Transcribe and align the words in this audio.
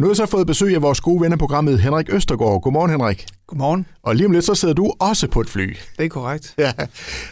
Og 0.00 0.02
nu 0.02 0.08
har 0.08 0.10
jeg 0.10 0.16
så 0.16 0.26
fået 0.26 0.46
besøg 0.46 0.74
af 0.74 0.82
vores 0.82 1.00
gode 1.00 1.20
ven 1.20 1.32
af 1.32 1.38
programmet, 1.38 1.80
Henrik 1.80 2.14
Østergaard. 2.14 2.62
Godmorgen, 2.62 2.90
Henrik. 2.90 3.26
Godmorgen. 3.46 3.86
Og 4.02 4.16
lige 4.16 4.26
om 4.26 4.32
lidt, 4.32 4.44
så 4.44 4.54
sidder 4.54 4.74
du 4.74 4.92
også 5.00 5.28
på 5.28 5.40
et 5.40 5.48
fly. 5.48 5.76
Det 5.98 6.04
er 6.04 6.08
korrekt. 6.08 6.54
Ja. 6.58 6.72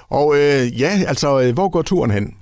Og 0.08 0.34
øh, 0.34 0.80
ja, 0.80 1.02
altså, 1.06 1.40
øh, 1.40 1.54
hvor 1.54 1.68
går 1.68 1.82
turen 1.82 2.10
hen? 2.10 2.34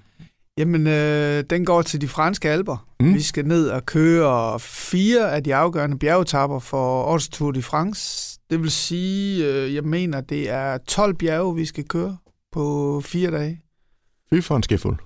Jamen, 0.58 0.86
øh, 0.86 1.44
den 1.50 1.64
går 1.64 1.82
til 1.82 2.00
de 2.00 2.08
franske 2.08 2.50
alber. 2.50 2.86
Mm. 3.00 3.14
Vi 3.14 3.22
skal 3.22 3.46
ned 3.46 3.68
og 3.68 3.86
køre 3.86 4.60
fire 4.60 5.32
af 5.32 5.44
de 5.44 5.54
afgørende 5.54 5.98
bjergetapper 5.98 6.58
for 6.58 7.02
Års 7.02 7.28
Tour 7.28 7.52
de 7.52 7.62
France. 7.62 8.38
Det 8.50 8.62
vil 8.62 8.70
sige, 8.70 9.46
øh, 9.46 9.74
jeg 9.74 9.84
mener, 9.84 10.20
det 10.20 10.50
er 10.50 10.78
12 10.78 11.14
bjerge, 11.14 11.54
vi 11.54 11.64
skal 11.64 11.84
køre 11.84 12.16
på 12.52 13.00
fire 13.04 13.30
dage. 13.30 13.60
Fy 14.32 14.40
for 14.40 14.56
en 14.56 14.62
skifuld. 14.62 15.05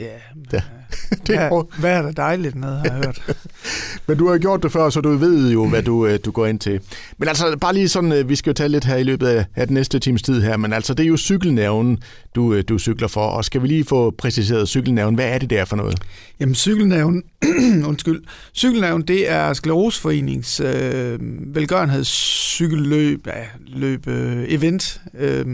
Ja, 0.00 0.06
men, 0.34 0.44
Ja. 0.52 0.56
øh, 0.58 1.18
Det 1.26 1.36
er 1.36 1.48
hvad, 1.48 1.80
hvad 1.80 1.90
er 1.90 2.02
der 2.02 2.10
dejligt 2.12 2.54
nede, 2.54 2.76
har 2.76 2.84
jeg 2.84 2.94
hørt. 2.94 3.36
Men 4.06 4.18
du 4.18 4.28
har 4.28 4.38
gjort 4.38 4.62
det 4.62 4.72
før, 4.72 4.90
så 4.90 5.00
du 5.00 5.16
ved 5.16 5.50
jo, 5.52 5.68
hvad 5.68 5.82
du, 5.82 6.06
øh, 6.06 6.18
du 6.24 6.30
går 6.30 6.46
ind 6.46 6.58
til. 6.60 6.80
Men 7.18 7.28
altså, 7.28 7.56
bare 7.60 7.74
lige 7.74 7.88
sådan, 7.88 8.12
øh, 8.12 8.28
vi 8.28 8.36
skal 8.36 8.50
jo 8.50 8.54
tale 8.54 8.72
lidt 8.72 8.84
her 8.84 8.96
i 8.96 9.02
løbet 9.02 9.26
af, 9.26 9.44
af 9.54 9.66
den 9.66 9.74
næste 9.74 9.98
times 9.98 10.22
tid 10.22 10.42
her, 10.42 10.56
men 10.56 10.72
altså, 10.72 10.94
det 10.94 11.04
er 11.04 11.08
jo 11.08 11.16
cykelnævnen, 11.16 11.98
du, 12.34 12.60
du 12.60 12.78
cykler 12.78 13.08
for, 13.08 13.20
og 13.26 13.44
skal 13.44 13.62
vi 13.62 13.66
lige 13.68 13.84
få 13.84 14.10
præciseret 14.10 14.68
cykelnævnen, 14.68 15.14
hvad 15.14 15.28
er 15.28 15.38
det 15.38 15.50
der 15.50 15.64
for 15.64 15.76
noget? 15.76 15.98
Jamen, 16.40 16.54
cykelnævn, 16.54 17.22
undskyld, 17.88 18.22
cykelnævn, 18.54 19.02
det 19.02 19.30
er 19.30 19.52
Skleroseforenings 19.52 20.60
øh, 20.60 21.18
velgørenhedscykelløb, 21.54 23.26
ja, 23.26 23.32
løb, 23.66 24.06
øh, 24.06 24.44
event, 24.48 25.00
øh, 25.18 25.46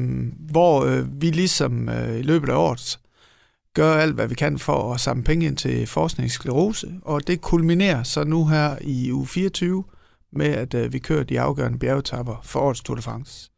hvor 0.50 0.84
øh, 0.84 1.22
vi 1.22 1.30
ligesom 1.30 1.88
øh, 1.88 2.18
i 2.18 2.22
løbet 2.22 2.48
af 2.48 2.54
året 2.54 2.98
gør 3.74 3.94
alt, 3.94 4.14
hvad 4.14 4.28
vi 4.28 4.34
kan 4.34 4.58
for 4.58 4.94
at 4.94 5.00
samle 5.00 5.24
penge 5.24 5.46
ind 5.46 5.56
til 5.56 5.86
forskningssklerose, 5.86 6.94
og 7.02 7.26
det 7.26 7.40
kulminerer 7.40 8.02
så 8.02 8.24
nu 8.24 8.46
her 8.46 8.76
i 8.80 9.12
uge 9.12 9.26
24 9.26 9.84
med, 10.32 10.46
at 10.46 10.74
øh, 10.74 10.92
vi 10.92 10.98
kører 10.98 11.24
de 11.24 11.40
afgørende 11.40 11.78
bjergetapper 11.78 12.40
for 12.44 12.60
årets 12.60 12.80
Tour 12.80 12.96
de 12.96 13.02
France. 13.02 13.50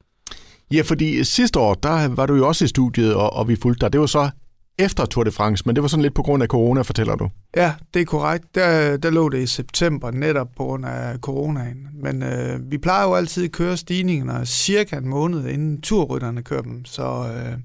Ja, 0.71 0.83
fordi 0.83 1.25
sidste 1.25 1.59
år, 1.59 1.75
der 1.75 2.09
var 2.09 2.27
du 2.27 2.34
jo 2.34 2.48
også 2.48 2.65
i 2.65 2.69
studiet, 2.69 3.15
og, 3.15 3.33
og 3.33 3.48
vi 3.48 3.56
fulgte 3.56 3.81
dig. 3.81 3.93
Det 3.93 4.01
var 4.01 4.06
så 4.06 4.31
efter 4.79 5.06
Tour 5.06 5.25
de 5.25 5.31
France, 5.31 5.62
men 5.67 5.77
det 5.77 5.83
var 5.83 5.89
sådan 5.89 6.03
lidt 6.03 6.15
på 6.15 6.23
grund 6.23 6.43
af 6.43 6.49
corona, 6.49 6.83
fortæller 6.83 7.17
du. 7.17 7.28
Ja, 7.56 7.75
det 7.95 8.03
er 8.03 8.06
korrekt. 8.06 8.55
Der, 8.55 8.97
der 8.97 9.11
lå 9.11 9.28
det 9.28 9.43
i 9.43 9.47
september, 9.47 10.11
netop 10.11 10.49
på 10.56 10.65
grund 10.65 10.87
af 10.87 11.19
coronaen. 11.19 11.89
Men 12.03 12.23
øh, 12.23 12.71
vi 12.71 12.78
plejer 12.78 13.05
jo 13.05 13.15
altid 13.15 13.45
at 13.45 13.53
køre 13.53 13.77
stigningerne 13.77 14.47
cirka 14.47 14.97
en 14.97 15.09
måned, 15.09 15.49
inden 15.49 15.81
turrytterne 15.81 16.43
kører 16.43 16.62
dem. 16.62 16.84
Så, 16.84 17.03
øh, 17.37 17.59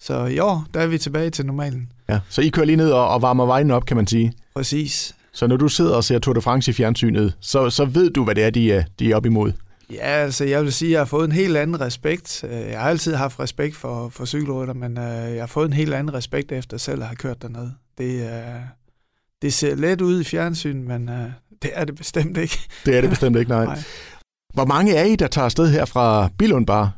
så 0.00 0.26
i 0.26 0.38
år, 0.38 0.66
der 0.74 0.80
er 0.80 0.86
vi 0.86 0.98
tilbage 0.98 1.30
til 1.30 1.46
normalen. 1.46 1.92
Ja, 2.08 2.20
så 2.28 2.40
I 2.40 2.48
kører 2.48 2.66
lige 2.66 2.76
ned 2.76 2.90
og, 2.90 3.08
og 3.08 3.22
varmer 3.22 3.46
vejen 3.46 3.70
op, 3.70 3.86
kan 3.86 3.96
man 3.96 4.06
sige. 4.06 4.32
Præcis. 4.54 5.14
Så 5.32 5.46
når 5.46 5.56
du 5.56 5.68
sidder 5.68 5.96
og 5.96 6.04
ser 6.04 6.18
Tour 6.18 6.34
de 6.34 6.40
France 6.42 6.70
i 6.70 6.74
fjernsynet, 6.74 7.36
så, 7.40 7.70
så 7.70 7.84
ved 7.84 8.10
du, 8.10 8.24
hvad 8.24 8.34
det 8.34 8.44
er, 8.44 8.50
de 8.50 8.72
er, 8.72 8.84
de 8.98 9.10
er 9.12 9.16
op 9.16 9.26
imod. 9.26 9.52
Ja, 9.90 9.96
altså 10.00 10.44
jeg 10.44 10.62
vil 10.62 10.72
sige, 10.72 10.88
at 10.88 10.92
jeg 10.92 11.00
har 11.00 11.04
fået 11.04 11.24
en 11.24 11.32
helt 11.32 11.56
anden 11.56 11.80
respekt. 11.80 12.44
Øh, 12.44 12.50
Jeg 12.70 12.80
har 12.80 12.88
altid 12.90 13.14
haft 13.14 13.40
respekt 13.40 13.76
for, 13.76 14.08
for 14.08 14.24
cykelrytter, 14.24 14.74
men 14.74 14.98
øh, 14.98 15.34
jeg 15.34 15.42
har 15.42 15.46
fået 15.46 15.66
en 15.66 15.72
helt 15.72 15.94
anden 15.94 16.14
respekt 16.14 16.52
efter 16.52 16.76
selv 16.76 17.00
at 17.00 17.06
have 17.06 17.16
kørt 17.16 17.42
dernede. 17.42 17.72
Det, 17.98 18.20
øh, 18.22 18.30
det 19.42 19.52
ser 19.52 19.74
let 19.74 20.00
ud 20.00 20.20
i 20.20 20.24
fjernsyn, 20.24 20.82
men 20.88 21.08
øh, 21.08 21.26
det 21.62 21.70
er 21.74 21.84
det 21.84 21.94
bestemt 21.94 22.36
ikke. 22.36 22.58
Det 22.86 22.96
er 22.96 23.00
det 23.00 23.10
bestemt 23.10 23.36
ikke, 23.36 23.50
nej. 23.50 23.64
Nej. 23.74 23.82
Hvor 24.54 24.64
mange 24.64 24.94
er 24.94 25.04
I, 25.04 25.16
der 25.16 25.26
tager 25.26 25.44
afsted 25.44 25.70
her 25.70 25.84
fra 25.84 26.28
Billund 26.38 26.66
bare? 26.66 26.90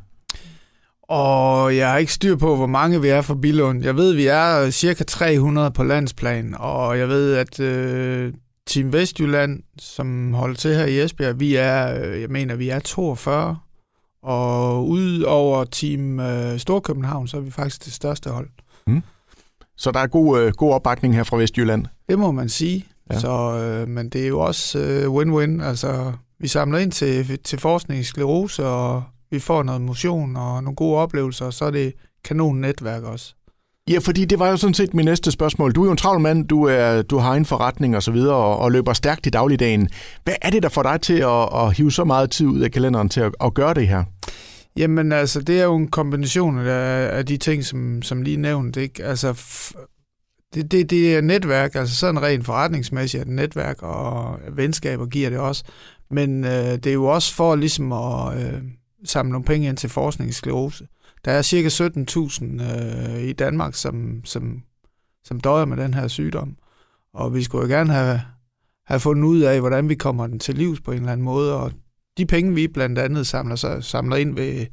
Og 1.08 1.76
jeg 1.76 1.90
har 1.90 1.98
ikke 1.98 2.12
styr 2.12 2.36
på, 2.36 2.56
hvor 2.56 2.66
mange 2.66 3.02
vi 3.02 3.08
er 3.08 3.20
fra 3.20 3.34
Bilund. 3.34 3.82
Jeg 3.84 3.96
ved, 3.96 4.12
vi 4.12 4.26
er 4.26 4.70
cirka 4.70 5.04
300 5.04 5.70
på 5.70 5.82
landsplan, 5.82 6.54
og 6.58 6.98
jeg 6.98 7.08
ved, 7.08 7.34
at 7.34 7.60
øh, 7.60 8.32
Team 8.66 8.92
Vestjylland, 8.92 9.62
som 9.78 10.34
holder 10.34 10.56
til 10.56 10.74
her 10.74 10.84
i 10.84 11.00
Esbjerg, 11.00 11.40
vi 11.40 11.54
er, 11.54 12.04
øh, 12.04 12.20
jeg 12.20 12.30
mener, 12.30 12.54
vi 12.54 12.68
er 12.68 12.78
42. 12.78 13.58
Og 14.22 14.88
ud 14.88 15.22
over 15.22 15.64
Team 15.64 16.20
øh, 16.20 16.58
Storkøbenhavn, 16.58 17.28
så 17.28 17.36
er 17.36 17.40
vi 17.40 17.50
faktisk 17.50 17.84
det 17.84 17.92
største 17.92 18.30
hold. 18.30 18.48
Så 19.76 19.90
der 19.90 20.00
er 20.00 20.06
god, 20.06 20.40
øh, 20.40 20.52
god 20.52 20.72
opbakning 20.72 21.14
her 21.14 21.22
fra 21.22 21.36
Vestjylland. 21.36 21.86
Det 22.08 22.18
må 22.18 22.32
man 22.32 22.48
sige. 22.48 22.86
Ja. 23.10 23.18
Så, 23.18 23.58
øh, 23.58 23.88
men 23.88 24.08
det 24.08 24.22
er 24.22 24.28
jo 24.28 24.40
også 24.40 24.78
øh, 24.78 25.06
win-win. 25.14 25.62
Altså, 25.64 26.12
vi 26.40 26.48
samler 26.48 26.78
ind 26.78 26.92
til, 26.92 27.38
til 27.38 27.58
forskning 27.58 28.00
i 28.00 28.04
sklerose, 28.04 28.66
og 28.66 29.02
vi 29.30 29.38
får 29.38 29.62
noget 29.62 29.80
motion 29.80 30.36
og 30.36 30.62
nogle 30.62 30.76
gode 30.76 30.96
oplevelser, 30.96 31.46
og 31.46 31.52
så 31.52 31.64
er 31.64 31.70
det 31.70 31.92
kanon 32.24 32.60
netværk 32.60 33.02
også. 33.02 33.34
Ja, 33.90 33.98
fordi 33.98 34.24
det 34.24 34.38
var 34.38 34.50
jo 34.50 34.56
sådan 34.56 34.74
set 34.74 34.94
min 34.94 35.04
næste 35.04 35.30
spørgsmål. 35.30 35.72
Du 35.72 35.82
er 35.82 35.86
jo 35.86 35.90
en 35.90 35.96
travl 35.96 36.20
mand, 36.20 36.48
du, 36.48 36.62
er, 36.62 37.02
du 37.02 37.18
har 37.18 37.34
en 37.34 37.44
forretning 37.44 37.96
og 37.96 38.02
så 38.02 38.10
videre, 38.10 38.34
og, 38.34 38.58
og 38.58 38.72
løber 38.72 38.92
stærkt 38.92 39.26
i 39.26 39.30
dagligdagen. 39.30 39.88
Hvad 40.24 40.34
er 40.42 40.50
det, 40.50 40.62
der 40.62 40.68
får 40.68 40.82
dig 40.82 41.00
til 41.00 41.18
at, 41.18 41.48
at 41.54 41.76
hive 41.76 41.92
så 41.92 42.04
meget 42.04 42.30
tid 42.30 42.46
ud 42.46 42.60
af 42.60 42.70
kalenderen 42.70 43.08
til 43.08 43.20
at, 43.20 43.34
at 43.44 43.54
gøre 43.54 43.74
det 43.74 43.88
her? 43.88 44.04
Jamen 44.76 45.12
altså, 45.12 45.40
det 45.40 45.60
er 45.60 45.64
jo 45.64 45.76
en 45.76 45.88
kombination 45.88 46.58
af, 46.58 47.16
af 47.18 47.26
de 47.26 47.36
ting, 47.36 47.64
som, 47.64 48.02
som 48.02 48.22
lige 48.22 48.36
nævnt. 48.36 48.76
Ikke? 48.76 49.04
Altså, 49.04 49.42
det, 50.54 50.72
det, 50.72 50.90
det 50.90 51.16
er 51.16 51.20
netværk, 51.20 51.74
altså 51.74 51.96
sådan 51.96 52.22
rent 52.22 52.46
forretningsmæssigt 52.46 53.26
det 53.26 53.32
netværk, 53.32 53.82
og 53.82 54.38
venskaber 54.52 55.06
giver 55.06 55.30
det 55.30 55.38
også. 55.38 55.64
Men 56.10 56.44
øh, 56.44 56.50
det 56.50 56.86
er 56.86 56.92
jo 56.92 57.04
også 57.04 57.34
for 57.34 57.56
ligesom 57.56 57.92
at 57.92 58.38
øh, 58.38 58.62
samle 59.10 59.32
nogle 59.32 59.44
penge 59.44 59.68
ind 59.68 59.76
til 59.76 59.90
forskningssklerose. 59.90 60.86
Der 61.24 61.32
er 61.32 61.42
cirka 61.42 61.68
17.000 61.68 62.62
øh, 62.62 63.22
i 63.22 63.32
Danmark, 63.32 63.74
som, 63.74 64.24
som, 64.24 64.62
som 65.24 65.40
døjer 65.40 65.64
med 65.64 65.76
den 65.76 65.94
her 65.94 66.08
sygdom. 66.08 66.56
Og 67.14 67.34
vi 67.34 67.42
skulle 67.42 67.62
jo 67.62 67.78
gerne 67.78 67.92
have, 67.92 68.20
have 68.86 69.00
fundet 69.00 69.24
ud 69.24 69.40
af, 69.40 69.60
hvordan 69.60 69.88
vi 69.88 69.94
kommer 69.94 70.26
den 70.26 70.38
til 70.38 70.54
livs 70.54 70.80
på 70.80 70.92
en 70.92 70.98
eller 70.98 71.12
anden 71.12 71.24
måde, 71.24 71.60
og 71.60 71.72
de 72.16 72.26
penge, 72.26 72.54
vi 72.54 72.68
blandt 72.68 72.98
andet 72.98 73.26
samler, 73.26 73.56
så, 73.56 73.80
samler 73.80 74.16
ind 74.16 74.34
ved, 74.34 74.66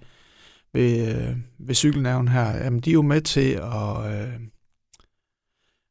ved, 0.74 1.16
øh, 1.16 1.38
ved 1.60 1.76
cykelnævn 1.76 2.28
her, 2.28 2.64
jamen 2.64 2.80
de 2.80 2.90
er 2.90 2.94
jo 2.94 3.02
med 3.02 3.22
til 3.22 3.52
at... 3.52 4.14
Øh, 4.14 4.40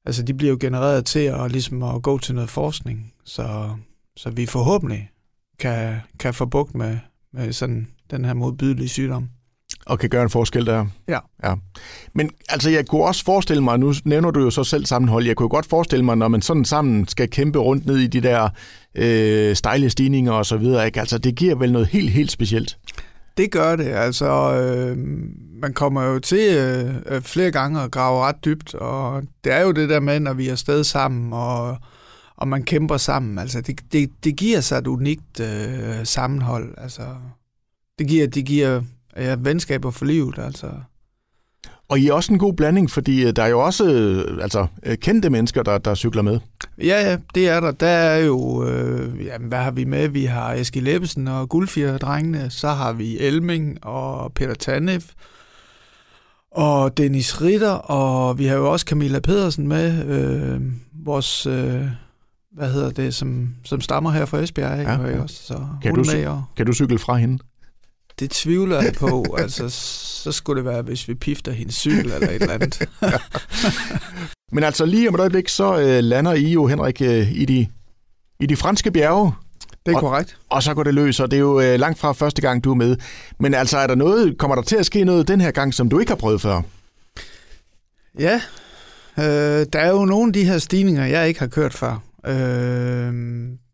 altså 0.04 0.22
de 0.22 0.34
bliver 0.34 0.50
jo 0.50 0.58
genereret 0.60 1.06
til 1.06 1.18
at, 1.18 1.52
ligesom 1.52 1.82
at 1.82 2.02
gå 2.02 2.18
til 2.18 2.34
noget 2.34 2.50
forskning, 2.50 3.12
så, 3.24 3.76
så 4.16 4.30
vi 4.30 4.46
forhåbentlig 4.46 5.10
kan, 5.58 6.00
kan 6.18 6.34
få 6.34 6.46
bugt 6.46 6.74
med, 6.74 6.98
med 7.32 7.52
sådan 7.52 7.88
den 8.12 8.24
her 8.24 8.34
modbydelige 8.34 8.88
sygdom. 8.88 9.28
Og 9.86 9.98
kan 9.98 10.10
gøre 10.10 10.22
en 10.22 10.30
forskel 10.30 10.66
der? 10.66 10.86
Ja. 11.08 11.18
ja. 11.44 11.54
Men 12.14 12.30
altså, 12.48 12.70
jeg 12.70 12.86
kunne 12.86 13.04
også 13.04 13.24
forestille 13.24 13.62
mig, 13.62 13.78
nu 13.78 13.94
nævner 14.04 14.30
du 14.30 14.40
jo 14.40 14.50
så 14.50 14.64
selv 14.64 14.86
sammenhold, 14.86 15.26
jeg 15.26 15.36
kunne 15.36 15.48
godt 15.48 15.66
forestille 15.66 16.04
mig, 16.04 16.16
når 16.16 16.28
man 16.28 16.42
sådan 16.42 16.64
sammen 16.64 17.08
skal 17.08 17.30
kæmpe 17.30 17.58
rundt 17.58 17.86
ned 17.86 17.98
i 17.98 18.06
de 18.06 18.20
der 18.20 18.48
øh, 18.94 19.56
stejle 19.56 19.90
stigninger 19.90 20.32
og 20.32 20.46
så 20.46 20.56
videre, 20.56 20.86
ikke? 20.86 21.00
Altså, 21.00 21.18
det 21.18 21.34
giver 21.34 21.54
vel 21.54 21.72
noget 21.72 21.88
helt, 21.88 22.10
helt 22.10 22.30
specielt. 22.30 22.78
Det 23.36 23.50
gør 23.50 23.76
det. 23.76 23.86
Altså, 23.86 24.54
øh, 24.54 24.98
man 25.62 25.72
kommer 25.74 26.02
jo 26.02 26.18
til 26.18 26.56
øh, 26.56 27.22
flere 27.22 27.50
gange 27.50 27.80
at 27.80 27.90
grave 27.90 28.24
ret 28.24 28.44
dybt, 28.44 28.74
og 28.74 29.22
det 29.44 29.52
er 29.52 29.60
jo 29.60 29.72
det 29.72 29.88
der 29.88 30.00
med, 30.00 30.20
når 30.20 30.32
vi 30.32 30.48
er 30.48 30.52
afsted 30.52 30.84
sammen, 30.84 31.32
og, 31.32 31.76
og 32.36 32.48
man 32.48 32.62
kæmper 32.62 32.96
sammen. 32.96 33.38
Altså, 33.38 33.60
det, 33.60 33.80
det, 33.92 34.10
det 34.24 34.36
giver 34.36 34.60
sig 34.60 34.78
et 34.78 34.86
unikt 34.86 35.40
øh, 35.40 36.04
sammenhold. 36.04 36.74
Altså, 36.78 37.02
det 37.98 38.06
giver, 38.06 38.26
det 38.26 38.44
giver 38.44 38.82
ja, 39.16 39.36
venskaber 39.38 39.90
for 39.90 40.04
livet, 40.04 40.38
altså. 40.38 40.70
Og 41.88 41.98
I 41.98 42.08
er 42.08 42.12
også 42.12 42.32
en 42.32 42.38
god 42.38 42.52
blanding, 42.52 42.90
fordi 42.90 43.24
øh, 43.24 43.36
der 43.36 43.42
er 43.42 43.46
jo 43.48 43.60
også 43.60 43.92
øh, 43.92 44.42
altså, 44.42 44.66
øh, 44.82 44.96
kendte 44.96 45.30
mennesker, 45.30 45.62
der, 45.62 45.78
der 45.78 45.94
cykler 45.94 46.22
med. 46.22 46.40
Ja, 46.78 47.10
ja, 47.10 47.16
det 47.34 47.48
er 47.48 47.60
der. 47.60 47.70
Der 47.70 47.86
er 47.86 48.18
jo, 48.18 48.66
øh, 48.66 49.26
jamen, 49.26 49.48
hvad 49.48 49.58
har 49.58 49.70
vi 49.70 49.84
med? 49.84 50.08
Vi 50.08 50.24
har 50.24 50.52
Eskild 50.52 50.88
Ebbesen 50.88 51.28
og 51.28 51.48
Guldfjer-drengene, 51.48 52.50
så 52.50 52.68
har 52.68 52.92
vi 52.92 53.18
Elming 53.18 53.84
og 53.84 54.32
Peter 54.32 54.54
Tanev, 54.54 55.02
og 56.50 56.96
Dennis 56.96 57.42
Ritter, 57.42 57.72
og 57.72 58.38
vi 58.38 58.46
har 58.46 58.56
jo 58.56 58.72
også 58.72 58.86
Camilla 58.88 59.20
Pedersen 59.20 59.68
med, 59.68 60.04
øh, 60.06 60.60
vores, 61.04 61.46
øh, 61.46 61.86
hvad 62.52 62.72
hedder 62.72 62.90
det, 62.90 63.14
som, 63.14 63.54
som 63.64 63.80
stammer 63.80 64.10
her 64.10 64.24
fra 64.24 64.38
Esbjerg, 64.38 64.80
ikke? 64.80 64.92
Ja. 64.92 65.22
Også, 65.22 65.36
så 65.36 65.66
Kan 65.82 65.94
du 65.94 66.04
med, 66.14 66.26
og 66.26 66.44
Kan 66.56 66.66
du 66.66 66.72
cykle 66.72 66.98
fra 66.98 67.16
hende? 67.16 67.38
Det 68.22 68.30
tvivler 68.30 68.82
jeg 68.82 68.92
på. 68.92 69.22
altså, 69.38 69.68
så 70.22 70.32
skulle 70.32 70.56
det 70.62 70.70
være, 70.70 70.82
hvis 70.82 71.08
vi 71.08 71.14
pifter 71.14 71.52
hendes 71.52 71.74
cykel 71.74 72.12
eller 72.12 72.28
et 72.28 72.42
eller 72.42 72.54
andet. 72.54 72.88
Men 74.52 74.64
altså 74.64 74.84
lige 74.84 75.08
om 75.08 75.14
et 75.14 75.20
øjeblik, 75.20 75.48
så 75.48 75.78
øh, 75.80 75.98
lander 76.04 76.32
I 76.32 76.52
jo, 76.52 76.66
Henrik, 76.66 77.02
øh, 77.02 77.32
i, 77.32 77.44
de, 77.44 77.66
i 78.40 78.46
de 78.46 78.56
franske 78.56 78.90
bjerge, 78.90 79.32
Det 79.86 79.92
er 79.92 79.96
Og- 79.96 80.00
korrekt. 80.00 80.36
og 80.50 80.62
så 80.62 80.74
går 80.74 80.82
det 80.82 80.94
løs, 80.94 81.20
og 81.20 81.30
det 81.30 81.36
er 81.36 81.40
jo 81.40 81.60
øh, 81.60 81.80
langt 81.80 81.98
fra 81.98 82.12
første 82.12 82.42
gang, 82.42 82.64
du 82.64 82.70
er 82.70 82.74
med. 82.74 82.96
Men 83.40 83.54
altså, 83.54 83.78
er 83.78 83.86
der 83.86 83.94
noget, 83.94 84.38
kommer 84.38 84.54
der 84.54 84.62
til 84.62 84.76
at 84.76 84.86
ske 84.86 85.04
noget 85.04 85.28
den 85.28 85.40
her 85.40 85.50
gang, 85.50 85.74
som 85.74 85.88
du 85.88 85.98
ikke 85.98 86.10
har 86.10 86.16
prøvet 86.16 86.40
før? 86.40 86.62
Ja, 88.18 88.40
øh, 89.18 89.66
der 89.72 89.78
er 89.78 89.90
jo 89.90 90.04
nogle 90.04 90.28
af 90.28 90.32
de 90.32 90.44
her 90.44 90.58
stigninger, 90.58 91.04
jeg 91.06 91.28
ikke 91.28 91.40
har 91.40 91.46
kørt 91.46 91.74
før. 91.74 92.02
Øh, 92.26 93.12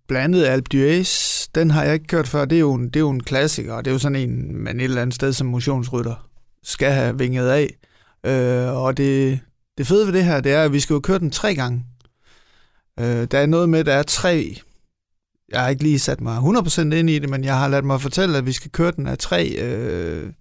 blandet 0.08 0.44
andet 0.44 0.52
Alpe 0.52 0.68
d'Huez, 0.74 1.46
den 1.54 1.70
har 1.70 1.84
jeg 1.84 1.94
ikke 1.94 2.06
kørt 2.06 2.28
før. 2.28 2.44
Det 2.44 2.56
er, 2.56 2.60
jo 2.60 2.74
en, 2.74 2.86
det 2.86 2.96
er 2.96 3.00
jo 3.00 3.10
en 3.10 3.22
klassiker, 3.22 3.72
og 3.72 3.84
det 3.84 3.90
er 3.90 3.94
jo 3.94 3.98
sådan 3.98 4.16
en, 4.16 4.56
man 4.56 4.80
et 4.80 4.84
eller 4.84 5.02
andet 5.02 5.14
sted 5.14 5.32
som 5.32 5.46
motionsrytter 5.46 6.28
skal 6.62 6.92
have 6.92 7.18
vinget 7.18 7.48
af. 7.48 7.76
Øh, 8.26 8.82
og 8.82 8.96
det, 8.96 9.40
det 9.78 9.86
fede 9.86 10.06
ved 10.06 10.12
det 10.12 10.24
her, 10.24 10.40
det 10.40 10.52
er, 10.52 10.62
at 10.62 10.72
vi 10.72 10.80
skal 10.80 10.94
jo 10.94 11.00
køre 11.00 11.18
den 11.18 11.30
tre 11.30 11.54
gange. 11.54 11.84
Øh, 13.00 13.26
der 13.30 13.38
er 13.38 13.46
noget 13.46 13.68
med, 13.68 13.80
at 13.80 13.86
der 13.86 13.94
er 13.94 14.02
tre 14.02 14.58
jeg 15.52 15.60
har 15.60 15.68
ikke 15.68 15.82
lige 15.82 15.98
sat 15.98 16.20
mig 16.20 16.38
100% 16.38 16.80
ind 16.80 17.10
i 17.10 17.18
det, 17.18 17.30
men 17.30 17.44
jeg 17.44 17.58
har 17.58 17.68
ladt 17.68 17.84
mig 17.84 18.00
fortælle, 18.00 18.38
at 18.38 18.46
vi 18.46 18.52
skal 18.52 18.70
køre 18.70 18.90
den 18.90 19.06
af 19.06 19.18
tre, 19.18 19.48
øh, 19.48 20.32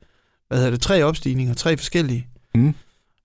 hvad 0.48 0.58
hedder 0.58 0.72
det, 0.72 0.82
tre 0.82 1.04
opstigninger, 1.04 1.54
tre 1.54 1.78
forskellige. 1.78 2.28
Mm. 2.56 2.74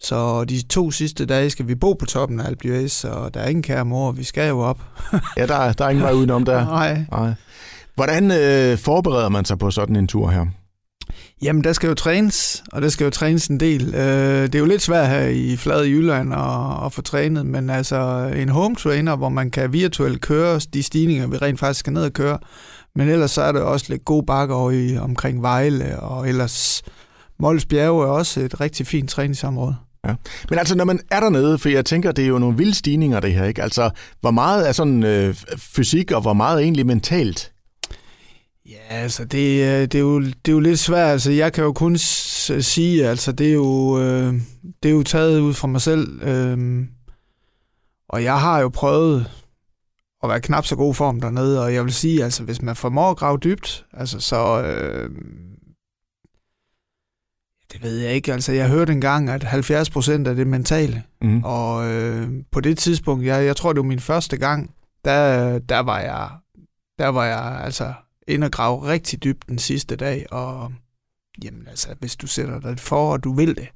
Så 0.05 0.45
de 0.45 0.63
to 0.63 0.91
sidste 0.91 1.27
dage 1.27 1.51
skal 1.51 1.69
vi 1.69 1.75
bo 1.75 1.93
på 1.93 2.07
toppen 2.07 2.41
af 2.41 2.47
Alpe 2.47 2.89
og 3.05 3.35
der 3.35 3.41
er 3.41 3.49
ingen 3.49 3.63
kære 3.63 3.85
mor, 3.85 4.13
vi 4.13 4.25
skal 4.25 4.49
jo 4.49 4.59
op. 4.61 4.81
ja, 5.37 5.47
der, 5.47 5.55
er, 5.55 5.73
der 5.73 5.85
er 5.85 5.89
ingen 5.89 6.03
vej 6.05 6.13
udenom 6.13 6.45
der. 6.45 6.65
Nej. 6.65 7.05
Nej. 7.11 7.33
Hvordan 7.95 8.31
øh, 8.31 8.79
forbereder 8.79 9.29
man 9.29 9.45
sig 9.45 9.59
på 9.59 9.71
sådan 9.71 9.97
en 9.97 10.09
tur 10.09 10.31
her? 10.31 10.47
Jamen, 11.43 11.65
der 11.65 11.73
skal 11.73 11.89
jo 11.89 11.95
trænes, 11.95 12.65
og 12.73 12.83
der 12.83 12.89
skal 12.89 13.05
jo 13.05 13.11
trænes 13.11 13.47
en 13.47 13.61
del. 13.61 13.95
Øh, 13.95 14.43
det 14.43 14.55
er 14.55 14.59
jo 14.59 14.65
lidt 14.65 14.83
svært 14.83 15.09
her 15.09 15.27
i 15.27 15.57
Flade 15.57 15.89
Jylland 15.89 16.35
at, 16.35 16.87
at 16.87 16.93
få 16.93 17.03
trænet, 17.03 17.47
men 17.47 17.71
altså 17.71 18.31
en 18.37 18.49
home 18.49 18.77
trainer, 18.77 19.17
hvor 19.17 19.29
man 19.29 19.51
kan 19.51 19.73
virtuelt 19.73 20.21
køre 20.21 20.61
de 20.75 20.83
stigninger, 20.83 21.27
vi 21.27 21.37
rent 21.37 21.61
faktisk 21.61 21.81
skal 21.81 21.93
ned 21.93 22.05
og 22.05 22.13
køre. 22.13 22.39
Men 22.95 23.09
ellers 23.09 23.31
så 23.31 23.43
er 23.43 23.53
der 23.53 23.61
også 23.61 23.87
lidt 23.89 24.05
gode 24.05 24.27
bakker 24.27 24.55
over 24.55 24.71
i, 24.71 24.97
omkring 24.97 25.43
Vejle, 25.43 26.01
og 26.01 26.29
ellers 26.29 26.83
Mols 27.39 27.67
Bjerge 27.67 28.05
er 28.05 28.09
også 28.09 28.41
et 28.41 28.61
rigtig 28.61 28.87
fint 28.87 29.11
træningsområde. 29.11 29.77
Ja. 30.07 30.15
Men 30.51 30.59
altså, 30.59 30.77
når 30.77 30.85
man 30.85 31.01
er 31.11 31.21
dernede, 31.21 31.59
for 31.59 31.69
jeg 31.69 31.85
tænker, 31.85 32.13
det 32.13 32.25
er 32.25 32.29
jo 32.29 32.39
nogle 32.39 32.57
vilde 32.57 32.75
stigninger, 32.75 33.21
det 33.21 33.35
her, 33.35 33.45
ikke? 33.45 33.63
Altså, 33.63 33.91
hvor 34.21 34.31
meget 34.31 34.69
er 34.69 34.73
sådan 34.73 35.03
øh, 35.03 35.35
fysik, 35.57 36.11
og 36.11 36.21
hvor 36.21 36.33
meget 36.33 36.57
er 36.57 36.61
egentlig 36.63 36.87
mentalt? 36.87 37.53
Ja, 38.69 38.79
altså, 38.89 39.25
det, 39.25 39.63
øh, 39.63 39.81
det, 39.81 39.95
er 39.95 39.99
jo, 39.99 40.21
det 40.21 40.49
er 40.49 40.53
jo 40.53 40.61
lidt 40.61 40.79
svært. 40.79 41.13
Altså, 41.13 41.31
jeg 41.31 41.53
kan 41.53 41.65
jo 41.65 41.73
kun 41.73 41.99
sige, 41.99 43.09
altså, 43.09 43.33
det 43.33 43.49
er 43.49 43.53
jo, 43.53 44.01
øh, 44.01 44.35
det 44.83 44.89
er 44.89 44.93
jo 44.93 45.03
taget 45.03 45.41
ud 45.41 45.55
fra 45.55 45.69
mig 45.69 45.81
selv. 45.81 46.23
Øh, 46.23 46.85
og 48.09 48.25
jeg 48.25 48.41
har 48.41 48.61
jo 48.61 48.69
prøvet 48.69 49.31
at 50.23 50.29
være 50.29 50.41
knap 50.41 50.67
så 50.67 50.77
god 50.77 50.95
form 50.95 51.21
dernede, 51.21 51.65
og 51.65 51.75
jeg 51.75 51.85
vil 51.85 51.93
sige, 51.93 52.25
altså, 52.25 52.43
hvis 52.43 52.63
man 52.63 52.77
formår 52.77 53.11
at 53.11 53.17
grave 53.17 53.39
dybt, 53.39 53.85
altså, 53.93 54.21
så... 54.21 54.63
Øh, 54.63 55.11
det 57.73 57.83
ved 57.83 57.99
jeg 57.99 58.13
ikke. 58.13 58.33
Altså, 58.33 58.53
jeg 58.53 58.69
hørte 58.69 58.93
engang, 58.93 59.31
at 59.31 59.43
70 59.43 59.91
procent 59.91 60.29
af 60.29 60.35
det 60.37 60.47
mentale. 60.47 61.03
Mm. 61.23 61.45
Og 61.45 61.91
øh, 61.93 62.29
på 62.51 62.61
det 62.61 62.79
tidspunkt, 62.79 63.25
jeg, 63.25 63.45
jeg 63.45 63.57
tror, 63.57 63.73
det 63.73 63.79
var 63.79 63.89
min 63.89 64.01
første 64.01 64.37
gang, 64.37 64.75
der, 65.05 65.59
der 65.59 65.79
var 65.79 66.01
jeg, 66.01 66.31
der 66.99 67.09
var 67.09 67.25
jeg 67.25 67.61
altså 67.65 67.93
ind 68.29 68.45
og 68.45 68.51
grave 68.51 68.87
rigtig 68.87 69.25
dybt 69.25 69.49
den 69.49 69.59
sidste 69.59 69.97
dag. 69.97 70.27
Og 70.31 70.73
jamen, 71.45 71.69
altså, 71.69 71.89
hvis 72.01 72.17
du 72.17 72.27
sætter 72.27 72.61
dig 72.61 72.79
for, 72.79 73.13
og 73.13 73.25
du 73.25 73.35
vil 73.35 73.57
det, 73.57 73.69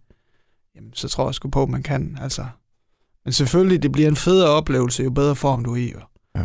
jamen, 0.77 0.93
så 0.95 1.09
tror 1.09 1.29
jeg 1.29 1.35
sgu 1.35 1.49
på, 1.51 1.63
at 1.63 1.69
man 1.69 1.83
kan. 1.83 2.19
Altså. 2.21 2.47
Men 3.25 3.33
selvfølgelig, 3.33 3.83
det 3.83 3.93
bliver 3.93 4.09
en 4.09 4.17
federe 4.17 4.51
oplevelse, 4.51 5.03
jo 5.03 5.11
bedre 5.11 5.37
form 5.37 5.65
du 5.65 5.73
er 5.73 5.77
i. 5.77 5.93
Ja. 6.37 6.45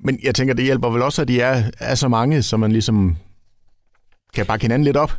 Men 0.00 0.20
jeg 0.22 0.34
tænker, 0.34 0.54
det 0.54 0.64
hjælper 0.64 0.90
vel 0.90 1.02
også, 1.02 1.22
at 1.22 1.28
de 1.28 1.40
er, 1.40 1.70
er 1.78 1.94
så 1.94 2.08
mange, 2.08 2.42
så 2.42 2.56
man 2.56 2.72
ligesom 2.72 3.16
kan 4.34 4.46
bakke 4.46 4.64
hinanden 4.64 4.84
lidt 4.84 4.96
op? 4.96 5.18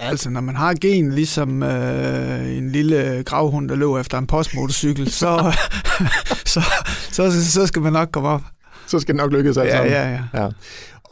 Altså, 0.00 0.30
når 0.30 0.40
man 0.40 0.56
har 0.56 0.74
gen 0.80 1.12
ligesom 1.12 1.62
øh, 1.62 2.56
en 2.56 2.70
lille 2.70 3.22
gravhund, 3.26 3.68
der 3.68 3.74
løber 3.74 4.00
efter 4.00 4.18
en 4.18 4.26
postmotorcykel, 4.26 5.10
så, 5.10 5.56
så, 6.52 6.62
så, 7.10 7.50
så 7.50 7.66
skal 7.66 7.82
man 7.82 7.92
nok 7.92 8.08
komme 8.12 8.28
op. 8.28 8.42
Så 8.86 8.98
skal 8.98 9.14
det 9.14 9.22
nok 9.22 9.32
lykkes 9.32 9.56
altså. 9.56 9.76
Ja, 9.76 9.84
ja, 9.84 10.10
ja. 10.10 10.42
ja. 10.42 10.48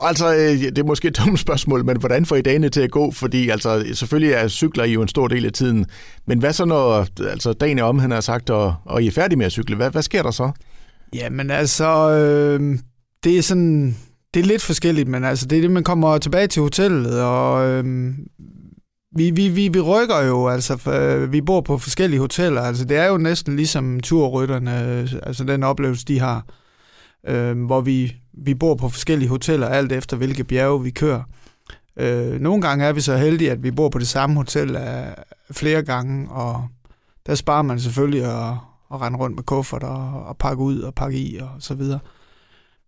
Altså, 0.01 0.35
øh, 0.35 0.59
det 0.59 0.79
er 0.79 0.85
måske 0.85 1.09
et 1.09 1.19
dumt 1.25 1.41
spørgsmål, 1.41 1.85
men 1.85 1.97
hvordan 1.97 2.27
får 2.27 2.37
I 2.37 2.43
dagene 2.43 2.69
til 2.69 2.81
at 2.81 2.91
gå? 2.91 3.11
Fordi 3.11 3.49
altså, 3.49 3.85
selvfølgelig 3.93 4.33
er 4.33 4.49
cykler 4.49 4.85
I 4.85 4.93
jo 4.93 5.03
en 5.03 5.09
stor 5.09 5.29
del 5.29 5.47
af 5.47 5.53
tiden. 5.53 5.87
Men 6.27 6.39
hvad 6.39 6.53
så, 6.53 6.65
når 6.65 7.07
altså, 7.31 7.53
dagen 7.53 7.79
er 7.79 7.83
om, 7.83 7.99
han 7.99 8.11
har 8.11 8.21
sagt, 8.21 8.51
og, 8.51 8.75
og 8.85 9.03
I 9.03 9.07
er 9.07 9.11
færdige 9.11 9.39
med 9.39 9.47
at 9.47 9.53
cykle? 9.53 9.77
Hvad, 9.77 9.91
hvad 9.91 10.03
sker 10.03 10.23
der 10.23 10.31
så? 10.31 10.51
Jamen 11.15 11.51
altså, 11.51 12.11
øh, 12.11 12.79
det 13.25 13.39
er 13.39 13.43
sådan... 13.43 13.97
Det 14.35 14.41
er 14.41 14.45
lidt 14.45 14.63
forskelligt, 14.63 15.09
men 15.09 15.25
altså, 15.25 15.47
det 15.47 15.57
er 15.59 15.61
det, 15.61 15.71
man 15.71 15.85
kommer 15.85 16.19
tilbage 16.19 16.47
til 16.47 16.63
hotellet, 16.63 17.23
og 17.23 17.69
øh, 17.69 17.85
vi, 19.17 19.31
vi, 19.31 19.49
vi, 19.49 19.69
vi 19.69 19.81
rykker 19.81 20.21
jo, 20.21 20.49
altså, 20.49 20.77
for, 20.77 20.93
øh, 20.93 21.33
vi 21.33 21.41
bor 21.41 21.61
på 21.61 21.79
forskellige 21.79 22.21
hoteller, 22.21 22.63
altså 22.63 22.85
det 22.85 22.97
er 22.97 23.07
jo 23.07 23.17
næsten 23.17 23.57
ligesom 23.57 24.01
turrytterne, 24.01 24.85
øh, 24.85 25.13
altså 25.23 25.45
den 25.45 25.63
oplevelse, 25.63 26.05
de 26.05 26.21
har, 26.21 26.45
øh, 27.27 27.65
hvor 27.65 27.81
vi, 27.81 28.17
vi 28.33 28.55
bor 28.55 28.75
på 28.75 28.89
forskellige 28.89 29.29
hoteller, 29.29 29.67
alt 29.67 29.93
efter 29.93 30.17
hvilke 30.17 30.45
bjerge 30.45 30.83
vi 30.83 30.91
kører. 30.91 31.23
Øh, 31.97 32.41
nogle 32.41 32.63
gange 32.63 32.85
er 32.85 32.93
vi 32.93 33.01
så 33.01 33.17
heldige, 33.17 33.51
at 33.51 33.63
vi 33.63 33.71
bor 33.71 33.89
på 33.89 33.99
det 33.99 34.09
samme 34.09 34.37
hotel 34.37 34.77
af 34.77 35.15
flere 35.51 35.83
gange, 35.83 36.31
og 36.31 36.69
der 37.27 37.35
sparer 37.35 37.63
man 37.63 37.81
selvfølgelig 37.81 38.25
at, 38.25 38.55
at 38.93 39.01
rende 39.01 39.19
rundt 39.19 39.37
med 39.37 39.45
kuffert 39.45 39.83
og, 39.83 40.25
og 40.27 40.37
pakke 40.37 40.63
ud 40.63 40.81
og 40.81 40.95
pakke 40.95 41.19
i 41.19 41.37
og 41.37 41.49
så 41.59 41.75
videre. 41.75 41.99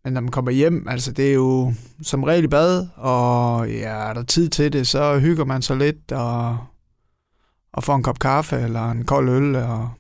Men 0.05 0.13
når 0.13 0.21
man 0.21 0.31
kommer 0.31 0.51
hjem, 0.51 0.89
altså 0.89 1.13
det 1.13 1.29
er 1.31 1.35
jo 1.35 1.73
som 2.03 2.25
regel 2.25 2.45
i 2.45 2.49
bad, 2.49 2.89
og 2.97 3.71
ja, 3.71 4.09
er 4.09 4.13
der 4.13 4.23
tid 4.23 4.49
til 4.49 4.73
det, 4.73 4.89
så 4.89 5.19
hygger 5.19 5.45
man 5.45 5.63
sig 5.63 5.77
lidt 5.77 6.13
og, 6.13 6.59
og 7.73 7.85
får 7.85 7.97
en 7.97 8.03
kop 8.03 8.19
kaffe 8.19 8.57
eller 8.57 8.91
en 8.91 9.05
kold 9.05 9.29
øl, 9.29 9.57
og, 9.57 9.91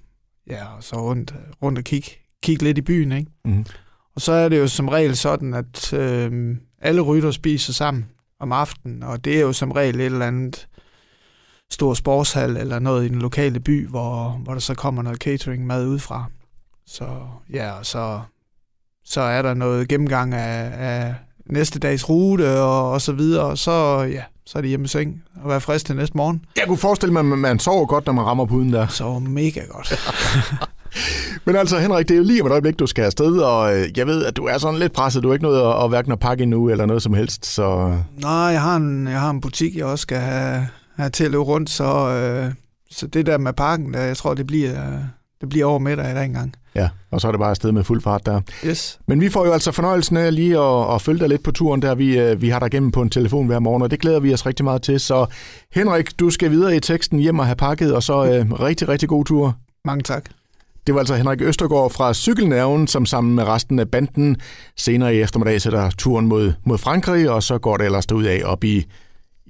ja, 0.46 0.66
og 0.76 0.82
så 0.82 0.96
rundt, 0.96 1.34
rundt 1.62 1.78
og 1.78 1.84
kigge 1.84 2.10
kig 2.42 2.62
lidt 2.62 2.78
i 2.78 2.82
byen. 2.82 3.12
Ikke? 3.12 3.30
Mm. 3.44 3.64
Og 4.14 4.20
så 4.20 4.32
er 4.32 4.48
det 4.48 4.58
jo 4.58 4.68
som 4.68 4.88
regel 4.88 5.16
sådan, 5.16 5.54
at 5.54 5.92
øh, 5.92 6.56
alle 6.78 7.00
rytter 7.00 7.30
spiser 7.30 7.72
sammen 7.72 8.06
om 8.40 8.52
aftenen, 8.52 9.02
og 9.02 9.24
det 9.24 9.36
er 9.36 9.40
jo 9.40 9.52
som 9.52 9.72
regel 9.72 10.00
et 10.00 10.06
eller 10.06 10.26
andet 10.26 10.68
stor 11.70 11.94
sportshal 11.94 12.56
eller 12.56 12.78
noget 12.78 13.04
i 13.04 13.08
den 13.08 13.18
lokale 13.22 13.60
by, 13.60 13.88
hvor, 13.88 14.40
hvor 14.44 14.52
der 14.52 14.60
så 14.60 14.74
kommer 14.74 15.02
noget 15.02 15.18
catering 15.18 15.66
mad 15.66 15.86
udefra. 15.86 16.24
Så 16.86 17.26
ja, 17.52 17.72
og 17.72 17.86
så 17.86 18.20
så 19.10 19.20
er 19.20 19.42
der 19.42 19.54
noget 19.54 19.88
gennemgang 19.88 20.34
af, 20.34 20.72
af 20.78 21.14
næste 21.46 21.78
dags 21.78 22.08
rute 22.08 22.60
og, 22.60 22.90
og 22.90 23.00
så 23.00 23.12
videre, 23.12 23.44
og 23.44 23.58
så, 23.58 24.00
ja, 24.02 24.22
så 24.46 24.58
er 24.58 24.62
det 24.62 24.68
hjemme 24.68 24.84
i 24.84 24.88
seng 24.88 25.22
og 25.42 25.50
være 25.50 25.60
frisk 25.60 25.86
til 25.86 25.96
næste 25.96 26.16
morgen. 26.16 26.44
Jeg 26.56 26.64
kunne 26.66 26.78
forestille 26.78 27.12
mig, 27.12 27.20
at 27.20 27.38
man 27.38 27.58
sover 27.58 27.86
godt, 27.86 28.06
når 28.06 28.12
man 28.12 28.24
rammer 28.24 28.44
puden 28.44 28.72
der. 28.72 28.86
Så 29.00 29.18
mega 29.18 29.60
godt. 29.70 29.92
Men 31.46 31.56
altså, 31.56 31.78
Henrik, 31.78 32.08
det 32.08 32.14
er 32.14 32.18
jo 32.18 32.24
lige 32.24 32.40
om 32.42 32.46
et 32.46 32.50
øjeblik, 32.50 32.78
du 32.78 32.86
skal 32.86 33.04
afsted, 33.04 33.38
og 33.38 33.76
øh, 33.76 33.98
jeg 33.98 34.06
ved, 34.06 34.24
at 34.24 34.36
du 34.36 34.44
er 34.44 34.58
sådan 34.58 34.78
lidt 34.78 34.92
presset. 34.92 35.22
Du 35.22 35.28
er 35.28 35.32
ikke 35.32 35.42
noget 35.42 35.60
at, 35.60 35.84
at 35.84 35.88
hverken 35.88 36.12
at 36.12 36.20
pakke 36.20 36.42
endnu, 36.42 36.68
eller 36.68 36.86
noget 36.86 37.02
som 37.02 37.14
helst, 37.14 37.46
så... 37.46 37.96
Nej, 38.20 38.32
jeg 38.32 38.62
har 38.62 38.76
en, 38.76 39.08
jeg 39.08 39.20
har 39.20 39.30
en 39.30 39.40
butik, 39.40 39.76
jeg 39.76 39.84
også 39.84 40.02
skal 40.02 40.18
have, 40.18 40.68
have 40.96 41.10
til 41.10 41.24
at 41.24 41.30
løbe 41.30 41.42
rundt, 41.42 41.70
så, 41.70 42.08
øh, 42.08 42.52
så 42.90 43.06
det 43.06 43.26
der 43.26 43.38
med 43.38 43.52
pakken, 43.52 43.94
der, 43.94 44.00
jeg 44.00 44.16
tror, 44.16 44.34
det 44.34 44.46
bliver, 44.46 44.98
det 45.40 45.48
bliver 45.48 45.66
over 45.66 45.78
middag 45.78 46.10
i 46.10 46.14
dag 46.14 46.24
engang. 46.24 46.54
Ja, 46.74 46.88
og 47.10 47.20
så 47.20 47.28
er 47.28 47.32
det 47.32 47.38
bare 47.38 47.50
afsted 47.50 47.72
med 47.72 47.84
fuld 47.84 48.02
fart 48.02 48.26
der. 48.26 48.40
Yes. 48.66 48.98
Men 49.06 49.20
vi 49.20 49.28
får 49.28 49.46
jo 49.46 49.52
altså 49.52 49.72
fornøjelsen 49.72 50.16
af 50.16 50.34
lige 50.34 50.58
at, 50.58 50.94
at 50.94 51.02
følge 51.02 51.20
dig 51.20 51.28
lidt 51.28 51.42
på 51.42 51.52
turen 51.52 51.82
der. 51.82 51.94
Vi, 51.94 52.18
øh, 52.18 52.42
vi 52.42 52.48
har 52.48 52.58
dig 52.58 52.70
gennem 52.70 52.90
på 52.90 53.02
en 53.02 53.10
telefon 53.10 53.46
hver 53.46 53.58
morgen, 53.58 53.82
og 53.82 53.90
det 53.90 54.00
glæder 54.00 54.20
vi 54.20 54.34
os 54.34 54.46
rigtig 54.46 54.64
meget 54.64 54.82
til. 54.82 55.00
Så 55.00 55.26
Henrik, 55.72 56.20
du 56.20 56.30
skal 56.30 56.50
videre 56.50 56.76
i 56.76 56.80
teksten 56.80 57.18
hjem 57.18 57.38
og 57.38 57.46
have 57.46 57.56
pakket, 57.56 57.94
og 57.94 58.02
så 58.02 58.24
øh, 58.24 58.52
rigtig, 58.52 58.88
rigtig 58.88 59.08
god 59.08 59.24
tur. 59.24 59.56
Mange 59.84 60.02
tak. 60.02 60.24
Det 60.86 60.94
var 60.94 61.00
altså 61.00 61.14
Henrik 61.14 61.40
Østergaard 61.42 61.90
fra 61.90 62.14
Cykelnævnen, 62.14 62.86
som 62.86 63.06
sammen 63.06 63.34
med 63.34 63.44
resten 63.44 63.78
af 63.78 63.88
banden 63.88 64.36
senere 64.76 65.14
i 65.14 65.20
eftermiddag 65.20 65.60
sætter 65.60 65.90
turen 65.90 66.26
mod, 66.26 66.52
mod 66.64 66.78
Frankrig, 66.78 67.30
og 67.30 67.42
så 67.42 67.58
går 67.58 67.76
det 67.76 67.84
ellers 67.86 68.12
ud 68.12 68.24
af 68.24 68.42
op 68.44 68.64
i, 68.64 68.86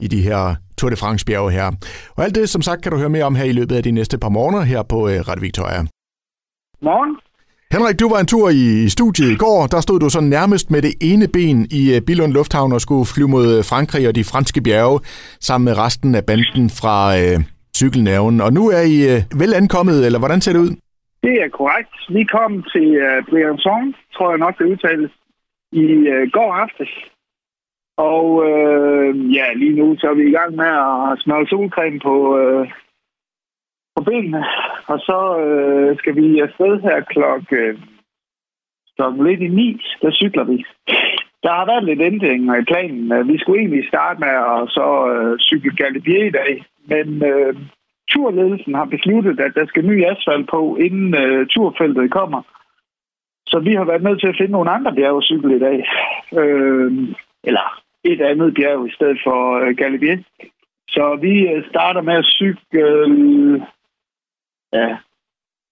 i 0.01 0.09
de 0.09 0.23
her 0.23 0.55
Tour 0.79 0.91
de 0.91 0.97
France-bjerge 0.97 1.51
her. 1.51 1.73
Og 2.17 2.25
alt 2.25 2.35
det, 2.35 2.49
som 2.49 2.63
sagt, 2.63 2.83
kan 2.83 2.93
du 2.93 2.99
høre 2.99 3.09
mere 3.09 3.25
om 3.25 3.35
her 3.35 3.45
i 3.45 3.53
løbet 3.53 3.77
af 3.77 3.83
de 3.83 3.91
næste 3.91 4.19
par 4.19 4.29
måneder 4.29 4.63
her 4.63 4.83
på 4.83 5.09
øh, 5.09 5.29
Radio 5.29 5.41
Victoria. 5.41 5.87
Morgen. 6.83 7.17
Henrik, 7.75 8.01
du 8.01 8.09
var 8.09 8.21
en 8.21 8.27
tur 8.27 8.49
i 8.49 8.89
studiet 8.97 9.31
i 9.33 9.41
går. 9.45 9.67
Der 9.75 9.81
stod 9.81 9.99
du 10.01 10.09
så 10.11 10.21
nærmest 10.21 10.71
med 10.71 10.83
det 10.83 10.95
ene 11.11 11.27
ben 11.37 11.59
i 11.81 11.83
øh, 11.95 12.01
Billund 12.07 12.33
Lufthavn 12.33 12.73
og 12.73 12.81
skulle 12.81 13.07
flyve 13.15 13.29
mod 13.29 13.47
øh, 13.57 13.65
Frankrig 13.71 14.09
og 14.09 14.15
de 14.15 14.25
franske 14.33 14.61
bjerge 14.67 15.01
sammen 15.49 15.65
med 15.69 15.79
resten 15.85 16.15
af 16.15 16.25
banden 16.31 16.69
fra 16.81 16.97
øh, 17.21 17.39
cykelnævnen. 17.81 18.41
Og 18.41 18.51
nu 18.53 18.63
er 18.79 18.85
I 18.95 18.97
øh, 19.13 19.21
vel 19.43 19.53
ankommet, 19.61 20.07
eller 20.07 20.19
hvordan 20.19 20.41
ser 20.41 20.53
det 20.53 20.61
ud? 20.67 20.73
Det 21.27 21.35
er 21.45 21.49
korrekt. 21.59 21.95
Vi 22.17 22.23
kom 22.25 22.53
til 22.73 22.89
øh, 23.07 23.19
Briançon, 23.29 23.85
tror 24.15 24.29
jeg 24.31 24.39
nok 24.39 24.59
det 24.59 24.65
udtales, 24.73 25.11
i 25.73 25.87
øh, 26.13 26.31
går 26.37 26.51
aftes. 26.65 26.91
Og 28.13 28.27
øh, 28.49 29.35
ja, 29.37 29.47
lige 29.63 29.77
nu 29.81 29.97
så 29.99 30.07
er 30.13 30.15
vi 30.15 30.27
i 30.29 30.37
gang 30.39 30.51
med 30.57 30.71
at 31.11 31.19
smøre 31.23 31.47
solcreme 31.47 31.99
på, 32.09 32.15
øh, 32.39 32.69
på 33.97 34.05
benene, 34.05 34.45
og 34.87 34.99
så 34.99 35.39
øh, 35.45 35.99
skal 35.99 36.17
vi 36.17 36.41
afsted 36.41 36.81
her 36.81 37.01
klokken 37.01 37.59
øh, 37.59 37.79
klokken 38.97 39.27
lidt 39.27 39.41
i 39.41 39.49
ni, 39.49 39.69
der 40.03 40.11
cykler 40.11 40.45
vi. 40.45 40.65
Der 41.43 41.53
har 41.59 41.67
været 41.67 41.85
lidt 41.85 42.01
ændringer 42.01 42.55
i 42.55 42.65
planen. 42.65 43.13
Øh, 43.13 43.29
vi 43.29 43.39
skulle 43.39 43.61
egentlig 43.61 43.89
starte 43.89 44.21
med 44.21 44.35
at 44.55 44.69
så 44.77 44.87
øh, 45.13 45.39
cykle 45.39 45.77
Galibier 45.77 46.25
i 46.25 46.31
dag, 46.41 46.65
men 46.93 47.25
øh, 47.25 47.55
turledelsen 48.11 48.75
har 48.75 48.85
besluttet, 48.85 49.41
at 49.41 49.53
der 49.55 49.67
skal 49.67 49.87
ny 49.87 50.05
asfalt 50.05 50.49
på, 50.51 50.77
inden 50.77 51.15
øh, 51.15 51.47
turfeltet 51.47 52.11
kommer. 52.11 52.43
Så 53.47 53.59
vi 53.59 53.73
har 53.75 53.85
været 53.85 54.03
nødt 54.03 54.21
til 54.21 54.29
at 54.29 54.37
finde 54.39 54.53
nogle 54.53 54.71
andre 54.71 54.95
bjerge 54.95 55.17
at 55.17 55.25
cykle 55.25 55.57
i 55.57 55.59
dag. 55.59 55.79
Øh, 56.41 56.93
eller 57.45 57.67
et 58.05 58.21
andet 58.21 58.55
bjerg 58.55 58.89
i 58.89 58.95
stedet 58.97 59.19
for 59.25 59.41
øh, 59.61 59.77
Galibier. 59.77 60.19
Så 60.89 61.19
vi 61.21 61.49
øh, 61.49 61.65
starter 61.71 62.03
med 62.03 62.15
at 62.15 62.31
cykle 62.39 63.67
ja, 64.73 64.89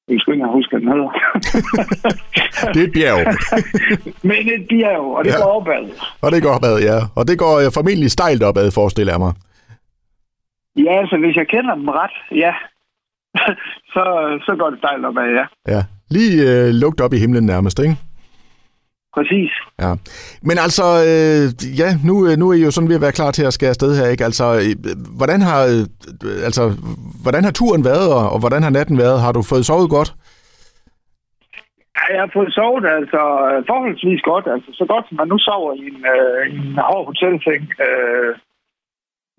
Jeg 0.08 0.20
skal 0.20 0.32
ikke 0.32 0.32
engang 0.32 0.52
huske, 0.52 0.70
hvad 0.72 0.80
den 0.80 0.88
hedder. 0.92 1.10
Det 2.74 2.80
er 2.82 2.86
et 2.86 2.92
bjerg, 2.98 3.18
Men 4.28 4.42
et 4.56 4.64
bjerg, 4.68 5.04
og 5.16 5.24
det 5.24 5.30
Ja. 5.30 5.36
ja. 5.38 5.42
går 5.44 5.52
opad. 5.60 5.84
og 6.22 6.32
det 6.32 6.42
går 6.42 6.50
opad, 6.58 6.76
ja. 6.90 6.98
Og 7.16 7.28
det 7.28 7.38
går 7.38 7.54
øh, 7.62 7.72
formentlig 7.74 8.10
stejlt 8.10 8.42
opad, 8.42 8.70
forestiller 8.70 9.12
jeg 9.12 9.20
mig. 9.20 9.32
Ja, 10.86 10.96
så 11.10 11.16
hvis 11.22 11.36
jeg 11.36 11.46
kender 11.48 11.74
dem 11.74 11.88
ret, 11.88 12.16
ja, 12.44 12.52
så, 13.94 14.02
så 14.46 14.56
går 14.58 14.70
det 14.70 14.78
stejlt 14.78 15.04
opad, 15.06 15.28
ja. 15.40 15.44
Ja. 15.74 15.82
Lige 16.10 16.34
øh, 16.50 16.68
lugt 16.82 17.00
op 17.00 17.12
i 17.12 17.18
himlen 17.18 17.46
nærmest, 17.46 17.78
ikke? 17.78 17.96
Præcis. 19.18 19.52
Ja. 19.84 19.92
Men 20.48 20.56
altså, 20.66 20.86
øh, 21.10 21.44
ja, 21.80 21.90
nu, 22.08 22.14
øh, 22.26 22.34
nu 22.40 22.44
er 22.50 22.56
I 22.56 22.64
jo 22.66 22.70
sådan 22.70 22.90
ved 22.90 23.00
at 23.00 23.06
være 23.06 23.18
klar 23.20 23.30
til 23.30 23.44
at 23.46 23.54
skære 23.56 23.74
afsted 23.74 23.90
her, 23.98 24.08
ikke? 24.14 24.24
Altså, 24.30 24.46
øh, 24.60 24.72
hvordan 25.18 25.40
har, 25.48 25.60
øh, 25.72 25.82
altså, 26.48 26.62
hvordan 27.24 27.42
har 27.46 27.54
turen 27.60 27.84
været, 27.90 28.06
og, 28.16 28.24
og 28.34 28.38
hvordan 28.42 28.62
har 28.66 28.72
natten 28.78 28.96
været? 29.04 29.22
Har 29.24 29.32
du 29.32 29.42
fået 29.50 29.66
sovet 29.66 29.90
godt? 29.96 30.10
Ja, 31.96 32.04
jeg 32.14 32.20
har 32.24 32.32
fået 32.38 32.52
sovet 32.58 32.84
altså 32.98 33.22
øh, 33.48 33.58
forholdsvis 33.70 34.22
godt, 34.30 34.46
altså 34.54 34.70
så 34.80 34.84
godt 34.92 35.04
som 35.08 35.16
man 35.20 35.28
nu 35.32 35.38
sover 35.38 35.72
i 35.82 35.84
en, 35.92 36.00
øh, 36.14 36.40
en 36.54 36.78
hård 36.88 37.04
hotelseng. 37.08 37.64
Øh, 37.86 38.32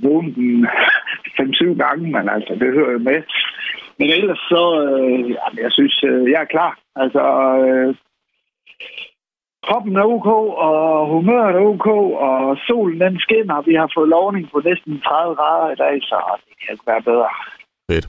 vågen 0.03 0.29
den 0.35 0.67
5-7 1.37 1.83
gange, 1.83 2.03
men 2.15 2.25
altså 2.35 2.51
det 2.61 2.75
hører 2.77 2.91
jo 2.97 3.01
med. 3.09 3.19
Men 3.99 4.07
ellers 4.17 4.41
så, 4.53 4.63
øh, 4.85 5.19
jamen, 5.39 5.59
jeg 5.65 5.71
synes, 5.77 5.95
øh, 6.09 6.23
jeg 6.31 6.41
er 6.41 6.53
klar. 6.55 6.73
Altså, 7.03 7.23
øh, 7.65 7.95
kroppen 9.65 9.95
er 9.95 10.05
ok, 10.15 10.29
og 10.67 10.79
humøret 11.13 11.55
er 11.55 11.63
ok, 11.73 11.87
og 12.27 12.57
solen 12.67 12.99
den 13.01 13.19
skinner. 13.19 13.61
Vi 13.69 13.73
har 13.81 13.89
fået 13.95 14.09
lovning 14.09 14.45
på 14.51 14.57
næsten 14.65 15.01
30 15.01 15.35
grader 15.35 15.69
i 15.75 15.79
dag, 15.83 15.95
så 16.09 16.17
det 16.47 16.55
kan 16.61 16.73
ikke 16.73 16.87
være 16.91 17.01
bedre. 17.01 17.29
Fedt. 17.91 18.05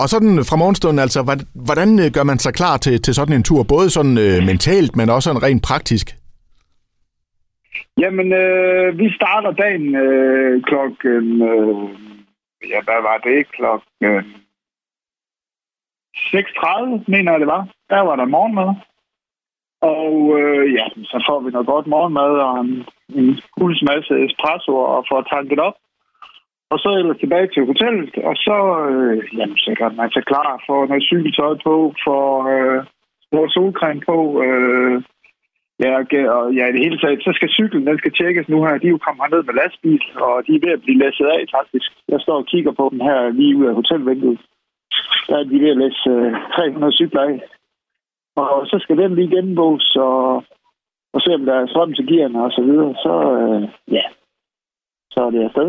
Og 0.00 0.08
sådan 0.08 0.32
fra 0.48 0.56
morgenstunden, 0.56 0.98
altså, 1.06 1.20
hvordan, 1.68 1.90
øh, 2.02 2.08
gør 2.16 2.24
man 2.30 2.38
sig 2.38 2.54
klar 2.54 2.76
til, 2.76 3.02
til 3.02 3.14
sådan 3.14 3.36
en 3.36 3.42
tur? 3.42 3.62
Både 3.62 3.90
sådan 3.90 4.18
øh, 4.18 4.38
mentalt, 4.50 4.96
men 4.96 5.10
også 5.10 5.26
sådan 5.26 5.42
rent 5.42 5.62
praktisk? 5.62 6.06
Jamen, 8.02 8.32
øh, 8.32 8.98
vi 8.98 9.06
starter 9.18 9.52
dagen 9.62 9.94
øh, 9.94 10.62
klokken... 10.62 11.42
Øh, 11.52 11.88
ja, 12.72 12.80
hvad 12.86 13.00
var 13.08 13.18
det? 13.28 13.38
Klokken 13.56 14.24
6.30, 16.16 17.04
mener 17.08 17.32
jeg 17.32 17.40
det 17.40 17.46
var. 17.46 17.68
Der 17.90 18.00
var 18.00 18.16
der 18.16 18.24
morgenmad. 18.24 18.74
Og 19.80 20.38
øh, 20.40 20.72
ja, 20.78 20.86
så 21.04 21.24
får 21.28 21.40
vi 21.40 21.50
noget 21.50 21.66
godt 21.66 21.86
morgenmad 21.86 22.32
og 22.46 22.60
en, 22.60 22.86
en 23.18 23.40
hulens 23.56 23.82
masse 23.90 24.14
espresso 24.26 24.72
og 24.76 25.04
får 25.10 25.22
tanket 25.22 25.58
op. 25.58 25.76
Og 26.72 26.78
så 26.78 26.88
ellers 26.98 27.20
tilbage 27.20 27.48
til 27.54 27.66
hotellet, 27.66 28.14
og 28.28 28.34
så, 28.36 28.58
øh, 28.90 29.38
jamen, 29.38 29.56
så 29.56 29.74
kan 29.78 29.96
man 29.96 30.10
sig 30.10 30.24
klar 30.24 30.62
for 30.66 30.86
noget 30.86 31.02
cykeltøj 31.10 31.54
på, 31.66 31.94
for 32.04 32.22
øh, 32.52 32.84
noget 33.32 33.52
solcreme 33.52 34.00
på, 34.10 34.42
øh, 34.44 35.02
Ja, 35.84 35.92
og 36.36 36.44
ja, 36.58 36.64
i 36.66 36.72
det 36.72 36.84
hele 36.86 36.98
taget, 36.98 37.22
så 37.26 37.32
skal 37.34 37.50
cyklen, 37.58 37.86
den 37.86 37.98
skal 37.98 38.12
tjekkes 38.12 38.48
nu 38.48 38.58
her. 38.64 38.78
De 38.78 38.86
er 38.86 38.96
jo 38.96 39.04
kommet 39.06 39.22
herned 39.22 39.42
med 39.44 39.54
lastbil, 39.54 40.02
og 40.26 40.34
de 40.46 40.52
er 40.54 40.62
ved 40.64 40.72
at 40.76 40.82
blive 40.84 40.98
læsset 41.02 41.26
af, 41.36 41.40
faktisk. 41.56 41.88
Jeg 42.12 42.20
står 42.20 42.36
og 42.42 42.46
kigger 42.46 42.72
på 42.72 42.84
dem 42.92 43.00
her 43.08 43.18
lige 43.38 43.56
ud 43.56 43.66
af 43.70 43.74
hotelvinduet. 43.74 44.40
Der 45.28 45.36
er 45.38 45.44
de 45.44 45.60
ved 45.62 45.70
at 45.74 45.80
læse 45.82 46.10
øh, 46.10 46.32
300 46.56 46.92
cykler 47.00 47.22
af. 47.30 47.36
Og 48.42 48.66
så 48.70 48.76
skal 48.82 48.96
den 48.96 49.14
lige 49.14 49.34
gennemgås, 49.36 49.96
og, 49.96 50.20
og 51.14 51.20
se 51.20 51.30
om 51.38 51.44
der 51.44 51.54
er 51.54 51.66
strøm 51.66 51.92
til 51.94 52.06
gearne 52.10 52.44
og 52.44 52.50
så 52.56 52.62
videre. 52.68 52.94
Så, 53.04 53.14
øh, 53.38 53.62
ja, 53.96 54.06
så 55.12 55.18
er 55.26 55.30
det 55.30 55.44
afsted. 55.44 55.68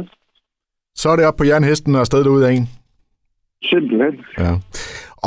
Så 0.95 1.09
er 1.09 1.15
det 1.15 1.25
op 1.25 1.37
på 1.37 1.43
jernhesten 1.43 1.95
og 1.95 1.99
afsted 1.99 2.27
ud 2.27 2.41
af 2.41 2.51
en. 2.51 2.67
Simpelthen. 3.63 4.25
Ja. 4.37 4.51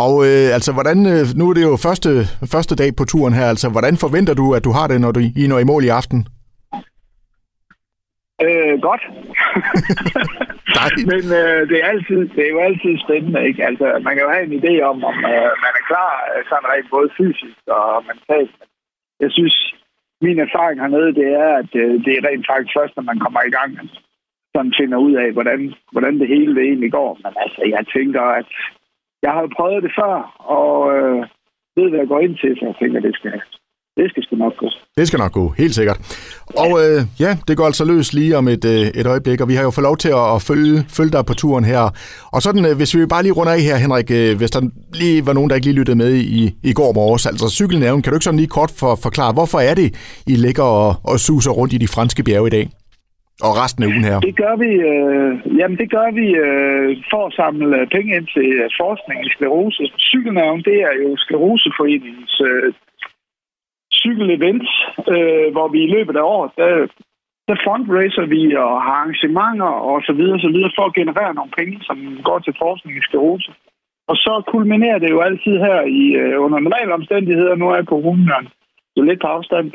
Og 0.04 0.14
øh, 0.28 0.46
altså, 0.56 0.72
hvordan, 0.72 0.98
øh, 1.06 1.24
nu 1.36 1.50
er 1.50 1.54
det 1.54 1.62
jo 1.62 1.76
første, 1.76 2.10
første 2.54 2.74
dag 2.76 2.90
på 2.96 3.04
turen 3.04 3.34
her, 3.34 3.46
altså, 3.46 3.68
hvordan 3.70 3.96
forventer 3.96 4.34
du, 4.34 4.54
at 4.54 4.64
du 4.64 4.70
har 4.70 4.86
det, 4.86 5.00
når 5.00 5.12
du 5.12 5.20
I 5.20 5.46
når 5.48 5.58
i 5.58 5.64
mål 5.64 5.84
i 5.84 5.88
aften? 5.88 6.26
Øh, 8.42 8.80
godt. 8.88 9.04
Men 11.10 11.24
øh, 11.40 11.60
det, 11.70 11.76
er 11.80 11.86
altid, 11.92 12.20
det 12.34 12.42
er 12.46 12.52
jo 12.54 12.60
altid 12.68 12.92
spændende, 13.04 13.46
ikke? 13.48 13.64
Altså, 13.68 13.86
man 14.04 14.12
kan 14.14 14.24
jo 14.24 14.30
have 14.34 14.46
en 14.46 14.58
idé 14.60 14.74
om, 14.90 15.04
om 15.10 15.16
øh, 15.32 15.50
man 15.64 15.72
er 15.78 15.84
klar 15.90 16.12
øh, 16.30 16.44
sådan 16.48 16.70
rent 16.72 16.90
både 16.90 17.08
fysisk 17.18 17.60
og 17.66 18.04
mentalt. 18.08 18.54
Men 19.16 19.22
jeg 19.26 19.32
synes, 19.38 19.56
min 20.20 20.38
erfaring 20.46 20.80
hernede, 20.80 21.14
det 21.20 21.28
er, 21.44 21.50
at 21.62 21.70
øh, 21.82 21.92
det 22.04 22.12
er 22.14 22.26
rent 22.28 22.46
faktisk 22.50 22.76
først, 22.78 22.96
når 22.96 23.06
man 23.10 23.18
kommer 23.24 23.42
i 23.42 23.54
gang, 23.58 23.70
sådan 24.54 24.74
finder 24.80 24.98
ud 25.06 25.14
af, 25.24 25.28
hvordan, 25.32 25.74
hvordan 25.92 26.14
det 26.20 26.28
hele 26.28 26.54
det 26.56 26.64
egentlig 26.64 26.92
går. 26.92 27.10
Men 27.22 27.32
altså, 27.44 27.62
jeg 27.76 27.84
tænker, 27.96 28.22
at 28.40 28.50
jeg 29.22 29.32
har 29.32 29.40
jo 29.40 29.50
prøvet 29.56 29.82
det 29.82 29.92
før, 30.00 30.14
og 30.56 30.74
øh, 30.96 31.20
ved, 31.76 31.88
hvad 31.88 31.98
jeg 31.98 32.08
går 32.08 32.20
ind 32.20 32.36
til, 32.38 32.56
så 32.56 32.64
jeg 32.66 32.76
tænker, 32.80 33.00
det 33.00 33.14
skal, 33.14 33.42
det 33.96 34.10
skal 34.10 34.22
sgu 34.22 34.36
nok 34.36 34.56
gå. 34.56 34.68
Det 34.98 35.06
skal 35.08 35.18
nok 35.18 35.32
gå, 35.32 35.54
helt 35.58 35.74
sikkert. 35.74 35.98
Og 36.64 36.70
øh, 36.82 36.98
ja, 37.20 37.30
det 37.48 37.56
går 37.56 37.66
altså 37.66 37.84
løs 37.84 38.12
lige 38.12 38.36
om 38.36 38.48
et, 38.48 38.64
øh, 38.64 39.00
et 39.00 39.06
øjeblik, 39.06 39.40
og 39.40 39.48
vi 39.48 39.54
har 39.54 39.62
jo 39.62 39.70
fået 39.70 39.88
lov 39.90 39.96
til 39.96 40.08
at, 40.08 40.26
at 40.34 40.40
følge, 40.48 40.76
følge 40.96 41.12
dig 41.16 41.24
på 41.26 41.34
turen 41.34 41.64
her. 41.64 41.82
Og 42.34 42.42
sådan, 42.42 42.64
øh, 42.68 42.76
hvis 42.76 42.94
vi 42.96 43.06
bare 43.06 43.22
lige 43.22 43.36
runder 43.38 43.52
af 43.52 43.62
her, 43.68 43.76
Henrik, 43.76 44.10
øh, 44.20 44.30
hvis 44.38 44.50
der 44.50 44.60
lige 45.02 45.26
var 45.26 45.32
nogen, 45.32 45.48
der 45.50 45.56
ikke 45.56 45.68
lige 45.68 45.78
lyttede 45.80 45.98
med 46.04 46.12
i, 46.40 46.40
i 46.70 46.72
går 46.72 46.92
morges, 46.92 47.26
altså 47.26 47.46
cykelnævn, 47.58 48.02
kan 48.02 48.10
du 48.10 48.16
ikke 48.16 48.28
sådan 48.28 48.42
lige 48.42 48.56
kort 48.58 48.72
for, 48.80 48.92
forklare, 49.06 49.32
hvorfor 49.32 49.58
er 49.58 49.74
det, 49.74 49.88
I 50.32 50.34
ligger 50.46 50.66
og, 50.82 50.90
og 51.10 51.16
suser 51.26 51.52
rundt 51.58 51.72
i 51.72 51.78
de 51.78 51.88
franske 51.94 52.22
bjerge 52.24 52.48
i 52.52 52.56
dag? 52.58 52.66
Og 53.46 53.52
resten 53.62 53.82
af 53.84 53.88
ugen 53.92 54.04
her. 54.10 54.18
Det 54.28 54.36
gør 54.44 54.54
vi, 54.64 54.70
øh, 54.90 55.30
jamen 55.58 55.76
det 55.82 55.88
gør 55.96 56.08
vi 56.20 56.26
øh, 56.46 56.88
for 57.12 57.22
at 57.28 57.32
samle 57.40 57.78
penge 57.94 58.10
ind 58.16 58.26
til 58.34 58.48
øh, 58.60 58.66
forskning 58.82 59.18
i 59.26 59.28
sklerose. 59.34 59.82
Cykelnavn, 60.10 60.58
det 60.68 60.76
er 60.88 60.94
jo 61.02 61.08
Skleroseforeningens 61.24 62.34
øh, 62.50 62.72
cykelevents, 64.04 64.70
øh, 65.14 65.48
hvor 65.54 65.68
vi 65.74 65.78
i 65.82 65.92
løbet 65.96 66.16
af 66.16 66.24
året, 66.36 66.50
der, 66.60 66.70
der 67.48 67.56
fundraiser 67.66 68.26
vi 68.34 68.42
og 68.64 68.72
har 68.86 68.96
arrangementer 69.00 69.72
og 69.90 70.02
så 70.06 70.12
videre, 70.12 70.40
så 70.40 70.50
videre 70.54 70.72
for 70.76 70.84
at 70.86 70.96
generere 71.00 71.34
nogle 71.34 71.56
penge, 71.58 71.76
som 71.88 71.98
går 72.28 72.38
til 72.38 72.54
forskning 72.62 72.98
i 72.98 73.06
sklerose. 73.06 73.52
Og 74.10 74.16
så 74.16 74.42
kulminerer 74.52 74.98
det 74.98 75.10
jo 75.10 75.20
altid 75.20 75.54
her 75.66 75.80
i 76.02 76.04
øh, 76.22 76.36
under 76.44 76.58
normale 76.58 76.92
omstændigheder. 76.94 77.54
Nu 77.54 77.66
er 77.68 77.84
coronaen 77.84 78.48
jo 78.96 79.02
lidt 79.02 79.20
på 79.20 79.26
afstand. 79.26 79.72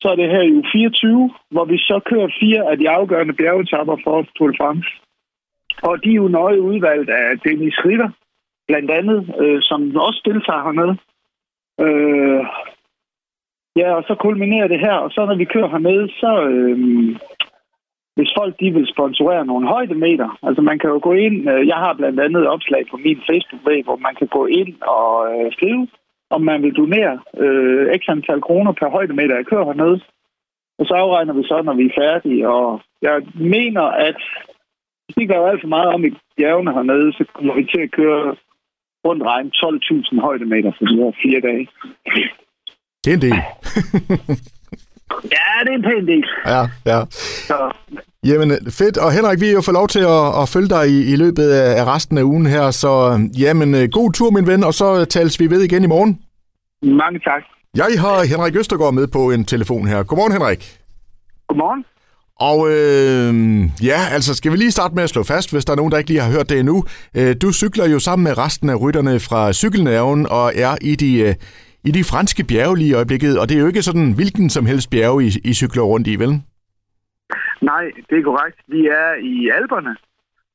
Så 0.00 0.08
er 0.08 0.16
det 0.16 0.30
her 0.30 0.42
i 0.42 0.52
uge 0.52 0.66
24, 0.72 1.30
hvor 1.50 1.64
vi 1.64 1.78
så 1.78 2.00
kører 2.10 2.36
fire 2.40 2.70
af 2.70 2.78
de 2.78 2.90
afgørende 2.90 3.34
bjergetapper 3.34 3.96
for 4.04 4.26
Tour 4.36 4.50
de 4.50 4.56
France. 4.60 4.88
Og 5.82 6.04
de 6.04 6.10
er 6.10 6.20
jo 6.22 6.28
nøje 6.28 6.60
udvalgt 6.60 7.10
af 7.10 7.38
Dennis 7.38 7.78
Ritter, 7.84 8.10
blandt 8.68 8.90
andet, 8.90 9.20
øh, 9.42 9.58
som 9.62 9.96
også 9.96 10.20
deltager 10.24 10.62
hernede. 10.62 10.96
Øh, 11.84 12.42
ja, 13.78 13.88
og 13.98 14.02
så 14.08 14.14
kulminerer 14.14 14.68
det 14.68 14.80
her, 14.80 14.96
og 15.04 15.10
så 15.10 15.20
når 15.26 15.36
vi 15.36 15.44
kører 15.44 15.68
hernede, 15.68 16.08
så 16.08 16.30
øh, 16.50 16.78
hvis 18.16 18.32
folk 18.38 18.54
de 18.60 18.70
vil 18.76 18.86
sponsorere 18.94 19.46
nogle 19.46 19.68
højdemeter, 19.68 20.38
altså 20.42 20.62
man 20.62 20.78
kan 20.78 20.90
jo 20.90 21.00
gå 21.02 21.12
ind, 21.12 21.50
øh, 21.50 21.66
jeg 21.66 21.78
har 21.84 21.92
blandt 21.94 22.20
andet 22.20 22.40
et 22.42 22.48
opslag 22.48 22.82
på 22.90 22.96
min 22.96 23.20
Facebook-væg, 23.30 23.84
hvor 23.84 23.96
man 23.96 24.14
kan 24.14 24.26
gå 24.26 24.46
ind 24.46 24.72
og 24.82 25.10
øh, 25.32 25.52
skrive, 25.52 25.88
om 26.30 26.42
man 26.42 26.62
vil 26.62 26.76
donere 26.76 27.14
øh, 27.44 27.98
x 28.00 28.02
antal 28.08 28.40
kroner 28.40 28.72
per 28.72 28.88
højdemeter, 28.96 29.34
jeg 29.36 29.46
kører 29.46 29.64
hernede. 29.64 30.00
Og 30.78 30.86
så 30.86 30.94
afregner 30.94 31.34
vi 31.34 31.42
så, 31.42 31.62
når 31.62 31.74
vi 31.74 31.84
er 31.86 31.98
færdige. 32.02 32.48
Og 32.48 32.80
jeg 33.02 33.22
mener, 33.34 33.82
at 33.82 34.20
hvis 35.04 35.16
det 35.18 35.28
gør 35.28 35.46
alt 35.46 35.60
for 35.60 35.68
meget 35.68 35.88
om 35.94 36.04
i 36.04 36.10
bjergene 36.36 36.72
hernede, 36.72 37.12
så 37.12 37.24
kommer 37.34 37.54
vi 37.54 37.64
til 37.64 37.80
at 37.80 37.90
køre 37.90 38.36
rundt 39.06 39.22
regn 39.22 39.52
12.000 39.54 40.20
højdemeter 40.20 40.72
for 40.78 40.84
de 40.84 40.96
her 40.96 41.12
fire 41.22 41.40
dage. 41.40 41.68
Det 43.04 43.10
er 43.10 43.14
en 43.14 43.22
del. 43.22 43.34
Ja, 45.24 45.64
det 45.64 45.70
er 45.70 45.76
en 45.76 45.82
pæn 45.82 46.06
del. 46.06 46.24
Ja, 46.46 46.62
ja. 46.86 47.04
Så, 47.46 47.72
Jamen, 48.24 48.50
fedt. 48.70 48.96
Og 48.98 49.12
Henrik, 49.12 49.40
vi 49.40 49.46
har 49.46 49.52
jo 49.52 49.60
fået 49.60 49.74
lov 49.74 49.88
til 49.88 49.98
at, 49.98 50.42
at 50.42 50.48
følge 50.48 50.68
dig 50.68 50.88
i, 50.90 51.12
i 51.12 51.16
løbet 51.16 51.50
af 51.50 51.84
resten 51.84 52.18
af 52.18 52.22
ugen 52.22 52.46
her, 52.46 52.70
så 52.70 53.20
jamen, 53.38 53.74
øh, 53.74 53.88
god 53.92 54.12
tur, 54.12 54.30
min 54.30 54.46
ven, 54.46 54.64
og 54.64 54.74
så 54.74 55.04
tales 55.04 55.40
vi 55.40 55.50
ved 55.50 55.60
igen 55.62 55.84
i 55.84 55.86
morgen. 55.86 56.18
mange 56.82 57.18
tak. 57.18 57.42
Jeg 57.76 58.00
har 58.00 58.24
Henrik 58.24 58.56
Østergaard 58.56 58.94
med 58.94 59.06
på 59.06 59.30
en 59.30 59.44
telefon 59.44 59.86
her. 59.88 60.02
Godmorgen, 60.02 60.32
Henrik. 60.32 60.78
Godmorgen. 61.48 61.84
Og 62.40 62.68
øh, 62.70 63.84
ja, 63.86 64.00
altså 64.12 64.34
skal 64.34 64.52
vi 64.52 64.56
lige 64.56 64.70
starte 64.70 64.94
med 64.94 65.02
at 65.02 65.10
slå 65.10 65.22
fast, 65.22 65.52
hvis 65.52 65.64
der 65.64 65.72
er 65.72 65.76
nogen, 65.76 65.92
der 65.92 65.98
ikke 65.98 66.10
lige 66.10 66.20
har 66.22 66.30
hørt 66.30 66.48
det 66.48 66.58
endnu. 66.58 66.84
Øh, 67.14 67.36
du 67.42 67.52
cykler 67.52 67.88
jo 67.88 67.98
sammen 67.98 68.24
med 68.24 68.38
resten 68.38 68.70
af 68.70 68.80
rytterne 68.80 69.20
fra 69.20 69.52
cykelnæven 69.52 70.26
og 70.30 70.52
er 70.56 70.76
i 70.80 70.96
de, 70.96 71.18
øh, 71.18 71.34
i 71.84 71.90
de 71.90 72.04
franske 72.04 72.44
bjerge 72.44 72.76
lige 72.76 72.90
i 72.90 72.94
øjeblikket. 72.94 73.38
Og 73.40 73.48
det 73.48 73.56
er 73.56 73.60
jo 73.60 73.66
ikke 73.66 73.82
sådan 73.82 74.12
hvilken 74.12 74.50
som 74.50 74.66
helst 74.66 74.90
bjerge, 74.90 75.24
I, 75.24 75.28
I 75.44 75.52
cykler 75.54 75.82
rundt 75.82 76.06
i, 76.06 76.16
vel? 76.16 76.32
Nej, 77.60 77.84
det 78.10 78.18
er 78.18 78.22
korrekt. 78.22 78.58
Vi 78.66 78.86
er 78.86 79.10
i 79.32 79.50
Alperne, 79.58 79.96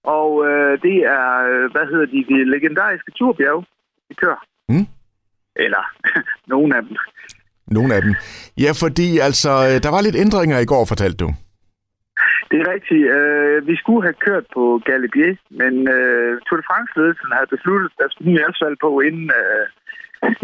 og 0.03 0.29
øh, 0.47 0.81
det 0.81 0.97
er, 1.17 1.27
øh, 1.49 1.71
hvad 1.71 1.85
hedder 1.91 2.05
de, 2.05 2.19
de 2.31 2.49
legendariske 2.55 3.11
turbjerge, 3.11 3.65
vi 4.09 4.15
kører. 4.15 4.41
Mm. 4.69 4.87
Eller 5.55 5.83
nogle 6.53 6.75
af 6.77 6.81
dem. 6.83 6.97
Nogle 7.67 7.95
af 7.95 8.01
dem. 8.01 8.13
Ja, 8.63 8.71
fordi 8.83 9.07
altså, 9.27 9.51
øh, 9.67 9.75
der 9.83 9.91
var 9.95 10.01
lidt 10.01 10.21
ændringer 10.23 10.59
i 10.59 10.65
går, 10.65 10.85
fortalte 10.85 11.17
du. 11.23 11.29
Det 12.49 12.57
er 12.61 12.67
rigtigt. 12.75 13.05
Øh, 13.17 13.67
vi 13.69 13.75
skulle 13.81 14.03
have 14.07 14.19
kørt 14.27 14.45
på 14.55 14.63
Galibier, 14.87 15.35
men 15.61 15.73
øh, 15.95 16.31
Tour 16.45 16.57
de 16.59 16.67
France-ledelsen 16.69 17.31
havde 17.37 17.53
besluttet, 17.55 17.87
at 17.91 17.97
der 17.99 18.07
skulle 18.09 18.31
ny 18.31 18.37
asfalt 18.47 18.79
på, 18.85 18.91
inden, 19.07 19.27
øh, 19.41 19.65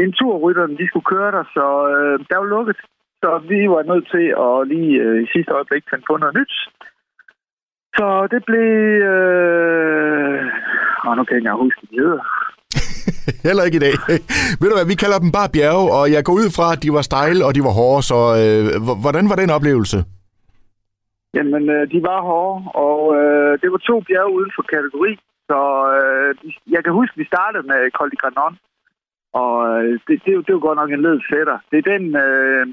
en 0.04 0.14
turrytterne, 0.20 0.78
de 0.78 0.88
skulle 0.88 1.10
køre 1.14 1.32
der, 1.38 1.44
så 1.56 1.66
øh, 1.94 2.16
der 2.30 2.38
var 2.38 2.50
lukket. 2.56 2.78
Så 3.22 3.30
vi 3.52 3.60
var 3.74 3.84
nødt 3.92 4.08
til 4.16 4.26
at 4.46 4.68
lige 4.74 4.94
øh, 5.06 5.24
i 5.24 5.28
sidste 5.34 5.52
øjeblik 5.58 5.84
finde 5.90 6.06
på 6.08 6.18
noget 6.18 6.36
nyt. 6.40 6.54
Så 7.98 8.28
det 8.34 8.42
blev... 8.50 8.70
Øh... 9.14 10.40
Oh, 11.06 11.14
nu 11.18 11.24
kan 11.24 11.34
jeg 11.36 11.42
ikke 11.42 11.64
huske, 11.66 11.82
de 11.92 11.96
hedder. 12.04 12.24
Heller 13.48 13.64
ikke 13.64 13.80
i 13.82 13.86
dag. 13.88 13.96
Ved 14.60 14.68
du 14.70 14.76
hvad, 14.78 14.92
vi 14.94 15.02
kalder 15.04 15.20
dem 15.24 15.32
bare 15.38 15.54
bjerge, 15.56 15.86
og 15.98 16.04
jeg 16.16 16.22
går 16.28 16.36
ud 16.42 16.48
fra, 16.58 16.68
at 16.76 16.84
de 16.84 16.90
var 16.98 17.04
stejle, 17.10 17.46
og 17.48 17.52
de 17.56 17.62
var 17.68 17.74
hårde, 17.80 18.04
så 18.12 18.20
øh, 18.42 18.64
hvordan 19.04 19.26
var 19.30 19.38
den 19.42 19.50
oplevelse? 19.58 19.98
Jamen, 21.38 21.64
øh, 21.76 21.84
de 21.94 22.00
var 22.10 22.20
hårde, 22.30 22.58
og 22.88 23.02
øh, 23.20 23.52
det 23.62 23.70
var 23.74 23.82
to 23.90 23.96
bjerge 24.08 24.36
uden 24.38 24.52
for 24.56 24.64
kategori. 24.76 25.14
Så 25.50 25.60
øh, 26.00 26.30
jeg 26.76 26.82
kan 26.84 26.94
huske, 27.00 27.14
at 27.16 27.22
vi 27.22 27.32
startede 27.34 27.66
med 27.72 27.80
Col 27.98 28.12
de 28.12 28.18
Granon, 28.22 28.56
og 29.34 29.84
øh, 29.84 30.00
det, 30.08 30.22
det, 30.26 30.48
det 30.48 30.54
var 30.54 30.60
godt 30.60 30.76
nok 30.76 30.92
en 30.92 31.02
led 31.02 31.20
fætter. 31.32 31.58
Det 31.72 31.78
er 31.78 31.92
den, 31.94 32.16
øh, 32.16 32.68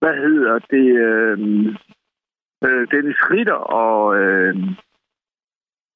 hvad 0.00 0.14
hedder 0.24 0.58
det, 0.58 0.86
øh, 1.08 1.38
øh, 2.64 2.82
Dennis 2.92 3.20
Ritter 3.30 3.60
og, 3.82 4.16
øh, 4.20 4.54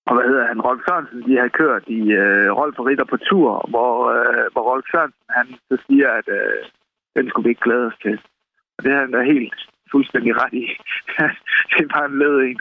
og 0.07 0.15
hvad 0.15 0.27
hedder 0.29 0.47
han, 0.47 0.61
Rolf 0.61 0.83
Sørensen, 0.89 1.23
de 1.29 1.39
har 1.39 1.49
kørt 1.49 1.85
i 1.87 2.01
øh, 2.23 2.49
Rolf 2.59 2.79
og 2.79 2.87
Ritter 2.87 3.05
på 3.05 3.17
tur, 3.17 3.67
hvor, 3.69 3.95
øh, 4.17 4.47
hvor 4.53 4.63
Rolf 4.71 4.87
Sørensen, 4.93 5.27
han 5.31 5.47
så 5.69 5.77
siger, 5.87 6.09
at 6.11 6.29
øh, 6.29 6.63
den 7.17 7.29
skulle 7.29 7.45
vi 7.45 7.51
ikke 7.51 7.67
glæde 7.69 7.87
os 7.87 7.99
til. 8.03 8.17
Og 8.79 8.85
det 8.85 8.93
er 8.93 9.01
han 9.01 9.13
da 9.13 9.23
helt 9.23 9.61
fuldstændig 9.93 10.33
ret 10.43 10.55
i. 10.63 10.65
det 11.71 11.81
er 11.85 11.95
bare 11.97 12.07
en 12.13 12.19
led 12.19 12.37
en. 12.49 12.61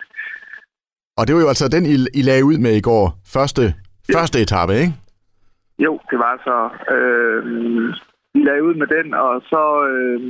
Og 1.17 1.27
det 1.27 1.35
var 1.35 1.41
jo 1.41 1.47
altså 1.47 1.67
den, 1.75 1.83
I, 1.93 1.95
I 2.19 2.21
lagde 2.29 2.45
ud 2.45 2.57
med 2.57 2.73
i 2.75 2.85
går. 2.89 3.05
Første, 3.35 3.63
ja. 3.63 4.13
første 4.17 4.37
etape, 4.41 4.73
ikke? 4.83 4.93
Jo, 5.85 5.99
det 6.11 6.17
var 6.25 6.35
så. 6.47 6.57
Øh, 6.95 7.39
vi 8.33 8.39
lagde 8.47 8.63
ud 8.63 8.75
med 8.81 8.87
den, 8.87 9.13
og 9.13 9.41
så... 9.51 9.63
Øh, 9.91 10.21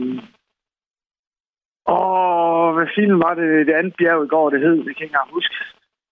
Åh, 1.88 2.74
hvad 2.76 2.88
film 2.98 3.18
var 3.26 3.34
det, 3.40 3.68
det 3.68 3.74
andet 3.80 3.94
bjerg 4.00 4.24
i 4.26 4.28
går, 4.28 4.50
det 4.50 4.60
hed? 4.66 4.78
Det 4.86 4.94
kan 4.96 5.02
jeg 5.02 5.08
ikke 5.08 5.16
engang 5.16 5.34
huske. 5.38 5.56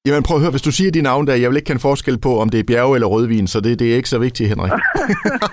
Jamen 0.07 0.23
prøv 0.23 0.35
at 0.37 0.43
høre, 0.43 0.55
hvis 0.55 0.67
du 0.69 0.71
siger 0.71 0.91
de 0.91 1.01
navn 1.01 1.27
der, 1.27 1.35
jeg 1.41 1.49
vil 1.49 1.57
ikke 1.57 1.67
kende 1.71 1.87
forskel 1.89 2.17
på, 2.27 2.31
om 2.41 2.49
det 2.49 2.59
er 2.59 2.69
bjerge 2.71 2.95
eller 2.95 3.07
rødvin, 3.07 3.47
så 3.47 3.57
det, 3.61 3.79
det 3.79 3.87
er 3.91 3.95
ikke 3.95 4.09
så 4.15 4.19
vigtigt, 4.19 4.49
Henrik. 4.49 4.71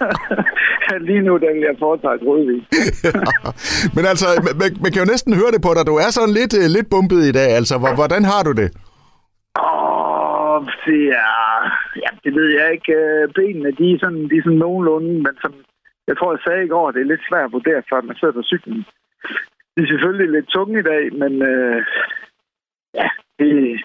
Lige 1.08 1.22
nu, 1.28 1.32
der 1.42 1.50
vil 1.54 1.62
jeg 1.70 1.76
foretrække 1.78 2.24
rødvin. 2.30 2.62
ja. 3.04 3.10
Men 3.96 4.04
altså, 4.12 4.26
man, 4.60 4.70
man 4.82 4.90
kan 4.92 5.02
jo 5.02 5.08
næsten 5.12 5.32
høre 5.40 5.50
det 5.54 5.62
på 5.62 5.70
dig. 5.76 5.86
Du 5.86 5.96
er 6.04 6.10
sådan 6.10 6.34
lidt, 6.40 6.52
øh, 6.60 6.66
lidt 6.76 6.88
bumpet 6.90 7.22
i 7.30 7.32
dag. 7.32 7.48
Altså, 7.60 7.74
hvordan 8.00 8.24
har 8.32 8.42
du 8.48 8.52
det? 8.60 8.68
Åh, 9.68 10.58
det 10.86 11.04
er... 11.28 11.46
Det 12.26 12.35
ved 12.35 12.49
jeg 12.59 12.73
ikke. 12.73 12.92
Øh, 12.92 13.28
benene, 13.35 13.71
de 13.80 13.92
er 13.92 13.99
sådan, 14.02 14.23
de 14.30 14.37
er 14.37 14.45
sådan 14.45 14.59
nogenlunde, 14.59 15.12
men 15.26 15.35
som 15.42 15.52
jeg 16.09 16.16
tror, 16.16 16.33
jeg 16.33 16.42
sagde 16.47 16.64
i 16.64 16.73
går, 16.75 16.90
det 16.90 17.00
er 17.00 17.12
lidt 17.12 17.28
svært 17.28 17.49
at 17.49 17.52
vurdere, 17.52 17.83
før 17.90 18.00
man 18.00 18.16
sidder 18.16 18.35
på 18.35 18.42
cyklen. 18.42 18.80
De 19.75 19.78
er 19.83 19.90
selvfølgelig 19.92 20.30
lidt 20.30 20.49
tunge 20.49 20.78
i 20.80 20.83
dag, 20.92 21.02
men 21.23 21.33
øh, 21.50 21.78
ja, 22.95 23.09
det, 23.38 23.80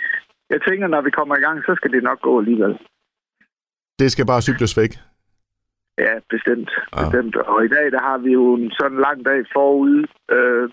jeg 0.49 0.59
tænker, 0.67 0.87
når 0.87 1.01
vi 1.01 1.11
kommer 1.17 1.35
i 1.37 1.43
gang, 1.45 1.57
så 1.65 1.73
skal 1.75 1.91
det 1.91 2.03
nok 2.03 2.21
gå 2.21 2.39
alligevel. 2.39 2.77
Det 3.99 4.11
skal 4.11 4.25
bare 4.25 4.41
cykles 4.41 4.77
væk? 4.77 4.93
Ja, 5.97 6.13
bestemt. 6.29 6.71
Ja. 6.95 7.03
bestemt. 7.03 7.35
Og 7.35 7.65
i 7.65 7.67
dag, 7.67 7.91
der 7.91 8.01
har 8.09 8.17
vi 8.17 8.31
jo 8.31 8.53
en 8.53 8.71
sådan 8.71 8.99
lang 9.07 9.25
dag 9.25 9.39
forud. 9.53 10.07
Øh, 10.31 10.69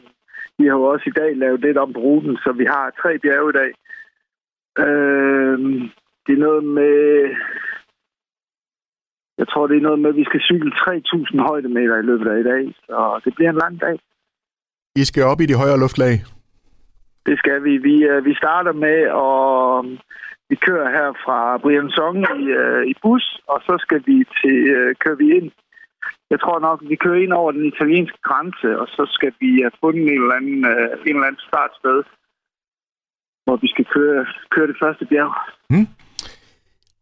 vi 0.58 0.64
har 0.66 0.76
jo 0.80 0.82
også 0.82 1.04
i 1.06 1.18
dag 1.20 1.36
lavet 1.36 1.60
lidt 1.60 1.78
om 1.78 1.92
på 1.92 2.00
ruten, 2.00 2.36
så 2.36 2.52
vi 2.52 2.64
har 2.64 2.94
tre 3.02 3.18
bjerge 3.18 3.50
i 3.50 3.58
dag. 3.60 3.70
Øh, 4.84 5.58
det 6.28 6.34
er 6.34 6.46
noget 6.48 6.64
med... 6.64 6.96
Jeg 9.38 9.48
tror, 9.48 9.66
det 9.66 9.76
er 9.76 9.86
noget 9.88 9.98
med, 9.98 10.10
at 10.10 10.16
vi 10.16 10.24
skal 10.24 10.40
cykle 10.40 10.72
3.000 10.72 11.42
højdemeter 11.48 11.96
i 11.98 12.02
løbet 12.02 12.28
af 12.32 12.38
i 12.40 12.48
dag. 12.52 12.74
Så 12.86 13.20
det 13.24 13.34
bliver 13.34 13.50
en 13.50 13.62
lang 13.64 13.80
dag. 13.80 13.98
I 14.96 15.04
skal 15.04 15.24
op 15.24 15.40
i 15.40 15.46
de 15.46 15.60
højere 15.62 15.78
luftlag? 15.78 16.14
Det 17.26 17.38
skal 17.38 17.64
vi. 17.64 17.76
Vi, 17.88 17.94
øh, 18.10 18.24
vi 18.24 18.34
starter 18.34 18.72
med 18.72 18.98
at... 19.24 20.00
Vi 20.50 20.56
kører 20.66 20.88
her 20.96 21.08
fra 21.24 21.38
Briançon 21.62 22.16
i, 22.40 22.44
uh, 22.62 22.82
i 22.92 22.94
bus, 23.02 23.40
og 23.52 23.58
så 23.66 23.74
skal 23.84 24.00
vi 24.06 24.16
til, 24.40 24.58
uh, 24.76 24.90
kører 25.02 25.18
vi 25.22 25.26
ind. 25.38 25.50
Jeg 26.30 26.40
tror 26.40 26.58
nok, 26.58 26.78
vi 26.88 26.96
kører 26.96 27.22
ind 27.24 27.32
over 27.32 27.52
den 27.52 27.64
italienske 27.72 28.18
grænse, 28.28 28.78
og 28.80 28.86
så 28.86 29.02
skal 29.16 29.32
vi 29.40 29.50
have 29.64 29.78
fundet 29.80 30.02
en 30.02 30.22
eller 30.22 30.34
anden, 30.34 30.58
en 31.08 31.16
eller 31.16 31.28
anden 31.28 31.46
startsted, 31.48 31.98
hvor 33.44 33.56
vi 33.56 33.68
skal 33.74 33.84
køre, 33.84 34.26
køre 34.54 34.66
det 34.66 34.76
første 34.82 35.04
bjerg. 35.10 35.32
Hmm. 35.70 35.88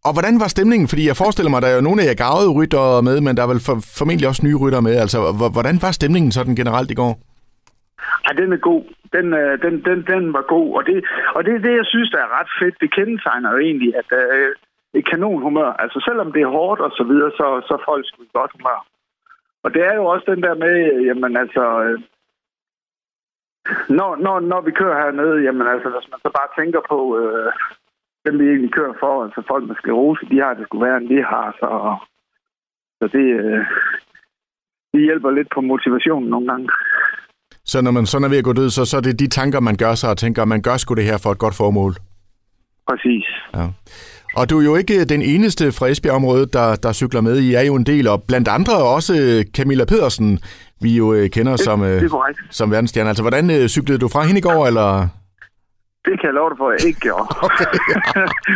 Og 0.07 0.13
hvordan 0.17 0.37
var 0.43 0.49
stemningen? 0.57 0.89
Fordi 0.93 1.05
jeg 1.07 1.17
forestiller 1.23 1.51
mig, 1.51 1.59
at 1.59 1.65
der 1.65 1.71
er 1.73 1.79
jo 1.81 1.89
nogle 1.89 2.03
af 2.03 2.09
jer 2.09 2.23
gavede 2.25 2.51
rytter 2.59 2.87
med, 3.09 3.17
men 3.21 3.33
der 3.37 3.43
er 3.43 3.53
vel 3.55 3.67
for, 3.67 3.77
formentlig 3.99 4.29
også 4.29 4.43
nye 4.47 4.61
rytter 4.63 4.81
med. 4.87 4.95
Altså, 5.05 5.19
hvordan 5.57 5.77
var 5.85 5.93
stemningen 6.01 6.33
sådan 6.33 6.57
generelt 6.61 6.91
i 6.91 6.99
går? 7.03 7.13
Ja, 8.25 8.31
den 8.41 8.53
er 8.57 8.61
god. 8.71 8.83
Den, 9.17 9.27
øh, 9.41 9.53
den, 9.65 9.75
den, 9.89 9.99
den 10.13 10.23
var 10.37 10.45
god. 10.55 10.69
Og 10.79 10.83
det, 10.89 10.97
og 11.37 11.41
det 11.47 11.53
er 11.55 11.63
det, 11.67 11.75
jeg 11.81 11.87
synes, 11.93 12.11
der 12.15 12.21
er 12.23 12.35
ret 12.39 12.51
fedt. 12.61 12.77
Det 12.83 12.91
kendetegner 12.97 13.51
jo 13.53 13.59
egentlig, 13.69 13.91
at 14.01 14.07
der 14.15 14.23
er 14.39 14.47
et 14.99 15.05
kanonhumør. 15.11 15.71
Altså 15.83 15.99
selvom 16.09 16.33
det 16.33 16.43
er 16.43 16.55
hårdt 16.59 16.81
og 16.87 16.91
så 16.99 17.05
videre, 17.11 17.31
så, 17.39 17.47
så 17.67 17.73
er 17.79 17.89
folk 17.91 18.05
sgu 18.07 18.23
godt 18.41 18.53
humør. 18.57 18.79
Og 19.65 19.75
det 19.75 19.83
er 19.91 19.95
jo 19.95 20.05
også 20.13 20.27
den 20.33 20.43
der 20.43 20.55
med, 20.65 20.75
jamen 21.09 21.37
altså, 21.37 21.65
øh, 21.85 21.99
når, 23.99 24.11
når, 24.17 24.41
når 24.41 24.61
vi 24.61 24.71
kører 24.71 25.03
hernede, 25.03 25.43
jamen 25.47 25.67
altså, 25.75 25.89
hvis 25.95 26.11
man 26.11 26.21
så 26.25 26.31
bare 26.39 26.51
tænker 26.59 26.81
på, 26.93 26.99
øh, 27.21 27.53
hvem 28.27 28.39
vi 28.41 28.47
egentlig 28.49 28.73
kører 28.79 28.95
for, 29.03 29.25
altså 29.25 29.41
folk 29.53 29.65
med 29.69 29.77
sklerose, 29.81 30.27
de 30.31 30.39
har 30.45 30.55
det 30.55 30.65
skulle 30.67 30.87
være, 30.87 30.97
end 31.01 31.09
vi 31.15 31.21
har, 31.33 31.47
så, 31.61 31.71
så 32.99 33.05
det, 33.17 33.27
øh, 33.41 33.61
det 34.93 35.01
hjælper 35.09 35.31
lidt 35.31 35.51
på 35.55 35.61
motivationen 35.61 36.29
nogle 36.31 36.47
gange. 36.51 36.69
Så 37.65 37.77
når 37.83 37.91
man 37.91 38.07
sådan 38.07 38.25
er 38.25 38.29
ved 38.29 38.39
at 38.39 38.49
gå 38.49 38.53
død, 38.53 38.71
så, 38.71 38.85
så 38.85 38.97
er 38.97 39.01
det 39.01 39.21
de 39.21 39.29
tanker, 39.29 39.61
man 39.61 39.77
gør 39.77 39.95
sig 39.95 40.11
og 40.11 40.19
tænker, 40.19 40.43
at 40.43 40.49
man 40.49 40.63
gør 40.63 40.77
sgu 40.77 40.95
det 40.95 41.05
her 41.11 41.19
for 41.23 41.31
et 41.33 41.39
godt 41.39 41.57
formål. 41.63 41.93
Præcis. 42.89 43.27
Ja. 43.55 43.67
Og 44.39 44.51
du 44.51 44.59
er 44.61 44.65
jo 44.65 44.77
ikke 44.77 45.05
den 45.05 45.23
eneste 45.23 45.73
fra 45.73 45.87
Esbjerg-området, 45.87 46.53
der, 46.53 46.77
der 46.77 46.93
cykler 46.93 47.21
med. 47.21 47.39
I 47.39 47.55
er 47.55 47.63
jo 47.63 47.75
en 47.75 47.87
del, 47.87 48.09
og 48.09 48.23
blandt 48.29 48.49
andre 48.49 48.77
også 48.97 49.45
Camilla 49.57 49.85
Pedersen, 49.85 50.39
vi 50.81 50.97
jo 50.97 51.15
øh, 51.15 51.31
kender 51.31 51.53
det, 51.53 51.61
som, 51.61 51.81
det 51.81 52.11
som 52.51 52.71
verdensstjerne. 52.71 53.09
Altså, 53.09 53.23
hvordan 53.23 53.51
øh, 53.51 53.69
cyklede 53.69 53.99
du 53.99 54.09
fra 54.09 54.23
hende 54.23 54.39
i 54.39 54.43
går, 54.43 54.67
eller? 54.67 55.09
Det 56.07 56.15
kan 56.19 56.29
jeg 56.29 56.39
love 56.39 56.51
dig 56.51 56.59
for, 56.59 56.69
at 56.71 56.77
jeg 56.79 56.89
ikke 56.91 57.05
gjorde. 57.09 57.27
okay, 57.47 57.73
ja. 57.93 58.01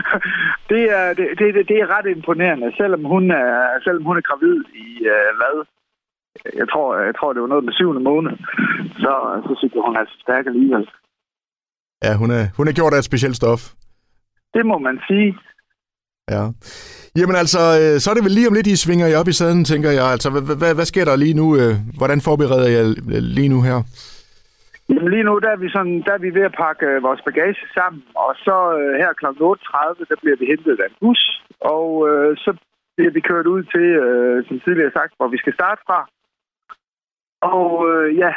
det, 0.73 0.83
er, 0.99 1.07
det, 1.19 1.27
det, 1.39 1.47
det, 1.71 1.77
er 1.83 1.93
ret 1.97 2.09
imponerende, 2.17 2.69
selvom 2.81 3.03
hun 3.13 3.25
er, 3.31 3.51
selvom 3.85 4.05
hun 4.09 4.17
er 4.17 4.25
gravid 4.29 4.59
i 4.87 4.89
uh, 5.15 5.31
hvad? 5.39 5.57
jeg 6.61 6.67
tror, 6.73 6.99
jeg 7.09 7.15
tror, 7.19 7.33
det 7.33 7.43
var 7.43 7.49
noget 7.49 7.65
med 7.65 7.73
syvende 7.73 8.03
måned, 8.11 8.33
så, 9.03 9.13
så 9.47 9.53
synes 9.59 9.75
jeg, 9.75 9.83
hun 9.87 9.97
er 9.97 10.05
stærk 10.25 10.47
alligevel. 10.47 10.87
Ja, 12.05 12.13
hun 12.17 12.31
er, 12.31 12.45
hun 12.57 12.69
er 12.69 12.73
gjort 12.73 12.95
af 12.95 12.99
et 12.99 13.05
specielt 13.05 13.37
stof. 13.37 13.63
Det 14.55 14.67
må 14.67 14.79
man 14.79 15.01
sige. 15.09 15.39
Ja. 16.31 16.43
Jamen 17.17 17.37
altså, 17.37 17.59
øh, 17.59 18.01
så 18.01 18.11
er 18.11 18.15
det 18.15 18.25
vel 18.25 18.33
lige 18.33 18.49
om 18.49 18.55
lidt, 18.55 18.67
I 18.67 18.77
svinger 18.77 19.07
I 19.07 19.15
op 19.15 19.29
i 19.29 19.33
sæden, 19.33 19.65
tænker 19.65 19.91
jeg. 19.91 20.07
Altså, 20.15 20.31
hvad, 20.31 20.57
hvad, 20.57 20.75
hvad 20.75 20.85
sker 20.85 21.05
der 21.05 21.17
lige 21.17 21.35
nu? 21.35 21.57
Øh, 21.57 21.75
hvordan 21.99 22.21
forbereder 22.21 22.69
jeg 22.69 22.85
lige 23.37 23.49
nu 23.49 23.63
her? 23.63 23.83
Jamen 24.91 25.11
lige 25.11 25.29
nu, 25.29 25.39
der 25.39 25.51
er 25.51 25.61
vi, 25.65 25.69
sådan, 25.77 26.03
der 26.07 26.13
er 26.15 26.25
vi 26.27 26.35
ved 26.35 26.45
at 26.51 26.59
pakke 26.63 26.87
øh, 26.87 27.03
vores 27.03 27.23
bagage 27.27 27.67
sammen, 27.75 28.03
og 28.15 28.33
så 28.47 28.57
øh, 28.79 28.93
her 29.03 29.13
kl. 29.13 29.27
8.30, 29.27 30.05
der 30.11 30.17
bliver 30.23 30.37
vi 30.41 30.47
hentet 30.53 30.81
af 30.81 30.89
en 30.89 30.97
bus, 31.01 31.23
og 31.61 32.09
øh, 32.09 32.37
så 32.45 32.51
bliver 32.97 33.13
vi 33.17 33.21
kørt 33.21 33.47
ud 33.47 33.63
til, 33.75 33.89
øh, 34.05 34.47
som 34.47 34.61
tidligere 34.61 34.97
sagt, 34.99 35.13
hvor 35.17 35.29
vi 35.29 35.39
skal 35.39 35.55
starte 35.55 35.83
fra. 35.87 36.01
Og 37.57 37.71
øh, 37.91 38.19
ja, 38.23 38.33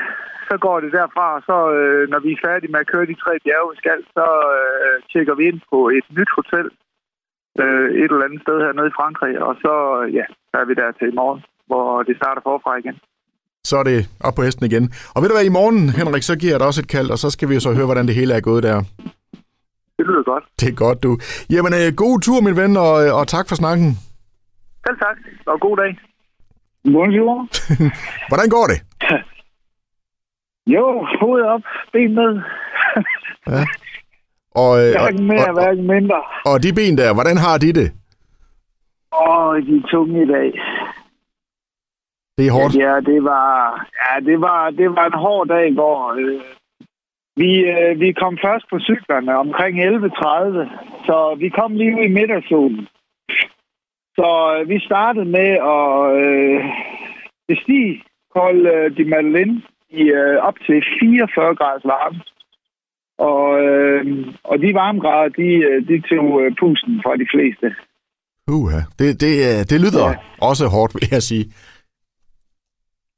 så 0.49 0.55
går 0.65 0.79
det 0.79 0.91
derfra, 0.99 1.27
og 1.37 1.41
så 1.49 1.57
øh, 1.77 2.09
når 2.11 2.19
vi 2.19 2.31
er 2.31 2.43
færdige 2.47 2.71
med 2.71 2.79
at 2.79 2.91
køre 2.93 3.05
de 3.11 3.21
tre 3.23 3.33
bjerge, 3.43 3.71
vi 3.71 3.77
skal, 3.77 3.99
så 4.17 4.27
øh, 4.57 4.97
tjekker 5.11 5.35
vi 5.35 5.43
ind 5.47 5.61
på 5.71 5.79
et 5.97 6.05
nyt 6.17 6.31
hotel 6.39 6.67
øh, 7.61 7.89
et 8.01 8.11
eller 8.11 8.27
andet 8.27 8.41
sted 8.41 8.57
hernede 8.65 8.91
i 8.91 8.97
Frankrig, 8.99 9.33
og 9.47 9.55
så, 9.63 9.73
øh, 9.99 10.15
ja, 10.17 10.25
så 10.49 10.55
er 10.61 10.65
vi 10.65 10.73
der 10.73 10.91
til 10.91 11.07
i 11.09 11.19
morgen, 11.21 11.41
hvor 11.69 12.03
det 12.03 12.15
starter 12.17 12.41
forfra 12.41 12.75
igen. 12.77 12.99
Så 13.67 13.77
er 13.77 13.83
det 13.83 14.09
op 14.19 14.35
på 14.35 14.41
hesten 14.43 14.65
igen. 14.65 14.93
Og 15.15 15.21
ved 15.21 15.29
du 15.29 15.35
hvad, 15.35 15.45
i 15.45 15.49
morgen, 15.59 15.89
Henrik, 15.89 16.23
så 16.23 16.35
giver 16.35 16.53
jeg 16.53 16.59
dig 16.59 16.67
også 16.67 16.81
et 16.81 16.87
kald, 16.87 17.09
og 17.09 17.17
så 17.17 17.29
skal 17.29 17.49
vi 17.49 17.53
jo 17.53 17.59
så 17.59 17.73
høre, 17.73 17.85
hvordan 17.85 18.07
det 18.07 18.15
hele 18.15 18.33
er 18.33 18.41
gået 18.41 18.63
der. 18.63 18.83
Det 19.97 20.05
lyder 20.07 20.23
godt. 20.23 20.43
Det 20.59 20.69
er 20.69 20.75
godt, 20.75 21.03
du. 21.03 21.17
Jamen, 21.49 21.73
øh, 21.73 21.95
god 21.95 22.21
tur, 22.21 22.41
min 22.41 22.57
ven, 22.57 22.77
og, 22.77 22.93
øh, 23.05 23.15
og 23.19 23.27
tak 23.27 23.45
for 23.49 23.55
snakken. 23.55 23.89
Selv 24.85 24.97
tak, 25.05 25.17
og 25.45 25.59
god 25.59 25.77
dag. 25.77 25.91
Bonjour. 26.83 27.47
hvordan 28.29 28.49
går 28.49 28.65
det? 28.71 28.79
Jo, 30.67 31.05
hovedet 31.21 31.47
op, 31.47 31.61
ben 31.93 32.11
ned. 32.11 32.33
ja. 33.47 33.63
Og, 34.55 34.71
øh, 34.83 34.91
hverken 34.91 35.27
mere, 35.27 35.47
og, 35.47 35.53
hverken 35.53 35.87
mindre. 35.87 36.21
Og 36.45 36.63
de 36.63 36.73
ben 36.73 36.97
der, 36.97 37.13
hvordan 37.13 37.37
har 37.37 37.57
de 37.57 37.73
det? 37.73 37.91
Åh, 39.13 39.47
oh, 39.47 39.55
de 39.65 39.71
er 39.77 39.87
tunge 39.91 40.23
i 40.23 40.27
dag. 40.27 40.49
Det 42.37 42.47
er 42.47 42.51
hårdt. 42.51 42.75
Ja, 42.75 42.95
det 43.11 43.23
var, 43.23 43.53
ja, 44.01 44.19
det 44.29 44.41
var, 44.41 44.69
det 44.69 44.89
var 44.95 45.05
en 45.05 45.19
hård 45.25 45.47
dag 45.47 45.71
i 45.71 45.75
går. 45.75 46.13
Øh, 46.19 46.41
vi, 47.41 47.51
øh, 47.73 47.99
vi 47.99 48.11
kom 48.11 48.37
først 48.45 48.65
på 48.69 48.79
cyklerne 48.79 49.37
omkring 49.37 49.75
11.30, 49.79 51.05
så 51.07 51.35
vi 51.39 51.49
kom 51.49 51.75
lige 51.75 51.95
ud 51.95 52.05
i 52.05 52.15
middagssolen. 52.17 52.87
Så 54.17 54.29
øh, 54.53 54.69
vi 54.69 54.79
startede 54.79 55.25
med 55.25 55.49
at 55.75 55.87
øh, 56.23 56.59
bestige 57.47 58.03
Col 58.33 58.67
øh, 58.67 58.97
de 58.97 59.05
Madeleine 59.05 59.61
i 59.89 60.03
øh, 60.21 60.37
op 60.47 60.57
til 60.65 60.83
44 60.99 61.55
graders 61.55 61.85
varme. 61.85 62.19
Og, 63.17 63.45
øh, 63.63 64.03
og 64.43 64.55
de 64.59 64.73
varmegrader, 64.73 65.29
de, 65.29 65.49
øh, 65.67 65.87
de 65.87 65.95
tog 66.09 66.41
øh, 66.41 66.51
pusten 66.59 67.01
fra 67.03 67.13
de 67.21 67.27
fleste. 67.33 67.67
Uh, 68.47 68.73
det, 68.99 69.21
det, 69.23 69.33
øh, 69.49 69.59
det 69.71 69.77
lyder 69.85 70.07
ja. 70.09 70.15
også 70.49 70.65
hårdt, 70.67 70.95
vil 70.95 71.07
jeg 71.11 71.23
sige. 71.23 71.45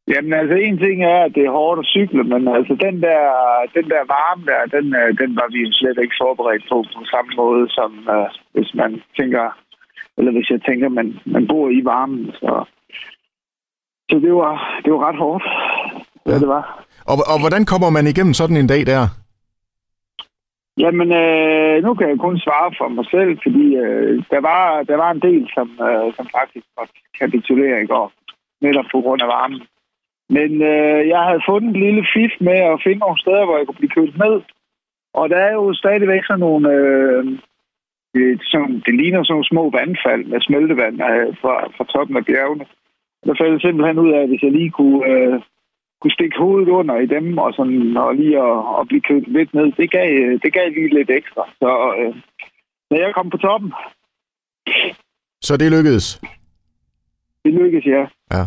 Jamen 0.08 0.34
altså, 0.34 0.56
en 0.56 0.78
ting 0.78 1.04
er, 1.04 1.20
at 1.24 1.36
det 1.36 1.44
er 1.46 1.58
hårdt 1.60 1.80
at 1.80 1.92
cykle, 1.96 2.24
men 2.24 2.48
altså 2.48 2.74
den 2.86 2.96
der, 3.02 3.22
den 3.78 3.86
der 3.94 4.04
varme 4.16 4.44
der, 4.46 4.62
den, 4.78 4.96
øh, 5.00 5.10
den 5.22 5.36
var 5.40 5.48
vi 5.54 5.62
slet 5.72 5.98
ikke 6.04 6.22
forberedt 6.22 6.66
på 6.70 6.78
på 6.96 7.02
samme 7.14 7.32
måde, 7.42 7.64
som 7.78 7.92
uh, 8.16 8.28
hvis 8.54 8.72
man 8.74 9.02
tænker, 9.20 9.46
eller 10.18 10.32
hvis 10.32 10.50
jeg 10.50 10.62
tænker, 10.68 10.90
man, 10.90 11.20
man 11.26 11.48
bor 11.48 11.70
i 11.70 11.82
varmen. 11.86 12.32
Så, 12.32 12.66
så 14.10 14.16
det, 14.26 14.34
var, 14.34 14.82
det 14.84 14.94
var 14.94 15.02
ret 15.08 15.20
hårdt, 15.24 15.44
ja. 16.26 16.40
det 16.40 16.48
var. 16.48 16.64
Og, 17.12 17.18
og 17.32 17.38
hvordan 17.42 17.66
kommer 17.66 17.90
man 17.90 18.08
igennem 18.08 18.34
sådan 18.34 18.58
en 18.58 18.68
dag 18.68 18.86
der? 18.86 19.02
Jamen, 20.78 21.10
øh, 21.12 21.84
nu 21.84 21.94
kan 21.94 22.10
jeg 22.10 22.20
kun 22.20 22.40
svare 22.40 22.72
for 22.78 22.88
mig 22.88 23.06
selv, 23.12 23.38
fordi 23.46 23.66
øh, 23.84 24.24
der, 24.34 24.42
var, 24.50 24.84
der 24.84 24.96
var 24.96 25.12
en 25.12 25.22
del, 25.28 25.50
som, 25.56 25.68
øh, 25.88 26.14
som 26.18 26.26
faktisk 26.38 26.66
måtte 26.78 26.94
kapitulere 27.20 27.82
i 27.84 27.88
går, 27.88 28.12
netop 28.62 28.86
på 28.92 29.02
grund 29.02 29.22
af 29.22 29.28
varmen. 29.28 29.62
Men 30.30 30.52
øh, 30.62 31.08
jeg 31.08 31.22
havde 31.28 31.48
fundet 31.50 31.70
en 31.76 31.82
lille 31.86 32.06
fif 32.14 32.32
med 32.40 32.60
at 32.72 32.82
finde 32.84 33.00
nogle 33.00 33.20
steder, 33.20 33.46
hvor 33.46 33.58
jeg 33.58 33.66
kunne 33.66 33.82
blive 33.82 33.96
kørt 33.98 34.18
med. 34.18 34.42
Og 35.14 35.30
der 35.30 35.38
er 35.38 35.54
jo 35.54 35.74
stadigvæk 35.74 36.24
sådan 36.26 36.40
nogle... 36.40 36.72
Øh, 36.74 37.26
det, 38.14 38.42
sådan, 38.52 38.76
det 38.86 38.94
ligner 38.96 39.24
sådan 39.24 39.34
nogle 39.34 39.52
små 39.52 39.64
vandfald 39.78 40.24
med 40.26 40.40
smeltevand 40.42 40.96
øh, 41.10 41.30
fra, 41.42 41.56
fra 41.76 41.86
toppen 41.94 42.18
af 42.18 42.26
bjergene. 42.26 42.66
Der 43.26 43.36
faldt 43.42 43.62
simpelthen 43.62 44.00
ud 44.00 44.12
af, 44.14 44.22
at 44.22 44.30
hvis 44.30 44.44
jeg 44.44 44.52
lige 44.52 44.72
kunne, 44.80 45.06
øh, 45.12 45.42
kunne 46.02 46.18
stikke 46.18 46.38
hovedet 46.38 46.70
under 46.70 46.96
i 47.00 47.06
dem, 47.06 47.38
og, 47.38 47.54
sådan, 47.54 47.98
og 47.98 48.16
lige 48.16 48.38
at, 48.50 48.58
at 48.80 48.88
blive 48.88 49.02
kørt 49.02 49.28
lidt 49.28 49.54
ned, 49.54 49.72
det 49.72 49.92
gav, 49.92 50.10
øh, 50.22 50.40
det 50.44 50.54
gav 50.54 50.70
lige 50.70 50.96
lidt 50.98 51.10
ekstra. 51.10 51.44
Så 51.60 51.72
øh, 52.00 52.16
når 52.90 52.98
jeg 52.98 53.14
kom 53.14 53.30
på 53.30 53.38
toppen... 53.38 53.74
Så 55.42 55.58
det 55.58 55.72
lykkedes? 55.72 56.22
Det 57.46 57.54
lykkedes, 57.54 57.86
ja. 57.86 58.04
Ja. 58.36 58.44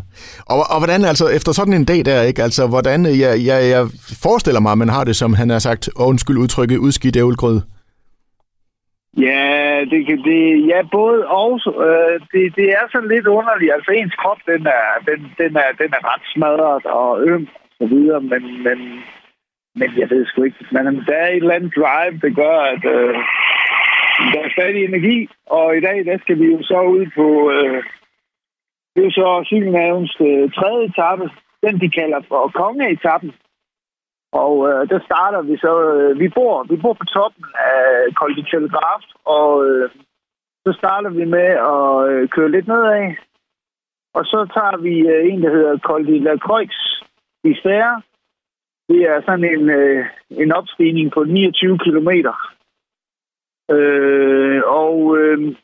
Og, 0.52 0.56
og 0.72 0.78
hvordan, 0.80 1.00
altså, 1.12 1.26
efter 1.36 1.52
sådan 1.52 1.78
en 1.78 1.84
dag 1.84 2.00
der, 2.04 2.22
ikke, 2.22 2.42
altså, 2.42 2.62
hvordan, 2.74 2.98
jeg, 3.24 3.32
jeg, 3.50 3.58
jeg 3.74 3.82
forestiller 4.26 4.60
mig, 4.60 4.72
at 4.72 4.82
man 4.84 4.94
har 4.96 5.04
det, 5.04 5.16
som 5.16 5.32
han 5.40 5.50
har 5.50 5.58
sagt, 5.58 5.84
undskyld 5.96 6.38
udtrykket, 6.44 6.78
udskidt 6.86 7.16
ævlgrød. 7.16 7.58
Ja, 9.28 9.44
det, 9.92 10.00
kan, 10.06 10.18
det, 10.28 10.40
ja, 10.72 10.80
både 10.98 11.18
og. 11.26 11.52
Øh, 11.86 12.14
det, 12.32 12.42
det 12.58 12.68
er 12.78 12.84
sådan 12.92 13.12
lidt 13.14 13.26
underligt. 13.26 13.72
Altså, 13.76 13.90
ens 13.90 14.14
krop, 14.22 14.40
den 14.46 14.62
er, 14.66 14.88
den, 15.08 15.20
den 15.40 15.52
er, 15.62 15.70
den 15.82 15.90
er 15.98 16.02
ret 16.10 16.24
smadret 16.32 16.84
og 16.86 17.10
øm 17.28 17.48
og 17.80 17.88
så 17.88 17.94
videre, 17.94 18.20
men, 18.20 18.42
men, 18.66 18.78
men 19.80 19.90
jeg 20.00 20.10
ved 20.10 20.26
sgu 20.26 20.42
ikke. 20.42 20.66
Men 20.72 20.84
der 21.08 21.16
er 21.24 21.28
et 21.28 21.36
eller 21.36 21.54
andet 21.54 21.74
drive, 21.76 22.20
det 22.24 22.36
gør, 22.36 22.56
at 22.74 22.84
øh, 22.96 23.14
der 24.32 24.40
er 24.44 24.50
stadig 24.56 24.84
energi, 24.84 25.28
og 25.46 25.76
i 25.76 25.80
dag, 25.80 26.04
der 26.04 26.18
skal 26.18 26.38
vi 26.40 26.46
jo 26.54 26.62
så 26.62 26.80
ud 26.96 27.06
på, 27.16 27.26
øh, 27.50 27.82
det 28.94 29.06
er 29.06 29.10
så 29.10 29.44
cykelnavns 29.46 30.16
øh, 30.20 30.52
tredje 30.58 30.84
etape, 30.88 31.30
den 31.62 31.80
de 31.80 31.88
kalder 31.90 32.20
for 32.28 32.50
kongeetappen. 32.54 33.32
Og 34.32 34.54
øh, 34.68 34.88
der 34.88 35.00
starter 35.08 35.42
vi 35.42 35.56
så, 35.56 35.72
øh, 35.92 36.20
vi 36.20 36.28
bor 36.28 36.66
vi 36.70 36.76
bor 36.76 36.92
på 36.92 37.04
toppen 37.04 37.44
af 37.54 38.12
Col 38.14 38.36
de 38.36 38.44
Telegraf, 38.50 39.02
og 39.24 39.66
øh, 39.66 39.90
så 40.66 40.72
starter 40.78 41.10
vi 41.10 41.24
med 41.24 41.48
at 41.74 42.10
øh, 42.10 42.28
køre 42.28 42.50
lidt 42.50 42.68
nedad. 42.68 43.14
Og 44.14 44.24
så 44.24 44.38
tager 44.54 44.76
vi 44.76 44.94
øh, 45.12 45.32
en, 45.32 45.42
der 45.42 45.50
hedder 45.50 45.78
Col 45.78 46.06
de 46.06 46.18
la 46.18 46.36
Croix 46.36 46.74
i 47.44 47.54
Stære. 47.60 48.02
Det 48.88 49.00
er 49.02 49.20
sådan 49.20 49.44
en, 49.44 49.70
øh, 49.70 50.06
en 50.30 50.52
opstigning 50.52 51.12
på 51.12 51.24
29 51.24 51.78
kilometer. 51.78 52.34
Øh, 53.70 54.62
og 54.66 55.18
øh, 55.18 55.54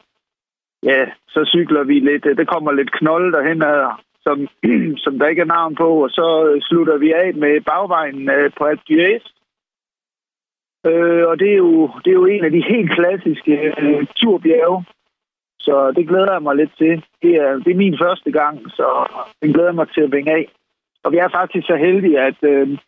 ja, 0.84 1.02
så 1.28 1.40
cykler 1.44 1.84
vi 1.84 1.98
lidt. 2.00 2.24
Der 2.24 2.44
kommer 2.44 2.72
lidt 2.72 2.92
knold 2.92 3.32
derhen 3.32 3.62
ad, 3.62 3.80
som, 4.26 4.48
som 5.04 5.18
der 5.18 5.26
ikke 5.26 5.42
er 5.42 5.54
navn 5.56 5.74
på, 5.74 5.88
og 6.04 6.10
så 6.10 6.26
øh, 6.48 6.62
slutter 6.62 6.96
vi 6.98 7.12
af 7.12 7.34
med 7.34 7.60
bagvejen 7.60 8.30
øh, 8.30 8.50
på 8.58 8.64
Alpe 8.64 9.20
øh, 10.86 11.24
og 11.30 11.38
det 11.40 11.50
er, 11.52 11.56
jo, 11.56 11.90
det 12.04 12.10
er 12.10 12.20
jo 12.22 12.26
en 12.26 12.44
af 12.44 12.50
de 12.50 12.62
helt 12.72 12.90
klassiske 12.96 13.54
øh, 13.82 14.06
turbjerge, 14.16 14.84
så 15.58 15.92
det 15.96 16.08
glæder 16.08 16.32
jeg 16.32 16.42
mig 16.42 16.56
lidt 16.56 16.74
til. 16.78 17.04
Det 17.22 17.32
er, 17.44 17.52
det 17.64 17.70
er 17.72 17.82
min 17.84 17.98
første 18.04 18.30
gang, 18.32 18.70
så 18.70 18.86
den 19.42 19.52
glæder 19.52 19.68
jeg 19.68 19.74
mig 19.74 19.88
til 19.88 20.00
at 20.00 20.12
vinge 20.12 20.32
af. 20.32 20.44
Og 21.04 21.12
vi 21.12 21.16
er 21.16 21.28
faktisk 21.28 21.66
så 21.66 21.76
heldige, 21.76 22.20
at, 22.20 22.38
øh, 22.42 22.78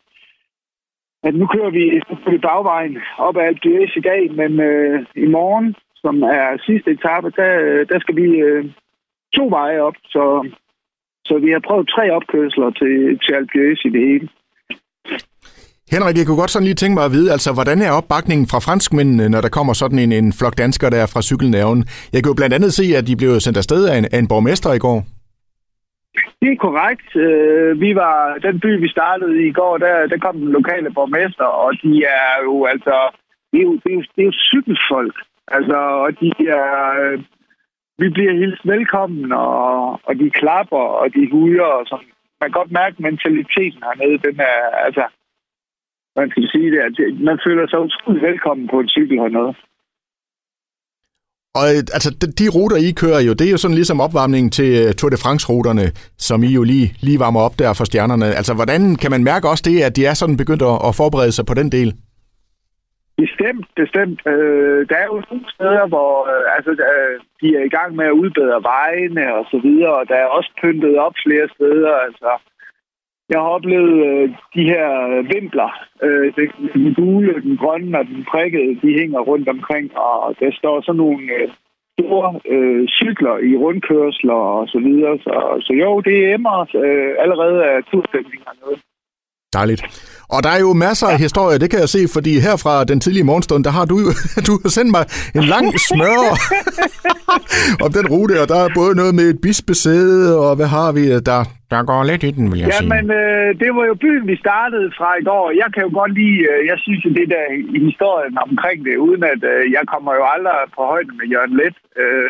at 1.23 1.35
nu 1.35 1.45
kører 1.47 1.69
vi, 1.69 2.01
på 2.09 2.31
bagvejen 2.47 2.97
op 3.17 3.37
ad 3.37 3.41
Alpe 3.41 3.89
i 3.95 4.01
dag, 4.01 4.31
men 4.31 4.59
øh, 4.59 5.05
i 5.15 5.25
morgen, 5.25 5.75
som 6.01 6.23
er 6.23 6.47
sidste 6.65 6.91
etape, 6.91 7.29
der, 7.39 7.51
der 7.91 7.99
skal 7.99 8.15
vi 8.15 8.27
øh, 8.47 8.65
to 9.35 9.47
veje 9.57 9.79
op, 9.79 9.97
så 10.13 10.23
så 11.29 11.33
vi 11.45 11.49
har 11.55 11.61
prøvet 11.67 11.87
tre 11.95 12.03
opkørsler 12.17 12.69
til, 12.79 12.93
til 13.23 13.31
Alpe 13.37 13.59
i 13.87 13.89
det 13.95 14.01
hele. 14.09 14.27
Henrik, 15.93 16.17
jeg 16.17 16.25
kunne 16.25 16.41
godt 16.43 16.53
sådan 16.53 16.67
lige 16.69 16.81
tænke 16.81 16.95
mig 16.97 17.05
at 17.05 17.15
vide, 17.17 17.31
altså, 17.35 17.49
hvordan 17.57 17.79
er 17.81 17.91
opbakningen 17.99 18.47
fra 18.51 18.63
franskmændene, 18.67 19.29
når 19.29 19.41
der 19.41 19.55
kommer 19.57 19.73
sådan 19.73 19.99
en, 19.99 20.11
en 20.19 20.27
flok 20.39 20.55
danskere 20.63 20.91
der 20.97 21.05
fra 21.13 21.21
cykelnævnen? 21.29 21.83
Jeg 22.13 22.19
kan 22.19 22.31
jo 22.31 22.39
blandt 22.39 22.55
andet 22.57 22.71
se, 22.79 22.85
at 22.99 23.07
de 23.09 23.15
blev 23.21 23.31
sendt 23.39 23.57
afsted 23.61 23.81
af 23.91 23.95
en, 23.99 24.05
af 24.13 24.19
en 24.19 24.31
borgmester 24.31 24.71
i 24.73 24.83
går. 24.85 24.99
Det 26.41 26.49
er 26.51 26.63
korrekt. 26.67 27.09
Øh, 27.25 27.71
vi 27.85 27.89
var 28.01 28.17
den 28.47 28.55
by, 28.63 28.71
vi 28.85 28.89
startede 28.97 29.35
i 29.49 29.51
går, 29.59 29.73
der, 29.85 29.95
der 30.11 30.17
kom 30.25 30.35
den 30.43 30.51
lokale 30.57 30.89
borgmester, 30.97 31.49
og 31.63 31.69
de 31.83 31.93
er 32.21 32.33
jo 32.47 32.65
altså, 32.73 32.95
det 33.51 33.57
er 33.61 33.65
jo, 33.69 33.73
det 33.83 33.91
er 33.93 33.97
jo, 33.99 34.03
det 34.15 34.21
er 34.23 34.29
jo 34.31 34.35
cykelfolk. 34.49 35.17
Altså, 35.47 35.77
og 36.05 36.11
de 36.21 36.29
er, 36.59 36.69
øh, 37.03 37.19
vi 38.01 38.07
bliver 38.09 38.33
hilst 38.41 38.67
velkommen, 38.67 39.31
og, 39.31 39.91
og 40.07 40.13
de 40.21 40.29
klapper, 40.29 40.85
og 41.01 41.07
de 41.15 41.31
huder, 41.31 41.69
og 41.79 41.85
sådan. 41.87 42.11
Man 42.39 42.49
kan 42.49 42.59
godt 42.59 42.71
mærke 42.71 43.01
mentaliteten 43.07 43.81
hernede, 43.87 44.17
den 44.27 44.39
er, 44.39 44.59
altså, 44.85 45.05
man 46.15 46.29
skal 46.31 46.49
sige 46.53 46.71
det, 46.71 46.79
at 46.87 46.93
man 47.29 47.39
føler 47.45 47.67
sig 47.67 47.79
utroligt 47.79 48.25
velkommen 48.29 48.67
på 48.67 48.79
en 48.79 48.89
cykel 48.89 49.19
hernede. 49.19 49.53
Og 51.59 51.65
øh, 51.73 51.81
altså, 51.97 52.09
de, 52.39 52.45
ruter, 52.55 52.77
I 52.87 52.91
kører 53.01 53.21
jo, 53.27 53.33
det 53.33 53.47
er 53.47 53.51
jo 53.51 53.57
sådan 53.57 53.79
ligesom 53.79 54.01
opvarmningen 54.05 54.51
til 54.51 54.69
øh, 54.81 54.93
Tour 54.93 55.09
de 55.09 55.23
France-ruterne, 55.23 55.85
som 56.17 56.43
I 56.43 56.51
jo 56.59 56.63
lige, 56.63 56.87
lige 57.01 57.19
varmer 57.19 57.41
op 57.47 57.59
der 57.59 57.73
for 57.73 57.85
stjernerne. 57.85 58.25
Altså, 58.25 58.53
hvordan 58.53 58.95
kan 58.95 59.11
man 59.11 59.23
mærke 59.23 59.49
også 59.49 59.63
det, 59.67 59.81
at 59.81 59.95
de 59.95 60.05
er 60.05 60.13
sådan 60.13 60.37
begyndt 60.37 60.61
at, 60.61 60.77
at 60.87 60.95
forberede 60.95 61.31
sig 61.31 61.45
på 61.45 61.53
den 61.53 61.71
del? 61.71 61.89
Bestemt, 63.23 63.67
bestemt. 63.75 64.19
Øh, 64.33 64.79
der 64.89 64.97
er 65.03 65.07
jo 65.11 65.23
nogle 65.29 65.49
steder, 65.55 65.87
hvor 65.87 66.13
øh, 66.33 66.45
altså, 66.55 66.71
øh, 66.71 67.15
de 67.41 67.47
er 67.59 67.63
i 67.65 67.73
gang 67.77 67.95
med 67.95 68.05
at 68.05 68.19
udbedre 68.21 68.63
vejene 68.73 69.25
og 69.37 69.45
så 69.51 69.57
videre, 69.67 69.93
og 69.99 70.07
der 70.07 70.15
er 70.15 70.25
også 70.37 70.51
pyntet 70.61 70.97
op 71.05 71.15
flere 71.25 71.47
steder. 71.55 71.93
Altså, 72.07 72.31
jeg 73.29 73.39
har 73.39 73.49
oplevet 73.57 73.95
øh, 74.09 74.29
de 74.55 74.63
her 74.73 74.87
vimpler, 75.33 75.71
øh, 76.03 76.33
den 76.73 76.93
gule, 76.93 77.41
den 77.41 77.57
grønne 77.57 77.99
og 77.99 78.05
den 78.05 78.25
prikkede, 78.31 78.79
de 78.81 78.99
hænger 78.99 79.19
rundt 79.19 79.49
omkring, 79.49 79.97
og 79.97 80.35
der 80.39 80.51
står 80.59 80.81
sådan 80.81 80.97
nogle 80.97 81.23
øh, 81.37 81.49
store 81.93 82.39
øh, 82.53 82.87
cykler 82.87 83.37
i 83.49 83.51
rundkørsler 83.63 84.41
og 84.57 84.67
så 84.67 84.79
videre. 84.79 85.17
Så, 85.17 85.33
så 85.65 85.73
jo, 85.73 86.01
det 86.01 86.15
er 86.17 86.33
emmer 86.33 86.59
øh, 86.83 87.11
allerede 87.23 87.65
af 87.65 87.83
turstemninger. 87.83 88.51
Dejligt. 89.53 89.83
Og 90.35 90.39
der 90.45 90.51
er 90.55 90.61
jo 90.65 90.71
masser 90.87 91.07
af 91.13 91.17
historier, 91.25 91.57
det 91.63 91.69
kan 91.71 91.79
jeg 91.83 91.91
se, 91.95 92.01
fordi 92.15 92.31
her 92.47 92.55
fra 92.63 92.75
den 92.91 92.99
tidlige 92.99 93.29
morgenstund, 93.29 93.61
der 93.67 93.73
har 93.77 93.85
du 93.91 93.97
jo 94.05 94.09
du 94.47 94.53
har 94.63 94.71
sendt 94.77 94.91
mig 94.97 95.03
en 95.39 95.45
lang 95.53 95.65
smør 95.87 96.21
om 97.85 97.89
den 97.97 98.05
rute, 98.13 98.35
og 98.43 98.47
der 98.51 98.59
er 98.65 98.69
både 98.79 98.93
noget 99.01 99.13
med 99.19 99.25
et 99.33 99.39
bispesæde, 99.45 100.21
og 100.45 100.51
hvad 100.57 100.69
har 100.77 100.89
vi, 100.97 101.03
der, 101.29 101.41
der 101.73 101.79
går 101.91 102.01
lidt 102.11 102.23
i 102.29 102.31
den, 102.37 102.45
vil 102.51 102.59
jeg 102.59 102.69
ja, 102.73 102.79
sige. 102.79 102.89
men 102.95 103.05
øh, 103.21 103.47
det 103.61 103.69
var 103.77 103.85
jo 103.91 103.95
byen, 104.05 104.25
vi 104.31 104.35
startede 104.45 104.87
fra 104.97 105.09
i 105.21 105.23
går. 105.29 105.45
Jeg 105.61 105.69
kan 105.73 105.83
jo 105.87 105.91
godt 105.99 106.13
lide, 106.19 106.39
øh, 106.51 106.59
jeg 106.71 106.77
synes 106.83 107.01
jo 107.05 107.11
det 107.19 107.27
der 107.35 107.45
i 107.77 107.79
historien 107.89 108.35
omkring 108.47 108.79
det, 108.87 108.95
uden 109.07 109.23
at 109.33 109.41
øh, 109.53 109.63
jeg 109.75 109.83
kommer 109.93 110.11
jo 110.19 110.23
aldrig 110.33 110.57
på 110.75 110.81
højde 110.91 111.11
med 111.19 111.27
Jørgen 111.33 111.55
Let, 111.61 111.77
øh, 112.01 112.29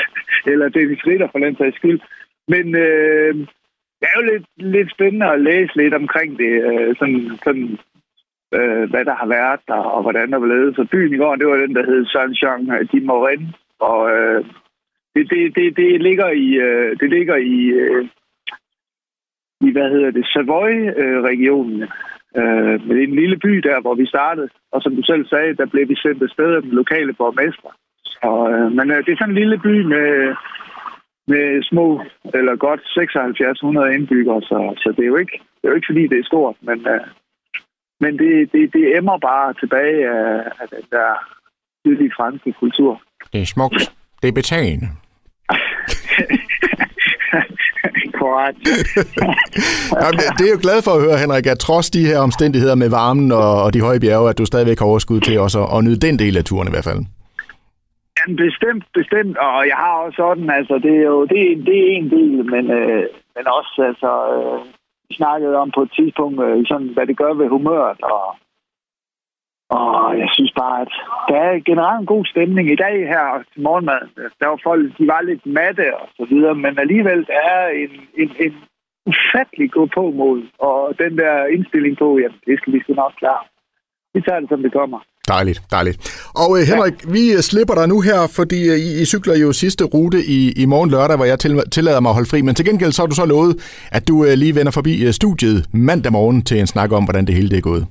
eller 0.52 0.66
Dennis 0.76 1.06
Ritter 1.08 1.28
for 1.32 1.38
den 1.44 1.54
sags 1.56 1.76
skyld. 1.80 2.00
Men 2.52 2.64
øh, 2.86 3.32
det 4.04 4.10
er 4.12 4.20
jo 4.20 4.32
lidt, 4.32 4.46
lidt 4.74 4.90
spændende 4.90 5.26
at 5.26 5.40
læse 5.40 5.76
lidt 5.76 5.94
omkring 5.94 6.38
det, 6.38 6.52
øh, 6.70 6.96
sådan, 6.98 7.22
sådan 7.44 7.78
øh, 8.56 8.90
hvad 8.90 9.04
der 9.04 9.14
har 9.14 9.28
været 9.38 9.60
der, 9.68 9.80
og 9.94 10.02
hvordan 10.02 10.30
der 10.30 10.38
var 10.38 10.46
blevet. 10.46 10.76
Så 10.76 10.86
byen 10.92 11.14
i 11.14 11.16
går, 11.16 11.36
det 11.36 11.46
var 11.48 11.56
den, 11.56 11.74
der 11.74 11.84
hed 11.90 12.02
Saint-Jean 12.14 12.62
de 12.92 13.00
Morin, 13.06 13.46
og 13.80 14.00
øh, 14.14 14.44
det, 15.14 15.30
det, 15.30 15.56
det, 15.56 15.76
det 15.76 16.02
ligger 16.02 16.28
i, 16.30 16.48
øh, 16.66 16.96
det 17.00 17.10
ligger 17.10 17.36
i, 17.36 17.58
øh, 17.82 18.04
i, 19.66 19.70
hvad 19.72 19.88
hedder 19.90 20.10
det, 20.10 20.26
Savoy-regionen. 20.26 21.82
Øh, 22.38 22.74
det 22.88 22.98
er 22.98 23.08
en 23.08 23.20
lille 23.22 23.38
by 23.46 23.52
der, 23.68 23.80
hvor 23.80 23.94
vi 23.94 24.06
startede, 24.06 24.48
og 24.72 24.82
som 24.82 24.96
du 24.96 25.02
selv 25.02 25.26
sagde, 25.26 25.56
der 25.56 25.66
blev 25.66 25.88
vi 25.88 25.96
sendt 25.96 26.22
afsted 26.22 26.54
af 26.54 26.62
den 26.62 26.70
lokale 26.70 27.12
borgmester. 27.12 27.70
Så, 28.04 28.28
øh, 28.52 28.72
men 28.76 28.90
øh, 28.90 28.98
det 29.04 29.12
er 29.12 29.16
sådan 29.16 29.34
en 29.34 29.40
lille 29.42 29.58
by 29.58 29.74
med 29.94 30.34
med 31.32 31.62
små, 31.70 31.86
eller 32.38 32.56
godt 32.56 32.80
7600 32.84 33.94
indbyggere, 33.94 34.42
så, 34.42 34.74
så 34.82 34.88
det, 34.96 35.02
er 35.02 35.12
jo 35.12 35.16
ikke, 35.16 35.36
det 35.56 35.64
er 35.64 35.68
jo 35.68 35.74
ikke 35.74 35.90
fordi, 35.90 36.02
det 36.06 36.18
er 36.18 36.30
stort, 36.32 36.56
men, 36.60 36.78
uh, 36.94 37.06
men 38.00 38.18
det, 38.18 38.52
det, 38.52 38.72
det 38.72 38.96
emmer 38.96 39.18
bare 39.18 39.54
tilbage 39.60 39.98
af, 40.10 40.34
af 40.60 40.66
den 40.74 40.84
der 40.90 41.10
tidlige 41.84 42.12
franske 42.16 42.52
kultur. 42.52 43.02
Det 43.32 43.40
er 43.40 43.46
smukt. 43.46 43.92
Det 44.22 44.28
er 44.28 44.32
betagende. 44.32 44.88
Korrekt. 48.20 48.58
Jamen, 50.02 50.20
det 50.38 50.44
er 50.48 50.52
jo 50.56 50.58
glad 50.62 50.82
for 50.82 50.90
at 50.90 51.00
høre, 51.00 51.18
Henrik, 51.18 51.46
at 51.46 51.58
trods 51.58 51.90
de 51.90 52.06
her 52.06 52.18
omstændigheder 52.18 52.74
med 52.74 52.90
varmen 52.90 53.32
og, 53.32 53.62
og 53.62 53.74
de 53.74 53.80
høje 53.80 54.00
bjerge, 54.00 54.30
at 54.30 54.38
du 54.38 54.44
stadigvæk 54.46 54.78
har 54.78 54.86
overskud 54.86 55.20
til 55.20 55.40
også 55.40 55.64
at, 55.64 55.78
at 55.78 55.84
nyde 55.84 56.00
den 56.06 56.18
del 56.18 56.36
af 56.36 56.44
turen 56.44 56.68
i 56.68 56.70
hvert 56.70 56.84
fald. 56.84 57.00
Jamen, 58.26 58.36
bestemt, 58.36 58.84
bestemt. 58.94 59.36
Og 59.36 59.68
jeg 59.68 59.76
har 59.76 59.94
også 60.04 60.16
sådan, 60.16 60.50
altså, 60.50 60.74
det 60.78 60.94
er 60.96 61.06
jo 61.14 61.24
det, 61.24 61.66
det 61.66 61.76
er 61.82 61.96
en 61.96 62.10
del, 62.10 62.44
men, 62.44 62.70
øh, 62.70 63.06
men 63.36 63.46
også, 63.58 63.82
altså, 63.90 64.10
øh, 64.34 64.64
vi 65.08 65.14
snakkede 65.14 65.56
om 65.56 65.70
på 65.74 65.82
et 65.82 65.92
tidspunkt, 65.92 66.42
øh, 66.42 66.66
sådan, 66.66 66.88
hvad 66.94 67.06
det 67.06 67.16
gør 67.16 67.32
ved 67.34 67.48
humøret, 67.48 68.02
og, 68.02 68.36
og 69.70 70.18
jeg 70.18 70.28
synes 70.32 70.52
bare, 70.62 70.80
at 70.80 70.92
der 71.28 71.36
er 71.36 71.66
generelt 71.70 72.00
en 72.00 72.06
god 72.06 72.24
stemning. 72.24 72.70
I 72.72 72.76
dag 72.76 72.96
her 73.08 73.42
til 73.52 73.62
morgenmad, 73.62 74.02
der 74.40 74.46
var 74.46 74.60
folk, 74.62 74.98
de 74.98 75.06
var 75.06 75.20
lidt 75.22 75.46
matte 75.46 75.96
og 75.96 76.08
så 76.16 76.24
videre, 76.30 76.54
men 76.54 76.78
alligevel 76.78 77.26
der 77.26 77.40
er 77.54 77.68
en, 77.68 77.90
en, 78.22 78.30
en 78.40 78.54
ufattelig 79.06 79.70
god 79.70 79.88
påmål, 79.88 80.48
og 80.58 80.94
den 80.98 81.18
der 81.18 81.46
indstilling 81.46 81.98
på, 81.98 82.18
jamen, 82.18 82.40
det 82.46 82.58
skal 82.58 82.72
vi 82.72 82.80
sgu 82.80 82.94
nok 82.94 83.12
klare. 83.18 83.44
Vi 84.14 84.20
tager 84.20 84.40
det, 84.40 84.48
som 84.48 84.62
det 84.62 84.72
kommer. 84.72 85.00
Dejligt, 85.28 85.62
dejligt. 85.70 85.96
Og 86.34 86.50
uh, 86.50 86.58
Henrik, 86.58 86.96
ja. 87.04 87.10
vi 87.12 87.34
uh, 87.34 87.40
slipper 87.40 87.74
dig 87.74 87.88
nu 87.88 88.00
her, 88.00 88.20
fordi 88.38 88.70
uh, 88.70 88.76
I, 88.76 89.02
I 89.02 89.04
cykler 89.04 89.36
jo 89.36 89.52
sidste 89.52 89.84
rute 89.84 90.18
i, 90.24 90.52
i 90.62 90.64
morgen 90.66 90.90
lørdag, 90.90 91.16
hvor 91.16 91.24
jeg 91.24 91.38
til, 91.38 91.62
tillader 91.72 92.00
mig 92.00 92.10
at 92.10 92.14
holde 92.14 92.30
fri. 92.30 92.42
Men 92.42 92.54
til 92.54 92.64
gengæld 92.64 92.92
så 92.92 93.02
har 93.02 93.06
du 93.06 93.14
så 93.14 93.26
lovet, 93.26 93.52
at 93.92 94.08
du 94.08 94.14
uh, 94.14 94.32
lige 94.42 94.54
vender 94.54 94.72
forbi 94.72 95.06
uh, 95.06 95.12
studiet 95.12 95.66
mandag 95.72 96.12
morgen 96.12 96.42
til 96.42 96.60
en 96.60 96.66
snak 96.66 96.92
om, 96.92 97.04
hvordan 97.04 97.26
det 97.26 97.34
hele 97.34 97.48
det 97.50 97.56
er 97.56 97.66
gået. 97.70 97.86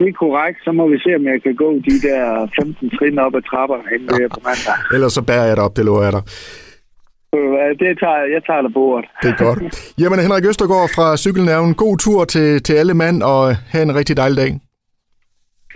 Det 0.00 0.08
er 0.08 0.16
korrekt. 0.24 0.58
Så 0.64 0.72
må 0.72 0.84
vi 0.88 0.98
se, 1.04 1.10
om 1.18 1.24
jeg 1.32 1.42
kan 1.42 1.54
gå 1.64 1.68
de 1.88 1.96
der 2.08 2.48
15 2.62 2.90
trin 2.96 3.18
op 3.18 3.34
ad 3.34 3.42
trapperne 3.50 3.84
inden 3.94 4.20
ja. 4.20 4.28
på 4.34 4.40
mandag. 4.48 4.76
Ellers 4.94 5.12
så 5.12 5.22
bærer 5.22 5.46
jeg 5.48 5.56
dig 5.56 5.64
op, 5.64 5.76
det 5.76 5.84
lover 5.84 6.02
jeg 6.02 6.12
dig. 6.12 6.22
Det 7.82 7.98
tager 8.02 8.18
jeg. 8.22 8.28
Jeg 8.36 8.42
tager 8.46 8.62
det 8.62 8.72
bordet. 8.74 9.04
Det 9.22 9.30
er 9.30 9.38
godt. 9.44 9.58
Jamen, 10.02 10.18
Henrik 10.18 10.44
Østergaard 10.44 10.90
fra 10.96 11.16
Cykelnævnen. 11.16 11.74
God 11.74 11.96
tur 11.98 12.24
til, 12.24 12.62
til 12.62 12.74
alle 12.74 12.94
mand, 12.94 13.22
og 13.22 13.56
have 13.72 13.82
en 13.82 13.94
rigtig 13.94 14.16
dejlig 14.16 14.36
dag. 14.36 14.50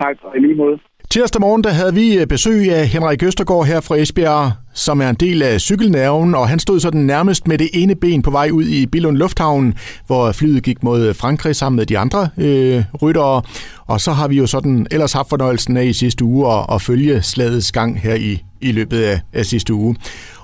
Tak 0.01 0.15
for 0.21 0.33
i 0.35 0.39
lige 0.39 0.55
måde. 0.55 0.77
Tirsdag 1.09 1.41
morgen 1.41 1.63
der 1.63 1.69
havde 1.69 1.93
vi 1.93 2.25
besøg 2.29 2.71
af 2.73 2.87
Henrik 2.87 3.23
Østergaard 3.23 3.65
her 3.65 3.79
fra 3.79 3.95
Esbjerg, 3.95 4.51
som 4.73 5.01
er 5.01 5.09
en 5.09 5.15
del 5.15 5.41
af 5.43 5.61
cykelnerven, 5.61 6.35
og 6.35 6.49
han 6.49 6.59
stod 6.59 6.79
sådan 6.79 7.01
nærmest 7.01 7.47
med 7.47 7.57
det 7.57 7.69
ene 7.73 7.95
ben 7.95 8.21
på 8.21 8.31
vej 8.31 8.49
ud 8.53 8.63
i 8.63 8.85
Billund 8.85 9.17
Lufthavn, 9.17 9.73
hvor 10.07 10.31
flyet 10.31 10.63
gik 10.63 10.83
mod 10.83 11.13
Frankrig 11.13 11.55
sammen 11.55 11.75
med 11.77 11.85
de 11.85 11.97
andre 11.97 12.29
øh, 12.37 12.83
ryttere. 13.01 13.41
Og 13.85 14.01
så 14.01 14.11
har 14.11 14.27
vi 14.27 14.37
jo 14.37 14.47
sådan 14.47 14.87
ellers 14.91 15.13
haft 15.13 15.29
fornøjelsen 15.29 15.77
af 15.77 15.85
i 15.85 15.93
sidste 15.93 16.25
uge 16.25 16.53
at, 16.53 16.65
at 16.73 16.81
følge 16.81 17.21
slagets 17.21 17.71
gang 17.71 17.99
her 18.01 18.15
i, 18.15 18.43
i 18.61 18.71
løbet 18.71 19.01
af, 19.01 19.21
af 19.33 19.45
sidste 19.45 19.73
uge. 19.73 19.95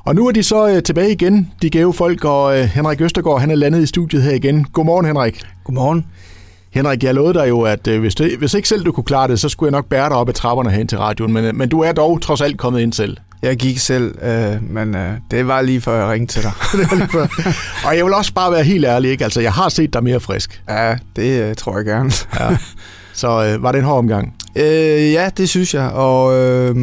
Og 0.06 0.16
nu 0.16 0.28
er 0.28 0.32
de 0.32 0.44
så 0.44 0.70
øh, 0.70 0.84
tilbage 0.84 1.12
igen, 1.12 1.52
de 1.62 1.70
gave 1.70 1.94
folk, 1.94 2.26
og 2.26 2.60
øh, 2.60 2.63
Henrik 2.66 3.02
Østergaard 3.02 3.39
han 3.39 3.52
er 3.52 3.56
landet 3.56 3.84
i 3.84 3.86
studiet 3.86 4.24
her 4.24 4.32
igen. 4.32 4.63
Godmorgen, 4.63 5.06
Henrik. 5.06 5.42
Godmorgen. 5.63 6.06
Henrik, 6.74 7.04
jeg 7.04 7.14
lovede 7.14 7.34
dig 7.34 7.50
jo, 7.50 7.62
at 7.62 7.88
øh, 7.88 8.00
hvis, 8.00 8.16
du, 8.16 8.28
hvis 8.38 8.54
ikke 8.54 8.68
selv 8.68 8.86
du 8.86 8.92
kunne 8.92 9.04
klare 9.04 9.28
det, 9.28 9.40
så 9.40 9.50
skulle 9.50 9.68
jeg 9.68 9.72
nok 9.72 9.86
bære 9.86 10.10
dig 10.10 10.18
op 10.18 10.30
ad 10.30 10.34
trapperne 10.34 10.72
hen 10.72 10.88
til 10.88 10.98
radioen, 10.98 11.34
men, 11.34 11.58
men 11.58 11.70
du 11.70 11.80
er 11.80 11.92
dog 11.92 12.22
trods 12.22 12.42
alt 12.42 12.58
kommet 12.58 12.82
ind 12.82 12.94
selv. 12.94 13.18
Jeg 13.42 13.58
gik 13.58 13.78
selv, 13.78 14.16
øh, 14.24 14.64
men 14.70 14.96
øh, 14.96 15.12
det 15.32 15.48
var 15.48 15.62
lige 15.62 15.82
før 15.82 16.00
jeg 16.00 16.08
ringede 16.08 16.32
til 16.32 16.44
dig. 16.44 16.52
det 16.80 16.92
var 16.92 16.96
lige 16.96 17.08
før. 17.12 17.28
Og 17.88 17.98
jeg 17.98 18.06
vil 18.06 18.14
også 18.14 18.34
bare 18.34 18.52
være 18.52 18.64
helt 18.64 18.86
ærlig, 18.86 19.12
ikke? 19.12 19.24
Altså, 19.24 19.42
jeg 19.42 19.54
har 19.54 19.70
set 19.70 19.94
dig 19.94 20.04
mere 20.04 20.20
frisk. 20.20 20.64
Ja, 20.70 20.96
det 21.16 21.42
øh, 21.42 21.56
tror 21.56 21.78
jeg 21.78 21.86
gerne. 21.86 22.12
ja. 22.40 22.58
Så 23.14 23.28
øh, 23.46 23.64
var 23.64 23.72
det 23.72 23.80
en 23.80 23.86
hård 23.86 23.98
omgang? 23.98 24.36
Øh, 24.56 25.12
ja, 25.12 25.30
det 25.38 25.50
synes 25.50 25.74
jeg. 25.74 25.90
Og 25.90 26.34
øh, 26.34 26.76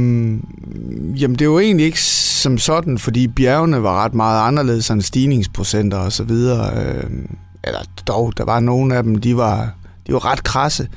jamen, 1.21 1.35
det 1.35 1.41
er 1.41 1.45
jo 1.45 1.59
egentlig 1.59 1.87
ikke 1.87 2.01
som 2.03 2.59
sådan, 2.59 2.99
fordi 2.99 3.29
bjergene 3.29 3.83
var 3.83 4.05
ret 4.05 4.15
meget 4.15 4.47
anderledes, 4.49 4.85
sådan 4.85 5.03
stigningsprocenter 5.03 5.99
og 5.99 6.13
så 6.13 6.25
videre. 6.25 6.85
Øh, 6.85 7.11
eller 7.65 7.81
dog, 8.07 8.33
der 8.37 8.45
var 8.45 8.61
nogle 8.61 8.97
af 8.97 9.03
dem, 9.03 9.19
de 9.19 9.37
var, 9.37 9.75
var 10.13 10.25
ret 10.25 10.43
krasse. 10.45 10.89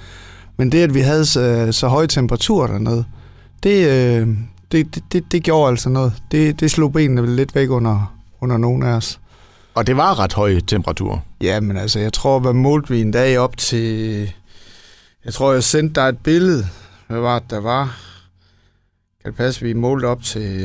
Men 0.58 0.72
det, 0.72 0.84
at 0.84 0.94
vi 0.94 1.00
havde 1.00 1.26
så, 1.26 1.68
så 1.72 1.88
høje 1.88 2.08
temperaturer 2.08 2.68
dernede, 2.68 3.06
det, 3.64 3.88
øh, 3.88 4.28
det, 4.72 4.96
det, 4.96 5.04
det, 5.12 5.32
det 5.32 5.44
gjorde 5.44 5.70
altså 5.70 5.90
noget. 5.90 6.14
Det, 6.32 6.60
det 6.60 6.72
slog 6.72 6.94
benene 6.94 7.36
lidt 7.36 7.56
væk 7.56 7.70
under, 7.70 8.16
under 8.42 8.58
nogle 8.58 8.88
af 8.88 8.94
os. 8.94 9.20
Og 9.76 9.88
det 9.88 9.98
var 9.98 10.20
ret 10.20 10.34
høje 10.34 10.62
temperaturer? 10.62 11.20
Ja, 11.42 11.60
men 11.60 11.78
altså, 11.78 12.00
jeg 12.00 12.14
tror, 12.14 12.40
hvad 12.40 12.54
målte 12.54 12.90
vi 12.90 13.02
en 13.02 13.12
dag 13.12 13.38
op 13.38 13.58
til... 13.58 14.34
Jeg 15.26 15.34
tror, 15.34 15.54
jeg 15.54 15.64
sendte 15.64 16.02
dig 16.02 16.10
et 16.10 16.18
billede. 16.18 16.68
Hvad 17.08 17.20
var 17.20 17.40
det, 17.40 17.50
der 17.50 17.60
var? 17.60 17.98
Kan 19.24 19.32
det 19.32 19.38
passe, 19.38 19.62
vi 19.62 19.74
målte 19.74 20.06
op 20.06 20.24
til 20.24 20.62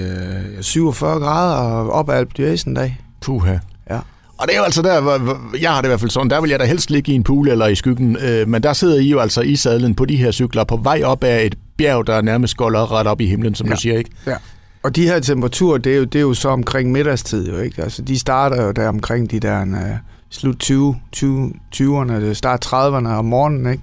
øh, 0.56 0.62
47 0.62 1.20
grader 1.20 1.56
og 1.56 1.92
op 1.92 2.10
ad 2.10 2.14
Alp 2.14 2.36
dag? 2.76 3.00
Puha. 3.20 3.58
Ja. 3.90 4.00
Og 4.38 4.48
det 4.48 4.54
er 4.54 4.58
jo 4.58 4.64
altså 4.64 4.82
der, 4.82 5.00
hvor 5.00 5.56
jeg 5.60 5.70
har 5.70 5.80
det 5.80 5.88
i 5.88 5.90
hvert 5.90 6.00
fald 6.00 6.10
sådan, 6.10 6.30
der 6.30 6.40
vil 6.40 6.50
jeg 6.50 6.58
da 6.58 6.64
helst 6.64 6.90
ligge 6.90 7.12
i 7.12 7.14
en 7.14 7.22
pool 7.22 7.48
eller 7.48 7.66
i 7.66 7.74
skyggen, 7.74 8.16
øh, 8.16 8.48
men 8.48 8.62
der 8.62 8.72
sidder 8.72 9.00
I 9.00 9.08
jo 9.08 9.18
altså 9.18 9.40
i 9.40 9.56
sadlen 9.56 9.94
på 9.94 10.04
de 10.04 10.16
her 10.16 10.30
cykler 10.30 10.64
på 10.64 10.76
vej 10.76 11.02
op 11.04 11.24
af 11.24 11.44
et 11.44 11.54
bjerg, 11.78 12.06
der 12.06 12.22
nærmest 12.22 12.56
går 12.56 12.92
ret 12.92 13.06
op 13.06 13.20
i 13.20 13.26
himlen, 13.26 13.54
som 13.54 13.66
ja. 13.66 13.74
du 13.74 13.80
siger, 13.80 13.98
ikke? 13.98 14.10
Ja. 14.26 14.36
Og 14.82 14.96
de 14.96 15.06
her 15.06 15.20
temperaturer, 15.20 15.78
det 15.78 15.92
er 15.92 15.96
jo, 15.96 16.04
det 16.04 16.18
er 16.18 16.22
jo 16.22 16.34
så 16.34 16.48
omkring 16.48 16.92
middagstid, 16.92 17.48
jo 17.48 17.58
ikke? 17.58 17.82
Altså, 17.82 18.02
de 18.02 18.18
starter 18.18 18.64
jo 18.64 18.70
der 18.70 18.88
omkring 18.88 19.30
de 19.30 19.40
der 19.40 19.62
uh, 19.62 19.96
slut 20.30 20.58
20, 20.58 20.96
20, 21.12 21.52
20'erne, 21.76 22.34
start 22.34 22.66
30'erne 22.66 23.08
om 23.08 23.24
morgenen, 23.24 23.72
ikke? 23.72 23.82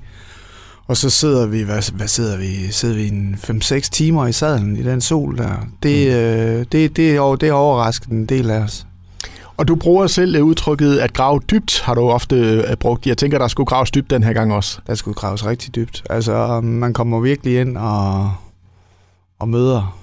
Og 0.87 0.97
så 0.97 1.09
sidder 1.09 1.45
vi, 1.45 1.61
hvad, 1.61 1.91
hvad 1.93 2.07
sidder 2.07 2.37
vi? 2.37 2.71
Sidder 2.71 2.95
vi 2.95 3.07
en 3.07 3.35
5-6 3.43 3.79
timer 3.79 4.27
i 4.27 4.31
sadlen 4.31 4.77
i 4.77 4.83
den 4.83 5.01
sol 5.01 5.37
der. 5.37 5.67
Det, 5.83 6.07
mm. 6.07 6.13
øh, 6.13 6.65
det, 6.71 6.97
det, 6.97 7.15
er, 7.15 7.35
det 7.35 7.49
er 7.49 7.53
overrasket 7.53 8.09
en 8.09 8.25
del 8.25 8.51
af 8.51 8.59
os. 8.59 8.85
Og 9.57 9.67
du 9.67 9.75
bruger 9.75 10.07
selv 10.07 10.41
udtrykket 10.41 10.97
at 10.97 11.13
grave 11.13 11.39
dybt, 11.51 11.81
har 11.81 11.95
du 11.95 12.01
ofte 12.01 12.65
brugt. 12.79 13.07
Jeg 13.07 13.17
tænker, 13.17 13.37
der 13.37 13.47
skulle 13.47 13.67
graves 13.67 13.91
dybt 13.91 14.09
den 14.09 14.23
her 14.23 14.33
gang 14.33 14.53
også. 14.53 14.79
Der 14.87 14.95
skulle 14.95 15.15
graves 15.15 15.45
rigtig 15.45 15.75
dybt. 15.75 16.03
Altså, 16.09 16.61
man 16.61 16.93
kommer 16.93 17.19
virkelig 17.19 17.61
ind 17.61 17.77
og, 17.77 18.33
og 19.39 19.49
møder, 19.49 19.97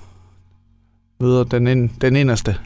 møder 1.21 1.45
den, 1.45 1.67
ind, 1.67 1.91
den 2.01 2.17
inderste. 2.17 2.57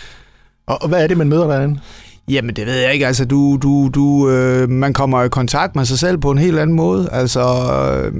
og 0.66 0.88
hvad 0.88 1.02
er 1.02 1.06
det, 1.06 1.16
man 1.16 1.28
møder 1.28 1.46
derinde? 1.46 1.80
Jamen, 2.28 2.56
det 2.56 2.66
ved 2.66 2.74
jeg 2.74 2.92
ikke. 2.92 3.06
Altså, 3.06 3.24
du, 3.24 3.58
du, 3.62 3.90
du, 3.94 4.30
øh, 4.30 4.68
man 4.68 4.92
kommer 4.92 5.22
i 5.22 5.28
kontakt 5.28 5.76
med 5.76 5.84
sig 5.84 5.98
selv 5.98 6.18
på 6.18 6.30
en 6.30 6.38
helt 6.38 6.58
anden 6.58 6.76
måde. 6.76 7.08
Altså, 7.12 7.42
øh, 7.42 8.12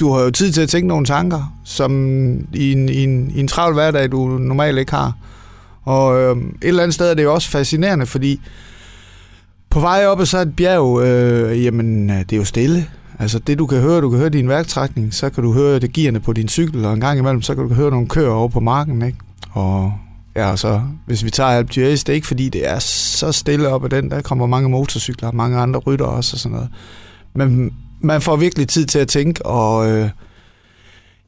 du 0.00 0.12
har 0.12 0.20
jo 0.20 0.30
tid 0.30 0.52
til 0.52 0.62
at 0.62 0.68
tænke 0.68 0.88
nogle 0.88 1.06
tanker, 1.06 1.58
som 1.64 1.92
i 2.54 2.72
en, 2.72 2.88
i 2.88 3.04
en, 3.04 3.30
i 3.30 3.40
en 3.40 3.48
travl 3.48 3.74
hverdag, 3.74 4.12
du 4.12 4.26
normalt 4.26 4.78
ikke 4.78 4.92
har. 4.92 5.12
Og 5.86 6.20
øh, 6.20 6.36
et 6.36 6.44
eller 6.62 6.82
andet 6.82 6.94
sted 6.94 7.10
er 7.10 7.14
det 7.14 7.22
jo 7.22 7.34
også 7.34 7.50
fascinerende, 7.50 8.06
fordi 8.06 8.40
på 9.70 9.80
vej 9.80 10.06
op 10.06 10.18
så 10.18 10.26
så 10.26 10.38
et 10.38 10.56
bjerg, 10.56 11.02
øh, 11.02 11.64
jamen, 11.64 12.10
øh, 12.10 12.18
det 12.18 12.32
er 12.32 12.36
jo 12.36 12.44
stille. 12.44 12.86
Altså 13.18 13.38
det 13.38 13.58
du 13.58 13.66
kan 13.66 13.80
høre, 13.80 14.00
du 14.00 14.10
kan 14.10 14.18
høre 14.18 14.28
din 14.28 14.48
værktrækning, 14.48 15.14
så 15.14 15.30
kan 15.30 15.44
du 15.44 15.52
høre 15.52 15.78
det 15.78 15.92
gearne 15.92 16.20
på 16.20 16.32
din 16.32 16.48
cykel, 16.48 16.84
og 16.84 16.94
en 16.94 17.00
gang 17.00 17.18
imellem, 17.18 17.42
så 17.42 17.54
kan 17.54 17.68
du 17.68 17.74
høre 17.74 17.90
nogle 17.90 18.08
køer 18.08 18.30
over 18.30 18.48
på 18.48 18.60
marken, 18.60 19.02
ikke? 19.02 19.18
Og 19.50 19.92
ja, 20.36 20.50
og 20.50 20.58
så 20.58 20.82
hvis 21.06 21.24
vi 21.24 21.30
tager 21.30 21.50
Alp 21.50 21.70
d'Huez, 21.70 21.80
det 21.80 22.08
er 22.08 22.12
ikke 22.12 22.26
fordi, 22.26 22.48
det 22.48 22.68
er 22.68 22.78
så 22.78 23.32
stille 23.32 23.68
op 23.68 23.84
ad 23.84 23.88
den, 23.88 24.10
der 24.10 24.22
kommer 24.22 24.46
mange 24.46 24.68
motorcykler, 24.68 25.32
mange 25.32 25.58
andre 25.58 25.80
rytter 25.80 26.04
også 26.04 26.34
og 26.34 26.38
sådan 26.38 26.56
noget. 26.56 26.68
Men 27.34 27.74
man 28.00 28.20
får 28.20 28.36
virkelig 28.36 28.68
tid 28.68 28.86
til 28.86 28.98
at 28.98 29.08
tænke, 29.08 29.46
og 29.46 29.90
øh, 29.90 30.10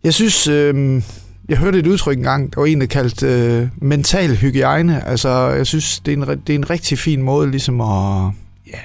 jeg 0.05 0.15
synes, 0.15 0.47
øh, 0.47 1.03
jeg 1.49 1.59
hørte 1.59 1.79
et 1.79 1.87
udtryk 1.87 2.17
engang, 2.17 2.55
der 2.55 2.61
var 2.61 2.67
en, 2.67 2.81
der 2.81 2.87
kaldte 2.87 3.27
øh, 3.27 3.69
mental 3.77 4.37
hygiejne. 4.37 5.07
Altså, 5.07 5.29
jeg 5.49 5.67
synes, 5.67 6.01
det 6.01 6.13
er, 6.13 6.17
en, 6.17 6.41
det 6.47 6.51
er 6.51 6.55
en 6.55 6.71
rigtig 6.71 6.99
fin 6.99 7.23
måde 7.23 7.51
ligesom 7.51 7.81
at, 7.81 8.31
ja, 8.67 8.79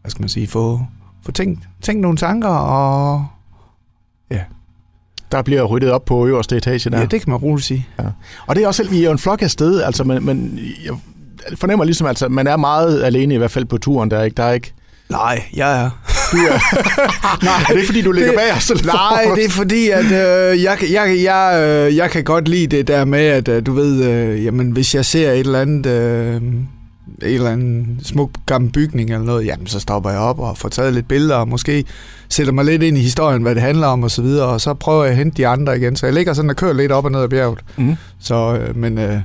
hvad 0.00 0.10
skal 0.10 0.22
man 0.22 0.28
sige, 0.28 0.46
få, 0.46 0.80
få 1.24 1.32
tænkt, 1.32 1.60
tænkt 1.82 2.02
nogle 2.02 2.16
tanker, 2.16 2.48
og 2.48 3.26
ja. 4.30 4.40
Der 5.32 5.42
bliver 5.42 5.62
ryddet 5.62 5.90
op 5.90 6.04
på 6.04 6.26
øverste 6.26 6.56
etage 6.56 6.90
der. 6.90 6.98
Ja, 6.98 7.06
det 7.06 7.20
kan 7.20 7.30
man 7.30 7.36
roligt 7.36 7.66
sige. 7.66 7.86
Ja. 7.98 8.04
Og 8.46 8.56
det 8.56 8.64
er 8.64 8.66
også 8.66 8.82
selv, 8.82 8.90
vi 8.90 9.00
er 9.00 9.04
jo 9.04 9.12
en 9.12 9.18
flok 9.18 9.42
af 9.42 9.50
sted, 9.50 9.82
altså, 9.82 10.04
men, 10.04 10.26
men 10.26 10.58
jeg 10.84 10.94
fornemmer 11.56 11.84
ligesom, 11.84 12.06
altså, 12.06 12.28
man 12.28 12.46
er 12.46 12.56
meget 12.56 13.02
alene 13.02 13.34
i 13.34 13.38
hvert 13.38 13.50
fald 13.50 13.64
på 13.64 13.78
turen, 13.78 14.10
der 14.10 14.18
er 14.18 14.22
ikke, 14.22 14.34
der 14.34 14.42
er 14.42 14.52
ikke 14.52 14.72
Nej, 15.08 15.42
jeg 15.56 15.84
er. 15.84 15.90
Er. 16.38 16.58
nej, 17.44 17.64
er 17.70 17.74
det 17.74 17.86
fordi, 17.86 18.02
du 18.02 18.12
ligger 18.12 18.30
det, 18.30 18.38
bag 18.38 18.56
os? 18.56 18.84
Nej, 18.84 19.24
det 19.34 19.44
er 19.44 19.50
fordi, 19.50 19.88
at 19.88 20.04
øh, 20.04 20.62
jeg, 20.62 20.78
jeg, 20.92 21.18
jeg, 21.22 21.64
øh, 21.66 21.96
jeg 21.96 22.10
kan 22.10 22.24
godt 22.24 22.48
lide 22.48 22.76
det 22.76 22.88
der 22.88 23.04
med, 23.04 23.24
at 23.24 23.48
øh, 23.48 23.66
du 23.66 23.72
ved, 23.72 24.04
øh, 24.04 24.44
jamen, 24.44 24.70
hvis 24.70 24.94
jeg 24.94 25.04
ser 25.04 25.32
et 25.32 25.38
eller 25.38 25.60
andet... 25.60 25.86
Øh, 25.86 26.40
en 27.22 27.28
eller 27.28 27.50
anden 27.50 28.00
smuk 28.02 28.30
gammel 28.46 28.72
bygning 28.72 29.10
eller 29.10 29.26
noget, 29.26 29.46
jamen 29.46 29.66
så 29.66 29.80
stopper 29.80 30.10
jeg 30.10 30.18
op 30.18 30.38
og 30.38 30.58
får 30.58 30.68
taget 30.68 30.94
lidt 30.94 31.08
billeder, 31.08 31.36
og 31.36 31.48
måske 31.48 31.84
sætter 32.28 32.52
mig 32.52 32.64
lidt 32.64 32.82
ind 32.82 32.98
i 32.98 33.00
historien, 33.00 33.42
hvad 33.42 33.54
det 33.54 33.62
handler 33.62 33.86
om 33.86 34.02
og 34.02 34.10
så 34.10 34.22
videre, 34.22 34.46
og 34.46 34.60
så 34.60 34.74
prøver 34.74 35.04
jeg 35.04 35.10
at 35.10 35.16
hente 35.16 35.36
de 35.36 35.46
andre 35.46 35.76
igen. 35.76 35.96
Så 35.96 36.06
jeg 36.06 36.14
ligger 36.14 36.32
sådan 36.32 36.50
og 36.50 36.56
kører 36.56 36.72
lidt 36.72 36.92
op 36.92 37.04
og 37.04 37.12
ned 37.12 37.20
ad 37.20 37.28
bjerget. 37.28 37.58
Mm. 37.76 37.96
Så, 38.20 38.56
øh, 38.56 38.76
men, 38.76 38.98
øh, 38.98 39.18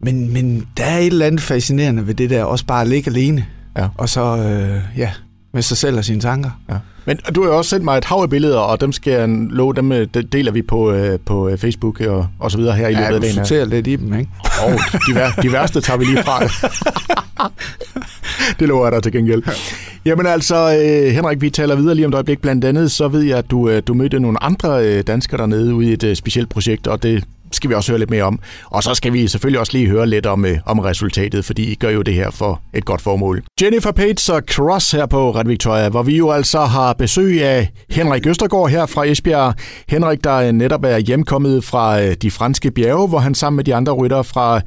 Men, 0.00 0.32
men 0.32 0.66
der 0.76 0.84
er 0.84 0.98
et 0.98 1.06
eller 1.06 1.26
andet 1.26 1.40
fascinerende 1.40 2.06
ved 2.06 2.14
det 2.14 2.30
der, 2.30 2.44
også 2.44 2.66
bare 2.66 2.82
at 2.82 2.88
ligge 2.88 3.10
alene. 3.10 3.46
Ja. 3.78 3.88
Og 3.94 4.08
så, 4.08 4.36
øh, 4.36 4.98
ja, 4.98 5.10
med 5.56 5.62
sig 5.62 5.76
selv 5.76 5.98
og 5.98 6.04
sine 6.04 6.20
tanker. 6.20 6.50
Ja. 6.70 6.74
Men 7.04 7.16
du 7.34 7.42
har 7.42 7.48
jo 7.50 7.56
også 7.58 7.68
sendt 7.70 7.84
mig 7.84 7.98
et 7.98 8.04
hav 8.04 8.18
af 8.18 8.30
billeder, 8.30 8.58
og 8.58 8.80
dem 8.80 8.92
skal 8.92 9.12
jeg 9.12 9.28
love, 9.28 9.74
dem 9.74 9.92
øh, 9.92 10.06
de- 10.14 10.22
deler 10.22 10.52
vi 10.52 10.62
på, 10.62 10.92
øh, 10.92 11.18
på 11.26 11.48
øh, 11.48 11.58
Facebook 11.58 12.00
og, 12.00 12.26
og 12.40 12.50
så 12.50 12.58
videre 12.58 12.74
her 12.76 12.88
i 12.88 12.92
løbet 12.92 13.00
Ja, 13.02 13.06
af 13.06 13.12
du 13.12 13.18
dagen. 13.20 13.34
her. 13.36 13.44
sorterer 13.44 13.64
lidt 13.64 13.86
i 13.86 13.96
dem, 13.96 14.14
ikke? 14.18 14.30
Og 14.64 14.72
de, 15.08 15.14
vær- 15.14 15.42
de 15.42 15.52
værste 15.52 15.80
tager 15.80 15.98
vi 15.98 16.04
lige 16.04 16.22
fra. 16.22 16.42
det 18.60 18.68
lover 18.68 18.84
jeg 18.86 18.92
dig 18.92 19.02
til 19.02 19.12
gengæld. 19.12 19.42
Jamen 20.04 20.26
altså, 20.26 20.56
øh, 20.56 21.12
Henrik, 21.14 21.40
vi 21.40 21.50
taler 21.50 21.76
videre 21.76 21.94
lige 21.94 22.06
om 22.06 22.10
et 22.10 22.14
øjeblik. 22.14 22.40
Blandt 22.40 22.64
andet, 22.64 22.90
så 22.90 23.08
ved 23.08 23.22
jeg, 23.22 23.38
at 23.38 23.50
du, 23.50 23.68
øh, 23.68 23.82
du 23.86 23.94
mødte 23.94 24.20
nogle 24.20 24.42
andre 24.42 24.84
øh, 24.86 25.02
danskere 25.06 25.38
dernede 25.40 25.74
ude 25.74 25.86
i 25.86 25.92
et 25.92 26.04
øh, 26.04 26.16
specielt 26.16 26.48
projekt, 26.48 26.86
og 26.86 27.02
det 27.02 27.24
skal 27.56 27.70
vi 27.70 27.74
også 27.74 27.92
høre 27.92 27.98
lidt 27.98 28.10
mere 28.10 28.22
om. 28.22 28.38
Og 28.64 28.82
så 28.82 28.94
skal 28.94 29.12
vi 29.12 29.28
selvfølgelig 29.28 29.60
også 29.60 29.72
lige 29.72 29.88
høre 29.88 30.06
lidt 30.06 30.26
om, 30.26 30.44
øh, 30.44 30.58
om 30.66 30.78
resultatet, 30.78 31.44
fordi 31.44 31.72
I 31.72 31.74
gør 31.74 31.90
jo 31.90 32.02
det 32.02 32.14
her 32.14 32.30
for 32.30 32.60
et 32.74 32.84
godt 32.84 33.00
formål. 33.00 33.42
Jennifer 33.62 33.92
Page 33.92 34.32
og 34.32 34.42
Cross 34.50 34.90
her 34.90 35.06
på 35.06 35.30
Red 35.30 35.44
Victoria, 35.44 35.88
hvor 35.88 36.02
vi 36.02 36.16
jo 36.16 36.30
altså 36.30 36.60
har 36.60 36.92
besøg 36.92 37.42
af 37.42 37.70
Henrik 37.90 38.26
Østergaard 38.26 38.70
her 38.70 38.86
fra 38.86 39.04
Esbjerg. 39.04 39.54
Henrik, 39.88 40.24
der 40.24 40.52
netop 40.52 40.84
er 40.84 40.98
hjemkommet 40.98 41.64
fra 41.64 42.02
øh, 42.02 42.14
de 42.22 42.30
franske 42.30 42.70
bjerge, 42.70 43.08
hvor 43.08 43.18
han 43.18 43.34
sammen 43.34 43.56
med 43.56 43.64
de 43.64 43.74
andre 43.74 43.92
ryttere 43.92 44.24
fra 44.24 44.60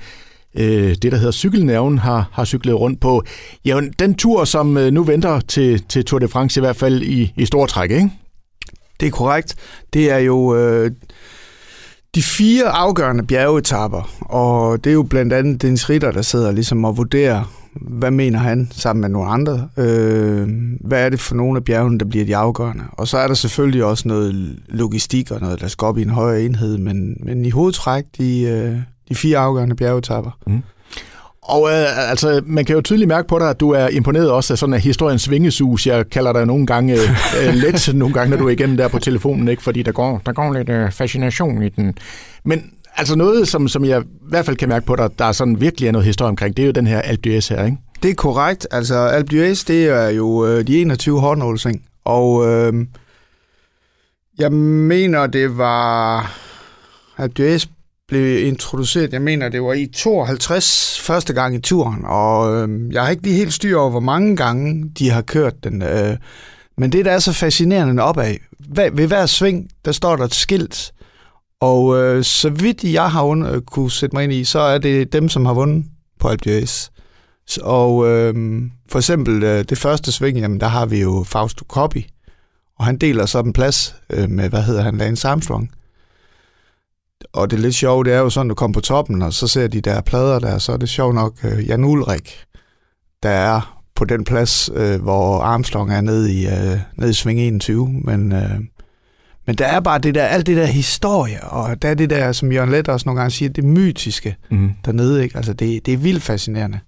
øh, 0.55 0.95
det, 1.01 1.11
der 1.11 1.17
hedder 1.17 1.31
cykelnerven, 1.31 1.97
har, 1.97 2.29
har 2.31 2.45
cyklet 2.45 2.79
rundt 2.79 3.01
på. 3.01 3.23
Ja, 3.65 3.81
den 3.99 4.15
tur, 4.15 4.43
som 4.43 4.77
øh, 4.77 4.91
nu 4.91 5.03
venter 5.03 5.39
til, 5.39 5.83
til 5.89 6.05
Tour 6.05 6.19
de 6.19 6.27
France, 6.27 6.59
i 6.59 6.61
hvert 6.61 6.75
fald 6.75 7.01
i, 7.01 7.33
i 7.37 7.45
stor 7.45 7.65
træk, 7.65 7.91
ikke? 7.91 8.09
Det 8.99 9.07
er 9.07 9.11
korrekt. 9.11 9.55
Det 9.93 10.11
er 10.11 10.17
jo 10.17 10.55
øh, 10.55 10.91
de 12.15 12.23
fire 12.23 12.69
afgørende 12.69 13.23
bjergetapper, 13.23 14.09
og 14.19 14.83
det 14.83 14.89
er 14.89 14.93
jo 14.93 15.03
blandt 15.03 15.33
andet 15.33 15.61
Dennis 15.61 15.89
Ritter, 15.89 16.11
der 16.11 16.21
sidder 16.21 16.51
ligesom 16.51 16.85
og 16.85 16.97
vurderer, 16.97 17.43
hvad 17.73 18.11
mener 18.11 18.39
han 18.39 18.67
sammen 18.71 19.01
med 19.01 19.09
nogle 19.09 19.29
andre? 19.29 19.69
Øh, 19.77 20.47
hvad 20.81 21.05
er 21.05 21.09
det 21.09 21.19
for 21.19 21.35
nogle 21.35 21.57
af 21.57 21.63
bjergene, 21.63 21.99
der 21.99 22.05
bliver 22.05 22.25
de 22.25 22.35
afgørende? 22.35 22.83
Og 22.91 23.07
så 23.07 23.17
er 23.17 23.27
der 23.27 23.33
selvfølgelig 23.33 23.83
også 23.83 24.07
noget 24.07 24.59
logistik 24.67 25.31
og 25.31 25.41
noget, 25.41 25.61
der 25.61 25.67
skal 25.67 25.85
op 25.85 25.97
i 25.97 26.01
en 26.01 26.09
højere 26.09 26.41
enhed, 26.43 26.77
men, 26.77 27.17
men 27.23 27.45
i 27.45 27.49
hovedtræk, 27.49 28.03
de, 28.17 28.41
øh, 28.41 28.77
de 29.09 29.15
fire 29.15 29.37
afgørende 29.37 29.75
bjergetapper. 29.75 30.31
Mm. 30.47 30.63
Og 31.49 31.69
øh, 31.69 32.09
altså, 32.09 32.41
man 32.45 32.65
kan 32.65 32.75
jo 32.75 32.81
tydeligt 32.81 33.07
mærke 33.07 33.27
på 33.27 33.39
dig, 33.39 33.49
at 33.49 33.59
du 33.59 33.71
er 33.71 33.87
imponeret 33.87 34.31
også 34.31 34.53
af 34.53 34.57
sådan 34.57 34.73
en 34.73 34.81
historiens 34.81 35.29
vingesus. 35.29 35.87
Jeg 35.87 36.09
kalder 36.09 36.33
dig 36.33 36.45
nogle 36.45 36.65
gange 36.65 36.93
øh, 36.93 36.99
øh, 37.47 37.53
let, 37.53 37.95
nogle 37.95 38.13
gange, 38.13 38.29
når 38.29 38.37
du 38.37 38.47
er 38.47 38.49
igennem 38.49 38.77
der 38.77 38.87
på 38.87 38.99
telefonen, 38.99 39.47
ikke? 39.47 39.63
fordi 39.63 39.83
der 39.83 39.91
går, 39.91 40.21
der 40.25 40.31
går 40.31 40.53
lidt 40.53 40.69
øh, 40.69 40.91
fascination 40.91 41.63
i 41.63 41.69
den. 41.69 41.97
Men 42.45 42.63
altså 42.95 43.15
noget, 43.15 43.47
som, 43.47 43.67
som 43.67 43.85
jeg 43.85 44.01
i 44.01 44.05
hvert 44.29 44.45
fald 44.45 44.57
kan 44.57 44.69
mærke 44.69 44.85
på 44.85 44.95
dig, 44.95 45.09
der 45.19 45.25
er 45.25 45.31
sådan 45.31 45.61
virkelig 45.61 45.87
er 45.87 45.91
noget 45.91 46.05
historie 46.05 46.29
omkring, 46.29 46.57
det 46.57 46.63
er 46.63 46.67
jo 46.67 46.71
den 46.71 46.87
her 46.87 47.01
Alpe 47.01 47.29
d'Huez 47.29 47.49
her, 47.49 47.65
ikke? 47.65 47.77
Det 48.03 48.11
er 48.11 48.15
korrekt. 48.15 48.67
Altså, 48.71 48.95
Alpe 48.95 49.35
d'Huez, 49.35 49.63
det 49.67 49.85
er 49.85 50.09
jo 50.09 50.45
øh, 50.45 50.67
de 50.67 50.81
21 50.81 51.19
hårdnålsing. 51.19 51.81
Og 52.05 52.47
øh, 52.47 52.73
jeg 54.39 54.51
mener, 54.51 55.27
det 55.27 55.57
var... 55.57 56.31
Alpe 57.17 57.55
d'Huez 57.55 57.78
blev 58.09 58.47
introduceret, 58.47 59.13
jeg 59.13 59.21
mener, 59.21 59.49
det 59.49 59.63
var 59.63 59.73
i 59.73 59.87
52 59.87 60.99
første 60.99 61.33
gang 61.33 61.55
i 61.55 61.61
turen, 61.61 62.05
og 62.05 62.55
øh, 62.55 62.93
jeg 62.93 63.03
har 63.03 63.09
ikke 63.09 63.23
lige 63.23 63.35
helt 63.35 63.53
styr 63.53 63.77
over, 63.77 63.89
hvor 63.89 63.99
mange 63.99 64.35
gange 64.35 64.89
de 64.99 65.09
har 65.09 65.21
kørt 65.21 65.63
den. 65.63 65.81
Øh, 65.81 66.17
men 66.77 66.91
det, 66.91 67.05
der 67.05 67.11
er 67.11 67.19
så 67.19 67.33
fascinerende 67.33 68.03
opad, 68.03 68.35
ved, 68.69 68.91
ved 68.93 69.07
hver 69.07 69.25
sving, 69.25 69.69
der 69.85 69.91
står 69.91 70.15
der 70.15 70.23
et 70.23 70.35
skilt, 70.35 70.91
og 71.61 71.97
øh, 71.97 72.23
så 72.23 72.49
vidt 72.49 72.83
jeg 72.83 73.11
har 73.11 73.23
und- 73.23 73.47
øh, 73.47 73.61
kunne 73.61 73.91
sætte 73.91 74.15
mig 74.15 74.23
ind 74.23 74.33
i, 74.33 74.43
så 74.43 74.59
er 74.59 74.77
det 74.77 75.13
dem, 75.13 75.29
som 75.29 75.45
har 75.45 75.53
vundet 75.53 75.85
på 76.19 76.27
Alpe 76.27 76.67
Og 77.61 78.07
øh, 78.07 78.61
for 78.89 78.99
eksempel 78.99 79.43
øh, 79.43 79.65
det 79.69 79.77
første 79.77 80.11
sving, 80.11 80.39
jamen, 80.39 80.59
der 80.59 80.67
har 80.67 80.85
vi 80.85 81.01
jo 81.01 81.23
Fausto 81.27 81.65
Coppi, 81.67 82.07
og 82.79 82.85
han 82.85 82.97
deler 82.97 83.25
så 83.25 83.39
en 83.39 83.53
plads 83.53 83.95
øh, 84.09 84.29
med, 84.29 84.49
hvad 84.49 84.61
hedder 84.61 84.81
han, 84.81 84.97
Lance 84.97 85.27
Armstrong. 85.27 85.71
Og 87.33 87.51
det 87.51 87.57
er 87.57 87.61
lidt 87.61 87.75
sjovt, 87.75 88.05
det 88.05 88.13
er 88.13 88.19
jo 88.19 88.29
sådan, 88.29 88.47
du 88.49 88.55
kommer 88.55 88.73
på 88.73 88.81
toppen, 88.81 89.21
og 89.21 89.33
så 89.33 89.47
ser 89.47 89.67
de 89.67 89.81
der 89.81 90.01
plader 90.01 90.39
der, 90.39 90.57
så 90.57 90.71
er 90.71 90.77
det 90.77 90.89
sjovt 90.89 91.15
nok 91.15 91.33
øh, 91.43 91.67
Jan 91.67 91.83
Ulrik, 91.83 92.43
der 93.23 93.29
er 93.29 93.81
på 93.95 94.05
den 94.05 94.23
plads, 94.23 94.69
øh, 94.73 95.01
hvor 95.01 95.39
Armstrong 95.41 95.93
er 95.93 96.01
nede 96.01 96.33
i, 96.33 96.47
øh, 96.47 96.79
nede 96.95 97.09
i 97.09 97.13
sving 97.13 97.39
21, 97.39 97.87
men... 97.89 98.31
Øh, 98.31 98.59
men 99.47 99.55
der 99.55 99.65
er 99.65 99.79
bare 99.79 99.99
det 99.99 100.15
der, 100.15 100.23
alt 100.25 100.47
det 100.47 100.57
der 100.57 100.65
historie, 100.65 101.43
og 101.43 101.81
der 101.81 101.89
er 101.89 101.93
det 101.93 102.09
der, 102.09 102.31
som 102.31 102.51
Jørgen 102.51 102.69
Let 102.71 102.87
også 102.89 103.03
nogle 103.05 103.21
gange 103.21 103.31
siger, 103.31 103.49
det 103.49 103.63
mytiske 103.63 104.35
Mm. 104.51 104.71
dernede, 104.85 105.23
ikke? 105.23 105.37
Altså, 105.37 105.53
det, 105.53 105.85
det 105.85 105.93
er 105.93 105.97
vildt 105.97 106.23
fascinerende. 106.23 106.79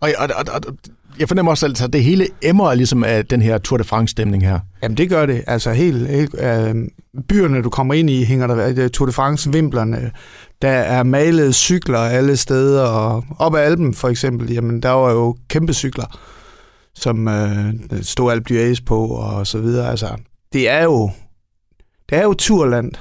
Og, 0.00 0.10
og, 0.18 0.28
og, 0.36 0.44
og, 0.54 0.74
jeg 1.18 1.28
fornemmer 1.28 1.52
også, 1.52 1.66
altså, 1.66 1.84
at 1.84 1.92
det 1.92 2.04
hele 2.04 2.26
emmer 2.42 2.74
ligesom 2.74 3.04
af 3.04 3.26
den 3.26 3.42
her 3.42 3.58
Tour 3.58 3.78
de 3.78 3.84
France-stemning 3.84 4.44
her. 4.44 4.60
Jamen 4.82 4.96
det 4.96 5.08
gør 5.08 5.26
det. 5.26 5.44
Altså 5.46 5.72
helt, 5.72 6.08
helt 6.08 6.34
øh, 6.40 6.74
byerne, 7.28 7.62
du 7.62 7.70
kommer 7.70 7.94
ind 7.94 8.10
i, 8.10 8.24
hænger 8.24 8.46
der 8.46 8.84
øh, 8.84 8.90
Tour 8.90 9.06
de 9.06 9.12
France, 9.12 9.52
vimplerne. 9.52 10.10
Der 10.62 10.68
er 10.68 11.02
malet 11.02 11.54
cykler 11.54 11.98
alle 11.98 12.36
steder, 12.36 12.82
og 12.82 13.24
op 13.38 13.54
ad 13.54 13.60
Alpen 13.60 13.94
for 13.94 14.08
eksempel, 14.08 14.52
jamen 14.52 14.82
der 14.82 14.90
var 14.90 15.10
jo 15.10 15.36
kæmpe 15.48 15.72
cykler, 15.72 16.18
som 16.94 17.28
øh, 17.28 17.74
stod 18.02 18.40
d'Huez 18.50 18.84
på 18.86 19.06
og 19.06 19.46
så 19.46 19.58
videre. 19.58 19.90
Altså, 19.90 20.08
det 20.52 20.68
er 20.68 20.82
jo, 20.84 21.10
det 22.10 22.18
er 22.18 22.22
jo 22.22 22.34
turland. 22.34 22.92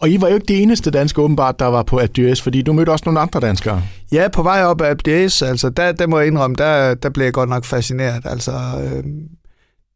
Og 0.00 0.10
I 0.10 0.20
var 0.20 0.28
jo 0.28 0.34
ikke 0.34 0.46
det 0.46 0.62
eneste 0.62 0.90
danske 0.90 1.22
åbenbart, 1.22 1.58
der 1.58 1.66
var 1.66 1.82
på 1.82 1.98
ADS, 1.98 2.42
fordi 2.42 2.62
du 2.62 2.72
mødte 2.72 2.90
også 2.90 3.02
nogle 3.06 3.20
andre 3.20 3.40
danskere. 3.40 3.82
Ja, 4.12 4.28
på 4.32 4.42
vej 4.42 4.64
op 4.64 4.80
ad 4.80 5.08
ADS, 5.08 5.42
altså 5.42 5.70
der, 5.70 5.92
der 5.92 6.06
må 6.06 6.18
jeg 6.18 6.26
indrømme, 6.26 6.56
der, 6.56 6.94
der 6.94 7.08
blev 7.08 7.24
jeg 7.24 7.32
godt 7.32 7.48
nok 7.48 7.64
fascineret. 7.64 8.22
Altså, 8.24 8.52
øh, 8.52 9.04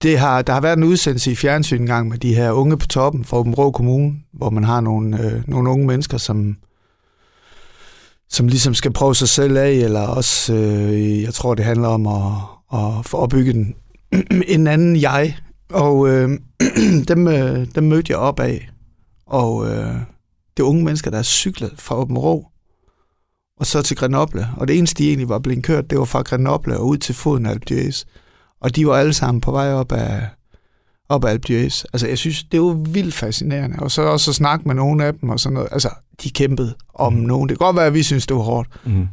det 0.02 0.18
har, 0.18 0.42
der 0.42 0.52
har 0.52 0.60
været 0.60 0.76
en 0.76 0.84
udsendelse 0.84 1.32
i 1.32 1.34
fjernsyn 1.34 1.80
engang 1.80 2.08
med 2.08 2.18
de 2.18 2.34
her 2.34 2.50
unge 2.50 2.78
på 2.78 2.86
toppen 2.86 3.24
fra 3.24 3.36
Åben 3.38 3.54
Rå 3.54 3.70
Kommune, 3.70 4.12
hvor 4.32 4.50
man 4.50 4.64
har 4.64 4.80
nogle, 4.80 5.24
øh, 5.24 5.42
nogle 5.46 5.70
unge 5.70 5.86
mennesker, 5.86 6.18
som, 6.18 6.56
som 8.30 8.48
ligesom 8.48 8.74
skal 8.74 8.92
prøve 8.92 9.14
sig 9.14 9.28
selv 9.28 9.56
af, 9.56 9.70
eller 9.70 10.00
også, 10.00 10.54
øh, 10.54 11.22
jeg 11.22 11.34
tror, 11.34 11.54
det 11.54 11.64
handler 11.64 11.88
om 11.88 12.06
at, 12.06 12.32
at 12.80 13.06
få 13.06 13.16
opbygget 13.16 13.56
en, 13.56 13.74
en 14.56 14.66
anden 14.66 14.96
jeg. 14.96 15.36
Og 15.70 16.08
øh, 16.08 16.38
dem, 17.08 17.28
øh, 17.28 17.66
dem 17.74 17.84
mødte 17.84 18.10
jeg 18.10 18.18
op 18.18 18.40
af. 18.40 18.71
Og 19.32 19.66
øh, 19.66 19.94
det 20.56 20.62
er 20.62 20.66
unge 20.66 20.84
mennesker, 20.84 21.10
der 21.10 21.18
er 21.18 21.22
cyklet 21.22 21.72
fra 21.78 21.96
Åben 21.96 22.18
Rå 22.18 22.46
og 23.56 23.66
så 23.66 23.82
til 23.82 23.96
Grenoble. 23.96 24.48
Og 24.56 24.68
det 24.68 24.78
eneste, 24.78 25.02
de 25.02 25.08
egentlig 25.08 25.28
var 25.28 25.38
blevet 25.38 25.64
kørt, 25.64 25.90
det 25.90 25.98
var 25.98 26.04
fra 26.04 26.22
Grenoble 26.22 26.78
og 26.78 26.86
ud 26.86 26.96
til 26.96 27.14
foden 27.14 27.46
af 27.46 27.50
Alpe. 27.50 27.92
Og 28.60 28.76
de 28.76 28.86
var 28.86 28.94
alle 28.94 29.12
sammen 29.12 29.40
på 29.40 29.50
vej 29.50 29.72
op 29.72 29.92
af, 29.92 30.28
op 31.08 31.24
af 31.24 31.30
Alpe. 31.30 31.54
Altså, 31.92 32.08
jeg 32.08 32.18
synes, 32.18 32.44
det 32.44 32.60
var 32.60 32.72
vildt 32.72 33.14
fascinerende. 33.14 33.76
Og 33.78 33.90
så 33.90 34.02
også 34.02 34.30
at 34.30 34.34
snakke 34.34 34.68
med 34.68 34.74
nogle 34.74 35.04
af 35.04 35.14
dem 35.14 35.28
og 35.28 35.40
sådan 35.40 35.54
noget. 35.54 35.68
Altså, 35.72 35.90
de 36.22 36.30
kæmpede 36.30 36.74
om 36.94 37.12
mm. 37.12 37.20
nogen. 37.20 37.48
Det 37.48 37.58
kan 37.58 37.66
godt 37.66 37.76
være, 37.76 37.86
at 37.86 37.94
vi 37.94 38.02
synes, 38.02 38.26
det 38.26 38.36
var 38.36 38.42
hårdt. 38.42 38.68
Mm. 38.84 39.08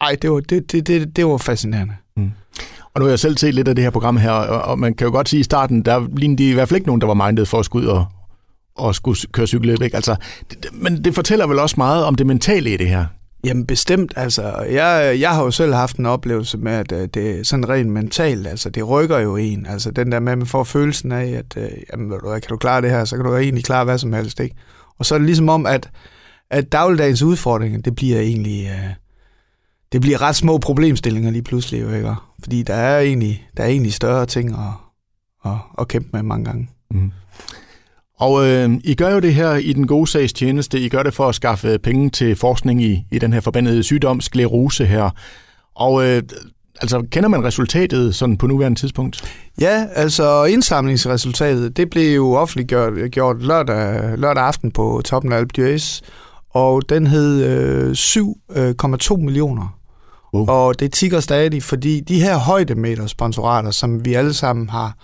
Ej, 0.00 0.16
det 0.22 0.30
var, 0.30 0.40
det, 0.40 0.72
det, 0.72 0.86
det, 0.86 1.16
det 1.16 1.26
var 1.26 1.38
fascinerende. 1.38 1.94
Og 2.94 3.00
nu 3.00 3.04
har 3.04 3.10
jeg 3.10 3.18
selv 3.18 3.36
set 3.36 3.54
lidt 3.54 3.68
af 3.68 3.74
det 3.74 3.84
her 3.84 3.90
program 3.90 4.16
her, 4.16 4.30
og, 4.30 4.62
og 4.62 4.78
man 4.78 4.94
kan 4.94 5.06
jo 5.06 5.12
godt 5.12 5.28
sige, 5.28 5.38
at 5.38 5.40
i 5.40 5.44
starten, 5.44 5.82
der 5.82 6.06
lignede 6.16 6.42
de 6.42 6.50
i 6.50 6.52
hvert 6.52 6.68
fald 6.68 6.76
ikke 6.76 6.86
nogen, 6.86 7.00
der 7.00 7.06
var 7.06 7.26
mindet 7.26 7.48
for 7.48 7.58
at 7.58 7.64
skulle 7.64 7.86
ud 7.86 7.92
og, 7.92 8.06
og 8.76 8.94
skulle 8.94 9.18
køre 9.32 9.46
cykel 9.46 9.82
ikke? 9.82 9.96
Altså, 9.96 10.16
det, 10.50 10.66
men 10.72 11.04
det 11.04 11.14
fortæller 11.14 11.46
vel 11.46 11.58
også 11.58 11.74
meget 11.78 12.04
om 12.04 12.14
det 12.14 12.26
mentale 12.26 12.74
i 12.74 12.76
det 12.76 12.88
her. 12.88 13.06
Jamen 13.44 13.66
bestemt, 13.66 14.12
altså 14.16 14.42
jeg, 14.70 15.16
jeg 15.20 15.30
har 15.30 15.42
jo 15.42 15.50
selv 15.50 15.74
haft 15.74 15.96
en 15.96 16.06
oplevelse 16.06 16.58
med, 16.58 16.72
at 16.72 16.92
øh, 16.92 17.08
det 17.14 17.30
er 17.30 17.44
sådan 17.44 17.68
rent 17.68 17.90
mentalt, 17.90 18.46
altså 18.46 18.70
det 18.70 18.88
rykker 18.88 19.18
jo 19.18 19.36
en, 19.36 19.66
altså 19.66 19.90
den 19.90 20.12
der 20.12 20.20
med, 20.20 20.32
at 20.32 20.38
man 20.38 20.46
får 20.46 20.64
følelsen 20.64 21.12
af, 21.12 21.26
at 21.26 21.56
øh, 21.56 21.70
jamen, 21.92 22.10
kan 22.20 22.48
du 22.48 22.56
klare 22.56 22.82
det 22.82 22.90
her, 22.90 23.04
så 23.04 23.16
kan 23.16 23.24
du 23.24 23.36
egentlig 23.36 23.64
klare 23.64 23.84
hvad 23.84 23.98
som 23.98 24.12
helst, 24.12 24.40
ikke? 24.40 24.56
Og 24.98 25.06
så 25.06 25.14
er 25.14 25.18
det 25.18 25.26
ligesom 25.26 25.48
om, 25.48 25.66
at, 25.66 25.90
at 26.50 26.72
dagligdagens 26.72 27.22
udfordringer, 27.22 27.80
det 27.80 27.94
bliver 27.94 28.20
egentlig, 28.20 28.66
øh, 28.66 28.90
det 29.92 30.00
bliver 30.00 30.22
ret 30.22 30.36
små 30.36 30.58
problemstillinger 30.58 31.30
lige 31.30 31.42
pludselig, 31.42 31.82
jo, 31.82 31.90
ikke? 31.90 32.14
Fordi 32.42 32.62
der 32.62 32.74
er 32.74 33.00
egentlig, 33.00 33.48
der 33.56 33.62
er 33.62 33.68
egentlig 33.68 33.92
større 33.92 34.26
ting 34.26 34.52
at, 34.52 35.50
at, 35.50 35.58
at 35.78 35.88
kæmpe 35.88 36.08
med 36.12 36.22
mange 36.22 36.44
gange. 36.44 36.68
Mm. 36.90 37.10
Og 38.18 38.46
øh, 38.46 38.70
I 38.84 38.94
gør 38.94 39.10
jo 39.10 39.20
det 39.20 39.34
her 39.34 39.54
i 39.54 39.72
den 39.72 39.86
gode 39.86 40.06
sags 40.06 40.32
tjeneste. 40.32 40.80
I 40.80 40.88
gør 40.88 41.02
det 41.02 41.14
for 41.14 41.28
at 41.28 41.34
skaffe 41.34 41.78
penge 41.78 42.10
til 42.10 42.36
forskning 42.36 42.82
i, 42.82 43.04
i 43.10 43.18
den 43.18 43.32
her 43.32 43.40
forbandede 43.40 43.82
sygdom, 43.82 44.20
sklerose 44.20 44.86
her. 44.86 45.10
Og 45.74 46.06
øh, 46.06 46.22
altså, 46.80 47.02
kender 47.10 47.28
man 47.28 47.44
resultatet 47.44 48.14
sådan 48.14 48.36
på 48.36 48.46
nuværende 48.46 48.80
tidspunkt? 48.80 49.24
Ja, 49.60 49.86
altså 49.94 50.44
indsamlingsresultatet, 50.44 51.76
det 51.76 51.90
blev 51.90 52.14
jo 52.14 52.34
offentliggjort 52.34 52.92
gjort 53.10 53.42
lørdag, 53.42 54.18
lørdag 54.18 54.44
aften 54.44 54.70
på 54.70 55.02
toppen 55.04 55.32
af 55.32 55.36
Alpe 55.36 55.52
d'Huez, 55.58 56.00
og 56.50 56.88
den 56.88 57.06
hed 57.06 57.44
øh, 57.44 57.90
7,2 57.90 59.16
millioner. 59.16 59.78
Wow. 60.34 60.46
Og 60.46 60.80
det 60.80 60.92
tigger 60.92 61.20
stadig, 61.20 61.62
fordi 61.62 62.00
de 62.00 62.20
her 62.20 62.36
højdemeter 62.36 63.06
sponsorater, 63.06 63.70
som 63.70 64.04
vi 64.04 64.14
alle 64.14 64.34
sammen 64.34 64.68
har, 64.68 64.96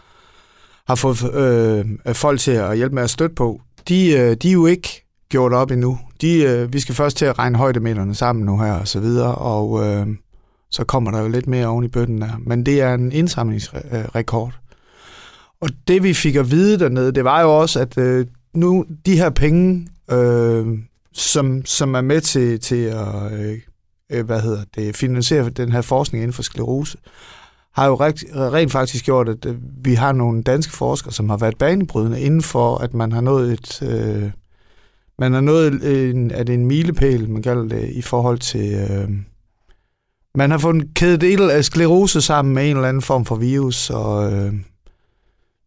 har 0.91 0.95
fået 0.95 1.34
øh, 1.34 2.14
folk 2.14 2.41
til 2.41 2.51
at 2.51 2.76
hjælpe 2.76 2.95
med 2.95 3.03
at 3.03 3.11
støtte 3.11 3.34
på, 3.34 3.61
de, 3.88 4.12
øh, 4.12 4.36
de 4.43 4.49
er 4.49 4.53
jo 4.53 4.66
ikke 4.66 5.07
gjort 5.28 5.53
op 5.53 5.70
endnu. 5.70 5.99
De, 6.20 6.43
øh, 6.43 6.72
vi 6.72 6.80
skal 6.80 6.95
først 6.95 7.16
til 7.16 7.24
at 7.24 7.38
regne 7.38 7.59
højdemeterne 7.59 8.14
sammen 8.14 8.45
nu 8.45 8.59
her 8.59 8.72
og 8.72 8.88
så 8.88 9.01
videre, 9.01 9.34
og 9.34 9.86
øh, 9.86 10.07
så 10.70 10.84
kommer 10.84 11.11
der 11.11 11.20
jo 11.20 11.28
lidt 11.28 11.47
mere 11.47 11.66
oven 11.66 11.84
i 11.84 11.88
bøtten 11.88 12.20
der. 12.20 12.30
Men 12.47 12.66
det 12.66 12.80
er 12.80 12.95
en 12.95 13.12
indsamlingsrekord. 13.12 14.59
Og 15.61 15.70
det 15.88 16.03
vi 16.03 16.14
fik 16.14 16.36
at 16.36 16.51
vide 16.51 16.78
dernede, 16.78 17.12
det 17.12 17.24
var 17.24 17.41
jo 17.41 17.59
også, 17.59 17.80
at 17.80 17.99
øh, 17.99 18.26
nu 18.55 18.84
de 19.07 19.16
her 19.16 19.30
penge, 19.30 19.88
øh, 20.11 20.66
som, 21.12 21.64
som 21.64 21.95
er 21.95 22.01
med 22.01 22.20
til, 22.20 22.61
til 22.61 22.82
at 22.84 23.32
øh, 23.32 23.59
øh 24.11 24.24
hvad 24.26 24.41
hedder 24.41 24.64
det, 24.74 24.97
finansiere 24.97 25.49
den 25.49 25.72
her 25.72 25.82
forskning 25.82 26.22
inden 26.22 26.34
for 26.34 26.43
sklerose, 26.43 26.99
har 27.73 27.87
jo 27.87 27.95
rent, 27.95 28.25
rent 28.35 28.73
faktisk 28.73 29.05
gjort, 29.05 29.29
at 29.29 29.47
øh, 29.47 29.57
vi 29.85 29.95
har 29.95 30.12
nogle 30.12 30.43
danske 30.43 30.73
forskere, 30.73 31.12
som 31.12 31.29
har 31.29 31.37
været 31.37 31.59
banebrydende 31.59 32.21
inden 32.21 32.43
for, 32.43 32.77
at 32.79 32.95
man 32.95 33.12
har 33.12 33.21
nået 33.21 33.53
et... 33.53 33.83
Øh, 33.83 34.31
man 35.18 35.33
har 35.33 35.41
nået 35.41 36.11
en, 36.11 36.31
at 36.31 36.49
en 36.49 36.66
milepæl, 36.66 37.31
man 37.31 37.43
kalder 37.43 37.68
det, 37.68 37.89
i 37.89 38.03
forhold 38.03 38.39
til... 38.39 38.75
Øh, 38.75 39.11
man 40.35 40.51
har 40.51 40.59
fundet 40.59 40.95
kædet 40.95 41.23
et 41.23 41.51
af 41.51 41.64
sklerose 41.64 42.21
sammen 42.21 42.55
med 42.55 42.71
en 42.71 42.77
eller 42.77 42.89
anden 42.89 43.03
form 43.03 43.25
for 43.25 43.37
virus, 43.37 43.91
og 43.91 44.33
øh, 44.33 44.55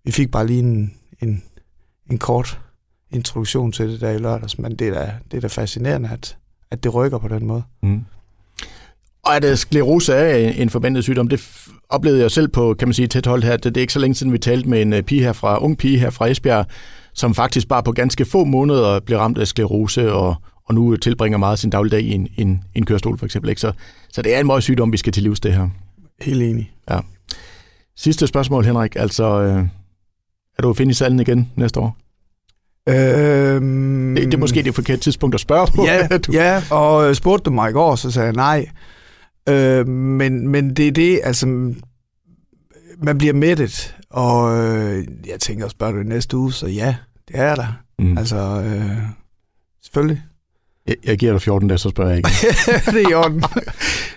vi 0.04 0.12
fik 0.12 0.32
bare 0.32 0.48
lige 0.48 0.60
en, 0.60 0.94
en, 1.22 1.44
en 2.12 2.18
kort 2.18 2.60
introduktion 3.12 3.72
til 3.72 3.90
det 3.90 4.02
der 4.02 4.12
i 4.12 4.18
lørdags, 4.18 4.60
men 4.60 4.76
det 4.76 4.88
er 4.88 4.94
da, 4.94 5.14
det 5.32 5.38
er 5.38 5.42
da 5.42 5.48
fascinerende, 5.48 6.10
at, 6.10 6.38
at 6.72 6.84
det 6.84 6.94
rykker 6.94 7.18
på 7.18 7.28
den 7.28 7.46
måde. 7.46 7.64
Mm. 7.84 8.06
Og 9.24 9.36
at 9.36 9.60
sklerose 9.60 10.14
er 10.14 10.50
en 10.50 10.70
forbandet 10.70 11.04
sygdom, 11.04 11.28
det 11.28 11.68
oplevede 11.94 12.22
jeg 12.22 12.32
selv 12.32 12.48
på, 12.48 12.76
kan 12.80 12.88
man 12.88 12.94
sige, 12.94 13.08
tæt 13.08 13.26
hold 13.26 13.44
her. 13.44 13.58
Det, 13.58 13.64
det 13.64 13.78
er 13.78 13.82
ikke 13.82 13.94
så 13.94 14.00
længe 14.00 14.16
siden, 14.16 14.34
vi 14.34 14.38
talte 14.38 14.70
med 14.70 14.82
en 14.82 14.94
øh, 14.94 15.04
pige 15.04 15.22
her 15.22 15.34
fra, 15.34 15.64
ung 15.64 15.78
pige 15.78 16.00
her 16.00 16.10
fra 16.10 16.28
Esbjerg, 16.28 16.66
som 17.14 17.36
faktisk 17.36 17.68
bare 17.68 17.84
på 17.84 17.92
ganske 17.92 18.26
få 18.26 18.44
måneder 18.44 19.00
blev 19.00 19.18
ramt 19.18 19.38
af 19.38 19.48
sklerose, 19.48 20.14
og, 20.14 20.36
og 20.66 20.76
nu 20.76 20.96
tilbringer 20.96 21.38
meget 21.38 21.60
sin 21.60 21.70
dagligdag 21.70 22.02
i 22.02 22.12
en, 22.12 22.28
en, 22.38 22.64
en 22.76 22.86
kørestol 22.86 23.18
for 23.18 23.26
eksempel. 23.26 23.50
Ikke? 23.50 23.62
Så, 23.62 23.72
så 24.10 24.22
det 24.22 24.36
er 24.36 24.40
en 24.40 24.46
meget 24.46 24.64
sygdom, 24.64 24.92
vi 24.92 24.98
skal 24.98 25.14
til 25.14 25.24
livs 25.24 25.40
det 25.40 25.54
her. 25.54 25.70
Helt 26.22 26.44
enig. 26.44 26.72
Ja. 26.92 27.00
Sidste 27.98 28.28
spørgsmål, 28.28 28.66
Henrik. 28.66 28.96
Altså, 28.96 29.42
øh, 29.42 29.64
er 30.58 30.62
du 30.62 30.70
at 30.70 30.78
finde 30.78 30.90
i 30.90 30.94
salen 30.94 31.20
igen 31.20 31.52
næste 31.56 31.80
år? 31.80 31.98
Øhm, 32.90 34.16
det, 34.16 34.26
det 34.26 34.34
er 34.34 34.38
måske 34.38 34.64
det 34.64 34.76
forkerte 34.76 35.02
tidspunkt 35.02 35.36
at 35.36 35.42
spørge 35.42 35.68
på. 35.76 35.86
Ja, 35.86 36.08
du... 36.28 36.32
ja 36.32 36.62
og 36.70 37.16
spurgte 37.16 37.44
du 37.44 37.52
mig 37.52 37.70
i 37.70 37.74
går, 37.74 37.96
så 37.96 38.12
sagde 38.12 38.26
jeg 38.26 38.36
nej. 38.36 38.66
Øh, 39.50 39.88
men, 39.88 40.48
men 40.48 40.74
det 40.74 40.88
er 40.88 40.92
det, 40.92 41.20
altså, 41.24 41.46
man 42.98 43.18
bliver 43.18 43.34
mættet, 43.34 43.96
og 44.10 44.58
øh, 44.58 45.08
jeg 45.28 45.40
tænker 45.40 45.66
at 45.66 45.72
spørge 45.72 45.94
du 45.94 46.04
næste 46.04 46.38
uge, 46.38 46.54
så 46.54 46.68
ja, 46.68 46.96
det 47.28 47.36
er 47.40 47.56
der. 47.56 47.80
Mm. 48.00 48.18
Altså, 48.18 48.38
øh, 48.38 48.98
selvfølgelig. 49.84 50.22
Jeg, 50.88 50.96
jeg 51.06 51.18
giver 51.18 51.32
dig 51.32 51.42
14 51.42 51.68
dage, 51.68 51.78
så 51.78 51.90
spørger 51.90 52.10
jeg 52.10 52.18
ikke. 52.18 52.30
det 52.92 53.04
er 53.04 53.10
i 53.10 53.14
orden. 53.14 53.44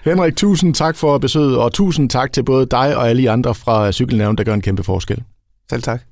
Henrik, 0.05 0.37
tusind 0.37 0.75
tak 0.75 0.97
for 0.97 1.19
besøget, 1.19 1.59
og 1.59 1.73
tusind 1.73 2.11
tak 2.11 2.33
til 2.33 2.43
både 2.43 2.67
dig 2.67 2.97
og 2.97 3.09
alle 3.09 3.31
andre 3.31 3.55
fra 3.55 3.93
Cykelnævn, 3.93 4.37
der 4.37 4.45
gør 4.45 4.55
en 4.55 4.63
kæmpe 4.63 4.83
forskel. 4.83 5.23
Selv 5.71 5.83
tak. 5.83 6.03